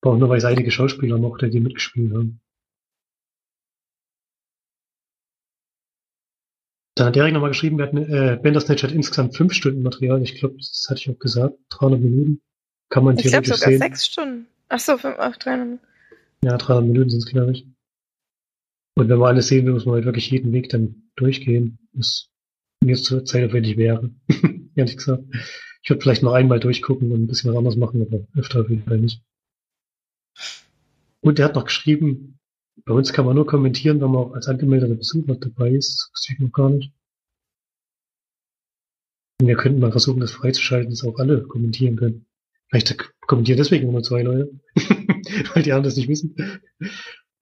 [0.00, 2.40] Aber auch nur, weil es einige Schauspieler mochte, die mitgespielt haben.
[6.98, 10.22] Dann hat Erik nochmal geschrieben, wir hatten, äh, Bandersnatch hat insgesamt fünf Stunden Material.
[10.22, 11.54] Ich glaube, das hatte ich auch gesagt.
[11.70, 12.40] 300 Minuten.
[12.90, 13.78] Kann man Ich theoretisch sogar sehen.
[13.78, 14.46] sechs Stunden.
[14.68, 15.78] Ach so, fünf, ach, 300.
[16.44, 17.66] Ja, 300 Minuten sind es, glaube ich.
[18.96, 21.78] Und wenn man alles sehen will, muss man halt wirklich jeden Weg dann durchgehen.
[21.92, 22.30] Was
[22.82, 24.10] mir zur Zeit aufwendig wäre.
[24.74, 25.24] Ehrlich gesagt.
[25.82, 28.70] Ich würde vielleicht noch einmal durchgucken und ein bisschen was anderes machen, aber öfter auf
[28.70, 29.22] jeden Fall nicht.
[31.20, 32.37] Und er hat noch geschrieben,
[32.88, 35.90] bei uns kann man nur kommentieren, wenn man auch als angemeldeter Besucher dabei ist.
[35.90, 36.90] Das wusste ich noch gar nicht.
[39.42, 42.24] Wir könnten mal versuchen, das freizuschalten, dass auch alle kommentieren können.
[42.70, 44.58] Vielleicht kommentieren deswegen nur zwei Leute,
[45.54, 46.34] weil die anderen das nicht wissen.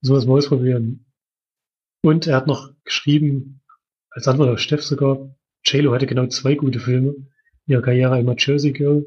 [0.01, 1.07] So was mal ausprobieren.
[2.03, 3.61] Und er hat noch geschrieben,
[4.11, 5.33] als Antwort auf Steff sogar,
[5.65, 7.11] JLo hatte genau zwei gute Filme
[7.67, 9.07] in ihrer Karriere, einmal Jersey Girl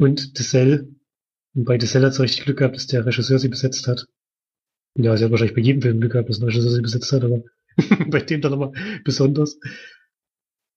[0.00, 0.96] und The Cell.
[1.54, 4.06] Und bei The Cell hat es richtig Glück gehabt, dass der Regisseur sie besetzt hat.
[4.96, 7.24] Ja, sie hat wahrscheinlich bei jedem Film Glück gehabt, dass ein Regisseur sie besetzt hat,
[7.24, 7.42] aber
[8.08, 9.58] bei dem dann nochmal besonders.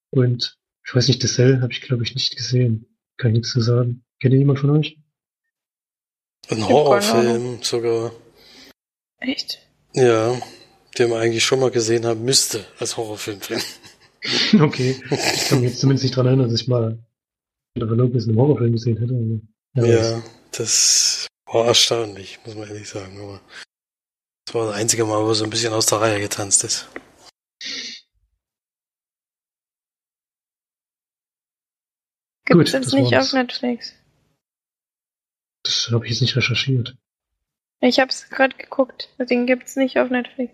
[0.09, 2.87] Und ich weiß nicht, Cell habe ich glaube ich nicht gesehen.
[3.17, 4.05] Kann ich nichts zu sagen.
[4.19, 4.97] Kennt ihr jemand von euch?
[6.49, 8.11] Ein Horrorfilm sogar.
[9.19, 9.59] Echt?
[9.93, 10.39] Ja,
[10.97, 13.39] den man eigentlich schon mal gesehen haben müsste als Horrorfilm
[14.59, 14.95] okay.
[15.09, 16.99] Ich kann mich jetzt zumindest nicht dran erinnern, dass ich mal
[17.75, 19.41] Jennifer Lopez in einem Horrorfilm gesehen hätte.
[19.75, 23.19] ja, ja das war erstaunlich, muss man ehrlich sagen.
[23.19, 23.41] Aber
[24.47, 26.87] das war das einzige Mal, wo so ein bisschen aus der Reihe getanzt ist.
[32.45, 33.93] Gibt es nicht auf Netflix?
[35.63, 36.95] Das habe ich jetzt nicht recherchiert.
[37.81, 40.53] Ich habe es gerade geguckt, deswegen gibt es nicht auf Netflix.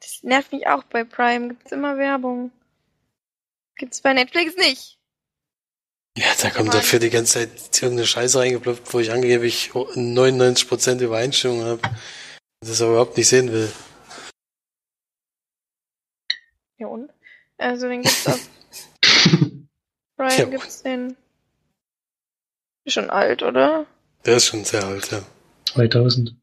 [0.00, 1.48] das nervt mich auch bei Prime.
[1.48, 2.50] Gibt es immer Werbung.
[3.76, 4.98] Gibt es bei Netflix nicht.
[6.16, 11.64] Ja, da kommt dafür die ganze Zeit irgendeine Scheiße reingeploppt, wo ich angeblich 99% Übereinstimmung
[11.64, 11.82] habe.
[12.60, 13.70] Das aber überhaupt nicht sehen will.
[16.78, 17.10] Ja und?
[17.58, 18.48] Also den gibt's auf
[20.16, 20.44] Brian ja.
[20.44, 21.16] gibt's den.
[22.84, 23.86] Ist schon alt, oder?
[24.24, 25.22] Der ist schon sehr alt, ja.
[25.66, 26.36] 2000.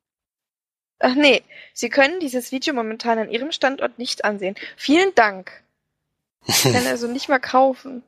[1.00, 1.44] Ach nee,
[1.74, 4.56] Sie können dieses Video momentan an Ihrem Standort nicht ansehen.
[4.76, 5.64] Vielen Dank.
[6.46, 8.04] Ich kann also nicht mal kaufen.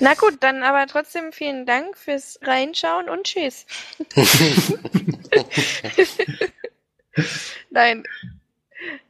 [0.00, 3.66] Na gut, dann aber trotzdem vielen Dank fürs Reinschauen und tschüss.
[7.70, 8.04] Nein.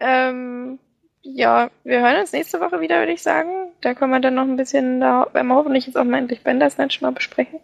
[0.01, 0.81] Ähm,
[1.22, 3.72] ja, wir hören uns nächste Woche wieder, würde ich sagen.
[3.81, 6.43] Da können wir dann noch ein bisschen, da werden wir hoffentlich jetzt auch mal endlich
[6.43, 7.60] Bandersnatch mal besprechen.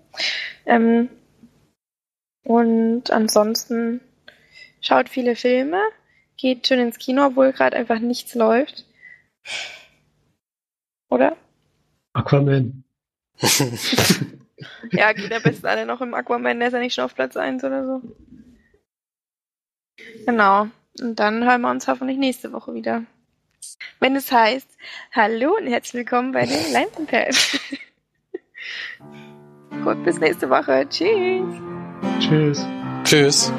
[0.67, 1.09] Ähm,
[2.45, 4.01] und ansonsten
[4.81, 5.81] schaut viele Filme,
[6.37, 8.85] geht schön ins Kino, obwohl gerade einfach nichts läuft.
[11.09, 11.37] Oder?
[12.17, 12.85] Aquaman.
[14.91, 17.37] ja, geht am besten alle noch im Aquaman, der ist ja nicht schon auf Platz
[17.37, 18.03] 1 oder so.
[20.27, 20.69] Genau.
[21.01, 23.03] Und dann hören wir uns hoffentlich nächste Woche wieder.
[24.01, 24.69] Wenn es heißt,
[25.13, 27.37] hallo und herzlich willkommen bei den Leinzenpad.
[29.85, 30.87] Gut, bis nächste Woche.
[30.89, 31.45] Tschüss.
[32.21, 32.67] Tschüss.
[33.05, 33.53] Tschüss.